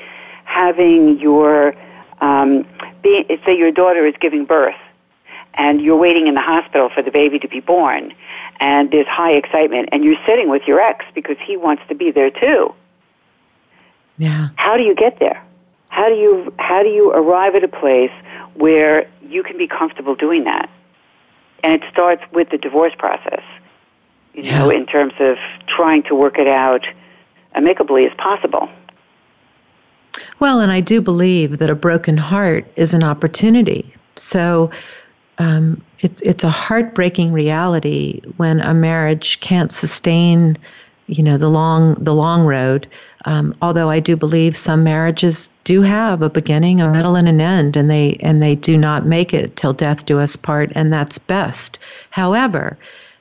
having 0.44 1.18
your, 1.18 1.74
um, 2.20 2.66
be, 3.02 3.24
say 3.44 3.56
your 3.56 3.72
daughter 3.72 4.06
is 4.06 4.14
giving 4.20 4.44
birth, 4.44 4.76
and 5.54 5.80
you're 5.80 5.96
waiting 5.96 6.26
in 6.26 6.34
the 6.34 6.40
hospital 6.40 6.88
for 6.88 7.02
the 7.02 7.10
baby 7.10 7.38
to 7.38 7.48
be 7.48 7.60
born 7.60 8.14
and 8.60 8.90
there's 8.90 9.06
high 9.06 9.32
excitement 9.32 9.88
and 9.92 10.04
you're 10.04 10.16
sitting 10.26 10.48
with 10.48 10.62
your 10.66 10.80
ex 10.80 11.04
because 11.14 11.36
he 11.44 11.56
wants 11.56 11.82
to 11.88 11.94
be 11.94 12.10
there 12.10 12.30
too. 12.30 12.74
Yeah. 14.18 14.48
How 14.56 14.76
do 14.76 14.82
you 14.82 14.94
get 14.94 15.18
there? 15.18 15.42
How 15.88 16.08
do 16.08 16.14
you 16.14 16.52
how 16.58 16.82
do 16.82 16.88
you 16.88 17.10
arrive 17.12 17.54
at 17.54 17.64
a 17.64 17.68
place 17.68 18.12
where 18.54 19.06
you 19.28 19.42
can 19.42 19.58
be 19.58 19.66
comfortable 19.66 20.14
doing 20.14 20.44
that? 20.44 20.70
And 21.64 21.74
it 21.74 21.82
starts 21.90 22.22
with 22.32 22.50
the 22.50 22.58
divorce 22.58 22.94
process. 22.98 23.42
you 24.34 24.44
know, 24.44 24.70
Yeah. 24.70 24.78
in 24.78 24.86
terms 24.86 25.12
of 25.20 25.36
trying 25.66 26.02
to 26.04 26.14
work 26.14 26.38
it 26.38 26.48
out 26.48 26.86
amicably 27.54 28.06
as 28.06 28.14
possible. 28.16 28.70
Well, 30.40 30.60
and 30.60 30.72
I 30.72 30.80
do 30.80 31.02
believe 31.02 31.58
that 31.58 31.68
a 31.68 31.74
broken 31.74 32.16
heart 32.16 32.66
is 32.76 32.94
an 32.94 33.04
opportunity. 33.04 33.92
So 34.16 34.70
um, 35.38 35.82
it's 36.00 36.20
it's 36.22 36.44
a 36.44 36.50
heartbreaking 36.50 37.32
reality 37.32 38.20
when 38.36 38.60
a 38.60 38.74
marriage 38.74 39.40
can't 39.40 39.72
sustain, 39.72 40.58
you 41.06 41.22
know, 41.22 41.38
the 41.38 41.48
long 41.48 41.94
the 41.94 42.14
long 42.14 42.46
road. 42.46 42.86
Um, 43.24 43.54
although 43.62 43.88
I 43.88 44.00
do 44.00 44.16
believe 44.16 44.56
some 44.56 44.84
marriages 44.84 45.50
do 45.64 45.82
have 45.82 46.22
a 46.22 46.30
beginning, 46.30 46.80
a 46.80 46.92
middle, 46.92 47.16
and 47.16 47.28
an 47.28 47.40
end, 47.40 47.76
and 47.76 47.90
they 47.90 48.16
and 48.20 48.42
they 48.42 48.54
do 48.54 48.76
not 48.76 49.06
make 49.06 49.32
it 49.32 49.56
till 49.56 49.72
death 49.72 50.04
do 50.06 50.18
us 50.18 50.36
part, 50.36 50.70
and 50.74 50.92
that's 50.92 51.18
best. 51.18 51.78
However, 52.10 52.76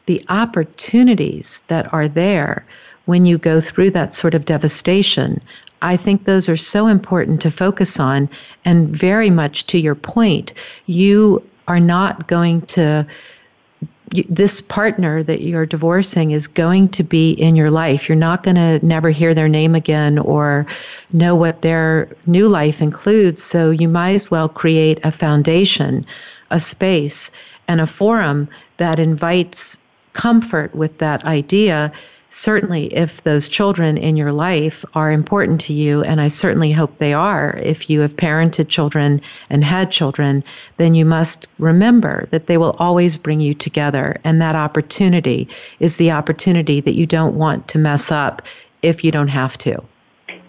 the 0.08 0.24
opportunities 0.30 1.62
that 1.68 1.92
are 1.94 2.08
there 2.08 2.66
when 3.06 3.26
you 3.26 3.38
go 3.38 3.62
through 3.62 3.92
that 3.92 4.14
sort 4.14 4.34
of 4.34 4.46
devastation, 4.46 5.42
I 5.82 5.98
think 5.98 6.26
those 6.26 6.50
are 6.50 6.58
so 6.58 6.88
important 6.88 7.42
to 7.42 7.52
focus 7.52 8.00
on. 8.00 8.30
And 8.66 8.90
very 8.90 9.30
much 9.30 9.66
to 9.68 9.80
your 9.80 9.96
point, 9.96 10.54
you 10.86 11.42
are 11.68 11.80
not 11.80 12.28
going 12.28 12.62
to, 12.64 13.06
this 14.28 14.60
partner 14.62 15.24
that 15.24 15.42
you're 15.42 15.66
divorcing 15.66 16.32
is 16.32 16.48
going 16.48 16.90
to 16.90 17.04
be 17.04 17.32
in 17.32 17.56
your 17.56 17.70
life. 17.70 18.10
You're 18.10 18.18
not 18.18 18.44
going 18.44 18.56
to 18.56 18.86
never 18.86 19.10
hear 19.10 19.34
their 19.34 19.48
name 19.48 19.74
again 19.74 20.20
or 20.20 20.66
know 21.14 21.36
what 21.36 21.62
their 21.62 22.10
new 22.26 22.50
life 22.50 22.82
includes. 22.82 23.42
So 23.42 23.72
you 23.72 23.88
might 23.88 24.14
as 24.14 24.30
well 24.30 24.50
create 24.50 25.00
a 25.04 25.12
foundation, 25.12 26.06
a 26.50 26.60
space, 26.60 27.32
and 27.68 27.80
a 27.80 27.88
forum 27.88 28.50
that 28.78 29.00
invites 29.00 29.78
comfort 30.14 30.76
with 30.76 30.98
that 30.98 31.24
idea 31.24 31.92
certainly 32.32 32.86
if 32.94 33.24
those 33.24 33.48
children 33.48 33.98
in 33.98 34.18
your 34.18 34.32
life 34.32 34.84
are 34.96 35.12
important 35.12 35.62
to 35.62 35.74
you, 35.74 36.02
and 36.02 36.20
I 36.20 36.30
certainly 36.30 36.72
hope 36.72 36.98
they 36.98 37.14
are, 37.14 37.60
if 37.62 37.90
you 37.90 38.00
have 38.00 38.16
parented 38.16 38.70
children 38.70 39.22
and 39.50 39.64
had 39.64 39.92
children, 39.92 40.44
then 40.78 40.96
you 40.96 41.06
must 41.06 41.48
remember 41.60 42.28
that 42.32 42.48
they 42.48 42.58
will 42.58 42.76
always 42.80 43.18
bring 43.18 43.42
you 43.42 43.54
together. 43.54 44.18
And 44.24 44.42
that 44.42 44.56
opportunity 44.56 45.48
is 45.80 45.98
the 45.98 46.12
opportunity 46.12 46.80
that 46.82 46.96
you 46.96 47.06
don't 47.06 47.36
want 47.36 47.68
to 47.70 47.78
mess 47.78 48.12
up 48.12 48.42
if 48.82 49.04
you 49.04 49.12
don't 49.12 49.28
have 49.28 49.58
to. 49.60 49.84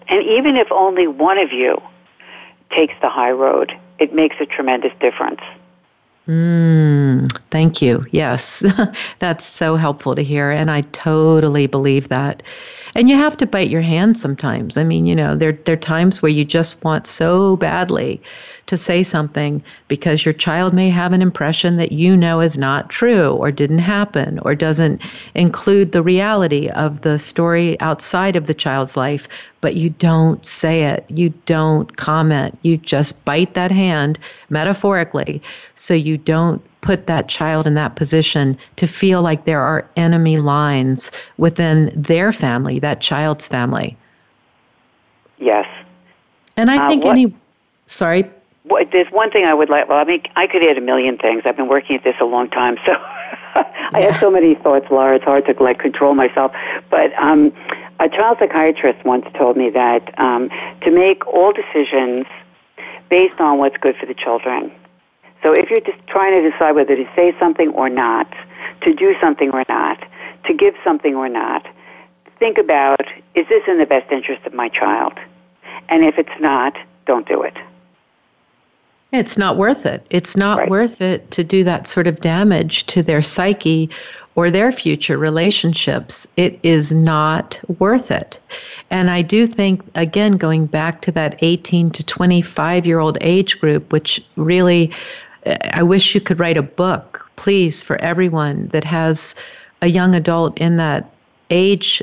And 0.07 0.23
even 0.23 0.55
if 0.55 0.71
only 0.71 1.07
one 1.07 1.37
of 1.37 1.51
you 1.51 1.81
takes 2.71 2.93
the 3.01 3.09
high 3.09 3.31
road, 3.31 3.73
it 3.99 4.13
makes 4.13 4.37
a 4.39 4.45
tremendous 4.45 4.93
difference. 4.99 5.41
Mm, 6.27 7.29
thank 7.51 7.81
you. 7.81 8.05
Yes, 8.11 8.63
that's 9.19 9.45
so 9.45 9.75
helpful 9.75 10.15
to 10.15 10.23
hear. 10.23 10.51
And 10.51 10.71
I 10.71 10.81
totally 10.81 11.67
believe 11.67 12.07
that. 12.09 12.43
And 12.95 13.09
you 13.09 13.17
have 13.17 13.35
to 13.37 13.47
bite 13.47 13.69
your 13.69 13.81
hand 13.81 14.17
sometimes. 14.17 14.77
I 14.77 14.83
mean, 14.83 15.05
you 15.05 15.15
know, 15.15 15.35
there, 15.35 15.53
there 15.53 15.73
are 15.73 15.77
times 15.77 16.21
where 16.21 16.31
you 16.31 16.45
just 16.45 16.83
want 16.83 17.07
so 17.07 17.57
badly 17.57 18.21
to 18.67 18.77
say 18.77 19.03
something 19.03 19.63
because 19.87 20.25
your 20.25 20.33
child 20.33 20.73
may 20.73 20.89
have 20.89 21.11
an 21.11 21.21
impression 21.21 21.77
that 21.77 21.91
you 21.91 22.15
know 22.15 22.39
is 22.39 22.57
not 22.57 22.89
true 22.89 23.31
or 23.31 23.51
didn't 23.51 23.79
happen 23.79 24.39
or 24.39 24.55
doesn't 24.55 25.01
include 25.35 25.91
the 25.91 26.03
reality 26.03 26.69
of 26.69 27.01
the 27.01 27.17
story 27.17 27.79
outside 27.81 28.35
of 28.35 28.47
the 28.47 28.53
child's 28.53 28.95
life, 28.95 29.27
but 29.59 29.75
you 29.75 29.89
don't 29.89 30.45
say 30.45 30.83
it. 30.83 31.05
You 31.09 31.29
don't 31.45 31.97
comment. 31.97 32.57
You 32.61 32.77
just 32.77 33.25
bite 33.25 33.55
that 33.55 33.71
hand 33.71 34.19
metaphorically 34.49 35.41
so 35.75 35.93
you 35.93 36.17
don't 36.17 36.61
put 36.83 37.07
that 37.07 37.27
child 37.29 37.65
in 37.65 37.73
that 37.73 37.95
position 37.95 38.55
to 38.75 38.85
feel 38.85 39.23
like 39.23 39.45
there 39.45 39.61
are 39.61 39.89
enemy 39.95 40.37
lines 40.37 41.11
within 41.37 41.91
their 41.95 42.31
family, 42.31 42.77
that 42.77 43.01
child's 43.01 43.47
family. 43.47 43.97
Yes. 45.39 45.65
And 46.57 46.69
I 46.69 46.77
Uh, 46.85 46.89
think 46.89 47.03
what- 47.05 47.11
any, 47.17 47.33
sorry, 47.87 48.25
Well, 48.65 48.85
there's 48.93 49.11
one 49.11 49.29
thing 49.29 49.43
I 49.45 49.53
would 49.53 49.69
like. 49.69 49.89
Well, 49.89 49.97
I 49.99 50.05
mean, 50.05 50.21
I 50.37 50.47
could 50.47 50.63
add 50.63 50.77
a 50.77 50.81
million 50.81 51.17
things. 51.17 51.41
I've 51.45 51.57
been 51.57 51.67
working 51.67 51.97
at 51.97 52.03
this 52.05 52.15
a 52.21 52.25
long 52.25 52.47
time, 52.49 52.77
so 52.85 52.93
I 53.93 53.99
have 54.01 54.15
so 54.15 54.31
many 54.31 54.55
thoughts, 54.55 54.89
Laura. 54.89 55.15
It's 55.17 55.25
hard 55.25 55.45
to 55.47 55.63
like 55.63 55.79
control 55.79 56.15
myself. 56.15 56.53
But 56.89 57.11
um, 57.19 57.51
a 57.99 58.07
child 58.07 58.37
psychiatrist 58.39 59.03
once 59.03 59.25
told 59.33 59.57
me 59.57 59.69
that 59.71 60.17
um, 60.17 60.49
to 60.81 60.91
make 60.91 61.27
all 61.27 61.51
decisions 61.51 62.25
based 63.09 63.39
on 63.41 63.57
what's 63.57 63.75
good 63.77 63.97
for 63.97 64.05
the 64.05 64.13
children. 64.13 64.71
So 65.43 65.51
if 65.53 65.69
you're 65.69 65.81
just 65.81 65.99
trying 66.07 66.41
to 66.41 66.49
decide 66.49 66.71
whether 66.71 66.95
to 66.95 67.07
say 67.15 67.35
something 67.37 67.69
or 67.69 67.89
not, 67.89 68.33
to 68.81 68.93
do 68.93 69.15
something 69.19 69.51
or 69.53 69.63
not, 69.67 70.01
to 70.45 70.53
give 70.53 70.73
something 70.83 71.15
or 71.15 71.29
not, 71.29 71.67
think 72.39 72.57
about 72.57 73.01
is 73.35 73.47
this 73.49 73.63
in 73.67 73.77
the 73.77 73.85
best 73.85 74.11
interest 74.11 74.45
of 74.45 74.53
my 74.53 74.69
child? 74.69 75.19
And 75.89 76.03
if 76.03 76.17
it's 76.17 76.39
not, 76.39 76.77
don't 77.05 77.27
do 77.27 77.43
it. 77.43 77.57
It's 79.11 79.37
not 79.37 79.57
worth 79.57 79.85
it. 79.85 80.03
It's 80.09 80.35
not 80.35 80.57
Right. 80.57 80.69
worth 80.69 80.99
it 80.99 81.29
to 81.31 81.43
do 81.43 81.63
that 81.65 81.85
sort 81.85 82.07
of 82.07 82.19
damage 82.19 82.85
to 82.87 83.03
their 83.03 83.21
psyche 83.21 83.91
or 84.33 84.49
their 84.49 84.71
future 84.71 85.19
relationships. 85.19 86.27
It 86.35 86.59
is 86.63 86.95
not 86.95 87.59
worth 87.77 88.09
it. 88.09 88.39
And 88.89 89.11
I 89.11 89.21
do 89.21 89.45
think, 89.45 89.81
again, 89.93 90.37
going 90.37 90.65
back 90.65 91.01
to 91.01 91.11
that 91.11 91.35
18 91.41 91.91
to 91.91 92.03
25 92.03 92.87
year 92.87 92.99
old 92.99 93.19
age 93.21 93.59
group, 93.59 93.93
which 93.93 94.23
really, 94.35 94.89
I 95.45 95.83
wish 95.83 96.15
you 96.15 96.21
could 96.21 96.39
write 96.39 96.57
a 96.57 96.63
book, 96.63 97.29
please, 97.35 97.81
for 97.81 97.97
everyone 98.01 98.67
that 98.67 98.83
has 98.83 99.35
a 99.81 99.87
young 99.87 100.15
adult 100.15 100.57
in 100.57 100.77
that 100.77 101.09
age 101.49 102.01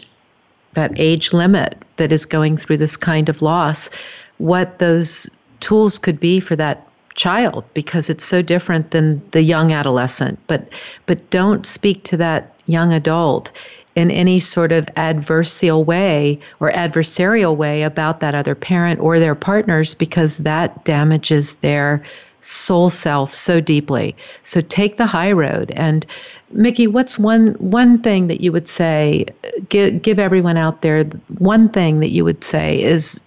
that 0.74 0.93
age 0.97 1.32
limit 1.32 1.82
that 1.97 2.12
is 2.12 2.24
going 2.24 2.57
through 2.57 2.76
this 2.76 2.97
kind 2.97 3.28
of 3.28 3.43
loss, 3.43 3.91
what 4.38 4.78
those 4.78 5.28
tools 5.59 5.99
could 5.99 6.20
be 6.20 6.38
for 6.38 6.55
that 6.55 6.86
child 7.14 7.64
because 7.74 8.09
it's 8.09 8.24
so 8.24 8.41
different 8.41 8.93
than 8.93 9.20
the 9.32 9.43
young 9.43 9.72
adolescent. 9.72 10.38
But 10.47 10.72
but 11.07 11.28
don't 11.30 11.66
speak 11.66 12.05
to 12.05 12.16
that 12.18 12.55
young 12.66 12.93
adult 12.93 13.53
in 13.97 14.11
any 14.11 14.38
sort 14.38 14.70
of 14.70 14.86
adversarial 14.97 15.84
way 15.84 16.38
or 16.61 16.70
adversarial 16.70 17.57
way 17.57 17.82
about 17.82 18.20
that 18.20 18.34
other 18.34 18.55
parent 18.55 19.01
or 19.01 19.18
their 19.18 19.34
partners 19.34 19.95
because 19.95 20.38
that 20.38 20.84
damages 20.84 21.57
their 21.57 22.03
soul 22.41 22.88
self 22.88 23.32
so 23.34 23.61
deeply. 23.61 24.16
So 24.43 24.61
take 24.61 24.97
the 24.97 25.07
high 25.07 25.32
road. 25.32 25.72
And 25.76 26.07
Micki, 26.55 26.88
what's 26.88 27.18
one 27.18 27.53
one 27.59 27.99
thing 27.99 28.26
that 28.28 28.41
you 28.41 28.53
would 28.53 28.68
say? 28.68 29.26
Give 29.68 30.01
give 30.01 30.18
everyone 30.18 30.57
out 30.57 30.82
there 30.82 31.05
one 31.38 31.68
thing 31.68 32.01
that 32.01 32.11
you 32.11 32.24
would 32.24 32.45
say 32.45 32.82
is 32.82 33.22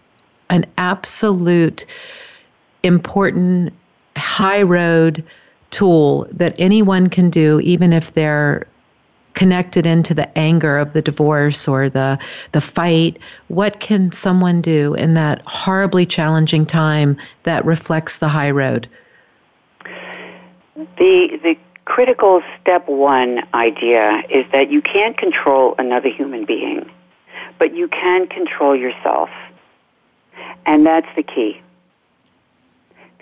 an 0.50 0.66
absolute 0.78 1.86
important 2.84 3.74
high 4.18 4.62
road 4.62 5.24
tool 5.72 6.28
that 6.32 6.56
anyone 6.60 7.10
can 7.10 7.30
do, 7.30 7.60
even 7.62 7.94
if 7.94 8.14
they're 8.14 8.68
connected 9.34 9.86
into 9.86 10.14
the 10.14 10.38
anger 10.38 10.78
of 10.78 10.94
the 10.94 11.02
divorce 11.02 11.68
or 11.68 11.90
the 11.90 12.20
the 12.52 12.62
fight 12.62 13.18
what 13.48 13.80
can 13.80 14.12
someone 14.12 14.62
do 14.62 14.94
in 14.94 15.16
that 15.16 15.42
horribly 15.46 16.06
challenging 16.06 16.66
time 16.66 17.18
that 17.42 17.66
reflects 17.66 18.18
the 18.18 18.28
high 18.28 18.52
road 18.52 18.88
The 20.76 21.40
the 21.44 21.56
critical 21.86 22.42
step 22.62 22.88
one 22.88 23.42
idea 23.54 24.24
is 24.30 24.46
that 24.52 24.72
you 24.72 24.82
can't 24.82 25.18
control 25.18 25.76
another 25.78 26.10
human 26.10 26.46
being, 26.46 26.90
but 27.60 27.76
you 27.76 27.88
can 27.88 28.28
control 28.28 28.76
yourself. 28.76 29.30
And 30.66 30.86
that's 30.86 31.08
the 31.16 31.24
key. 31.24 31.62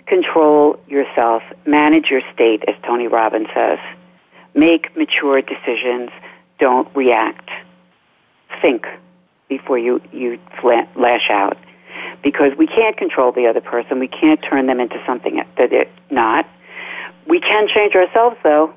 Control 0.06 0.78
yourself, 0.88 1.42
manage 1.66 2.06
your 2.06 2.22
state, 2.32 2.64
as 2.66 2.74
Tony 2.84 3.06
Robbins 3.06 3.48
says. 3.54 3.78
Make 4.54 4.96
mature 4.96 5.42
decisions, 5.42 6.10
don't 6.58 6.88
react. 6.94 7.48
Think 8.60 8.86
before 9.48 9.78
you, 9.78 10.00
you 10.12 10.38
lash 10.96 11.30
out. 11.30 11.56
Because 12.22 12.56
we 12.56 12.66
can't 12.66 12.96
control 12.96 13.32
the 13.32 13.46
other 13.46 13.60
person, 13.60 13.98
we 13.98 14.08
can't 14.08 14.40
turn 14.42 14.66
them 14.66 14.80
into 14.80 15.00
something 15.06 15.42
that 15.56 15.70
they're 15.70 15.86
not. 16.10 16.48
We 17.26 17.40
can 17.40 17.68
change 17.68 17.94
ourselves, 17.94 18.36
though. 18.42 18.74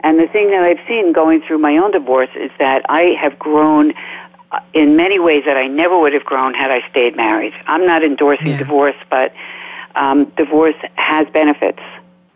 And 0.00 0.18
the 0.18 0.26
thing 0.26 0.50
that 0.50 0.62
I've 0.62 0.80
seen 0.86 1.12
going 1.12 1.42
through 1.42 1.58
my 1.58 1.76
own 1.78 1.90
divorce 1.90 2.28
is 2.34 2.50
that 2.58 2.84
I 2.88 3.16
have 3.20 3.38
grown 3.38 3.94
uh, 4.52 4.60
in 4.74 4.96
many 4.96 5.18
ways 5.18 5.44
that 5.46 5.56
I 5.56 5.66
never 5.66 5.98
would 5.98 6.12
have 6.12 6.24
grown 6.24 6.54
had 6.54 6.70
I 6.70 6.86
stayed 6.90 7.16
married. 7.16 7.54
I'm 7.66 7.86
not 7.86 8.02
endorsing 8.04 8.48
Yeah. 8.52 8.58
divorce, 8.58 8.96
but 9.08 9.32
um, 9.94 10.24
divorce 10.36 10.74
has 10.96 11.26
benefits, 11.32 11.80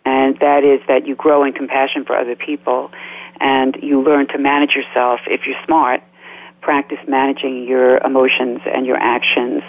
and 0.05 0.38
that 0.38 0.64
is 0.64 0.80
that 0.88 1.07
you 1.07 1.14
grow 1.14 1.44
in 1.44 1.53
compassion 1.53 2.05
for 2.05 2.16
other 2.16 2.36
people, 2.36 2.90
and 3.40 3.76
you 3.82 4.01
learn 4.01 4.26
to 4.28 4.38
manage 4.38 4.74
yourself 4.74 5.20
if 5.26 5.46
you're 5.46 5.62
smart. 5.64 6.03
Practice 6.61 6.99
managing 7.07 7.64
your 7.64 7.99
emotions 7.99 8.61
and 8.64 8.86
your 8.86 8.96
actions, 8.96 9.62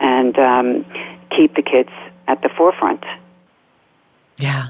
and 0.00 0.38
um, 0.38 0.84
keep 1.30 1.54
the 1.54 1.62
kids 1.62 1.90
at 2.26 2.42
the 2.42 2.48
forefront. 2.50 3.04
Yeah. 4.38 4.68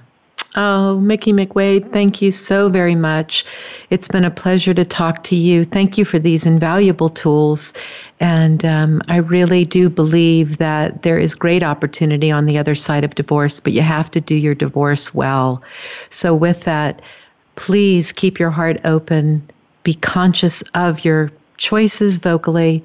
Oh, 0.57 0.99
Micki 1.03 1.33
McWade, 1.35 1.93
thank 1.93 2.23
you 2.23 2.31
so 2.31 2.71
very 2.71 2.95
much. 2.95 3.45
It's 3.91 4.09
been 4.09 4.25
a 4.25 4.31
pleasure 4.31 4.73
to 4.73 4.85
talk 4.85 5.23
to 5.25 5.37
you. 5.37 5.63
Thank 5.63 5.99
you 5.99 6.07
for 6.07 6.19
these 6.19 6.47
invaluable 6.47 7.11
tools. 7.11 7.75
And 8.19 8.65
um, 8.65 9.03
I 9.09 9.19
really 9.19 9.65
do 9.65 9.91
believe 9.91 10.57
that 10.57 11.03
there 11.03 11.19
is 11.19 11.35
great 11.35 11.63
opportunity 11.63 12.31
on 12.31 12.47
the 12.47 12.57
other 12.57 12.75
side 12.75 13.05
of 13.05 13.15
divorce, 13.15 13.61
but 13.61 13.75
you 13.75 13.83
have 13.83 14.11
to 14.13 14.21
do 14.23 14.35
your 14.35 14.55
divorce 14.55 15.15
well. 15.15 15.63
So, 16.09 16.35
with 16.35 16.65
that, 16.65 17.03
please 17.57 18.11
keep 18.11 18.39
your 18.39 18.51
heart 18.51 18.81
open, 18.85 19.49
be 19.83 19.95
conscious 19.95 20.63
of 20.75 21.05
your 21.05 21.31
choices 21.59 22.17
vocally, 22.17 22.83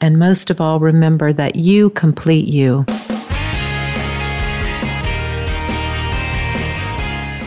and 0.00 0.18
most 0.18 0.48
of 0.48 0.60
all, 0.60 0.78
remember 0.78 1.32
that 1.32 1.56
you 1.56 1.90
complete 1.90 2.46
you. 2.46 2.86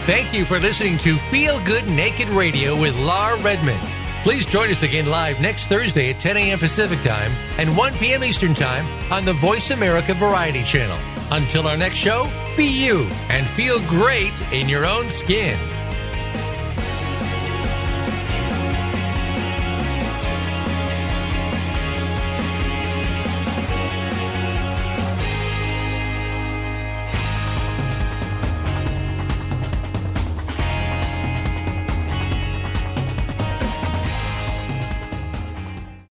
Thank 0.06 0.34
you 0.34 0.44
for 0.44 0.60
listening 0.60 0.98
to 0.98 1.18
Feel 1.18 1.62
Good 1.62 1.88
Naked 1.88 2.30
Radio 2.30 2.78
with 2.78 2.94
Laura 3.00 3.42
Redmond. 3.42 3.80
Please 4.24 4.46
join 4.46 4.70
us 4.70 4.84
again 4.84 5.06
live 5.06 5.40
next 5.40 5.68
Thursday 5.68 6.10
at 6.10 6.20
10 6.20 6.36
a.m. 6.36 6.60
Pacific 6.60 7.00
Time 7.02 7.32
and 7.58 7.78
1 7.78 7.94
p.m. 7.94 8.22
Eastern 8.22 8.54
Time 8.54 8.86
on 9.14 9.24
the 9.24 9.32
Voice 9.32 9.72
America 9.72 10.14
Variety 10.14 10.62
Channel. 10.64 11.00
Until 11.32 11.68
our 11.68 11.78
next 11.78 12.00
show, 12.00 12.30
be 12.58 12.66
you 12.66 13.04
and 13.30 13.48
feel 13.48 13.80
great 13.88 14.34
in 14.52 14.68
your 14.68 14.86
own 14.86 15.08
skin. 15.08 15.58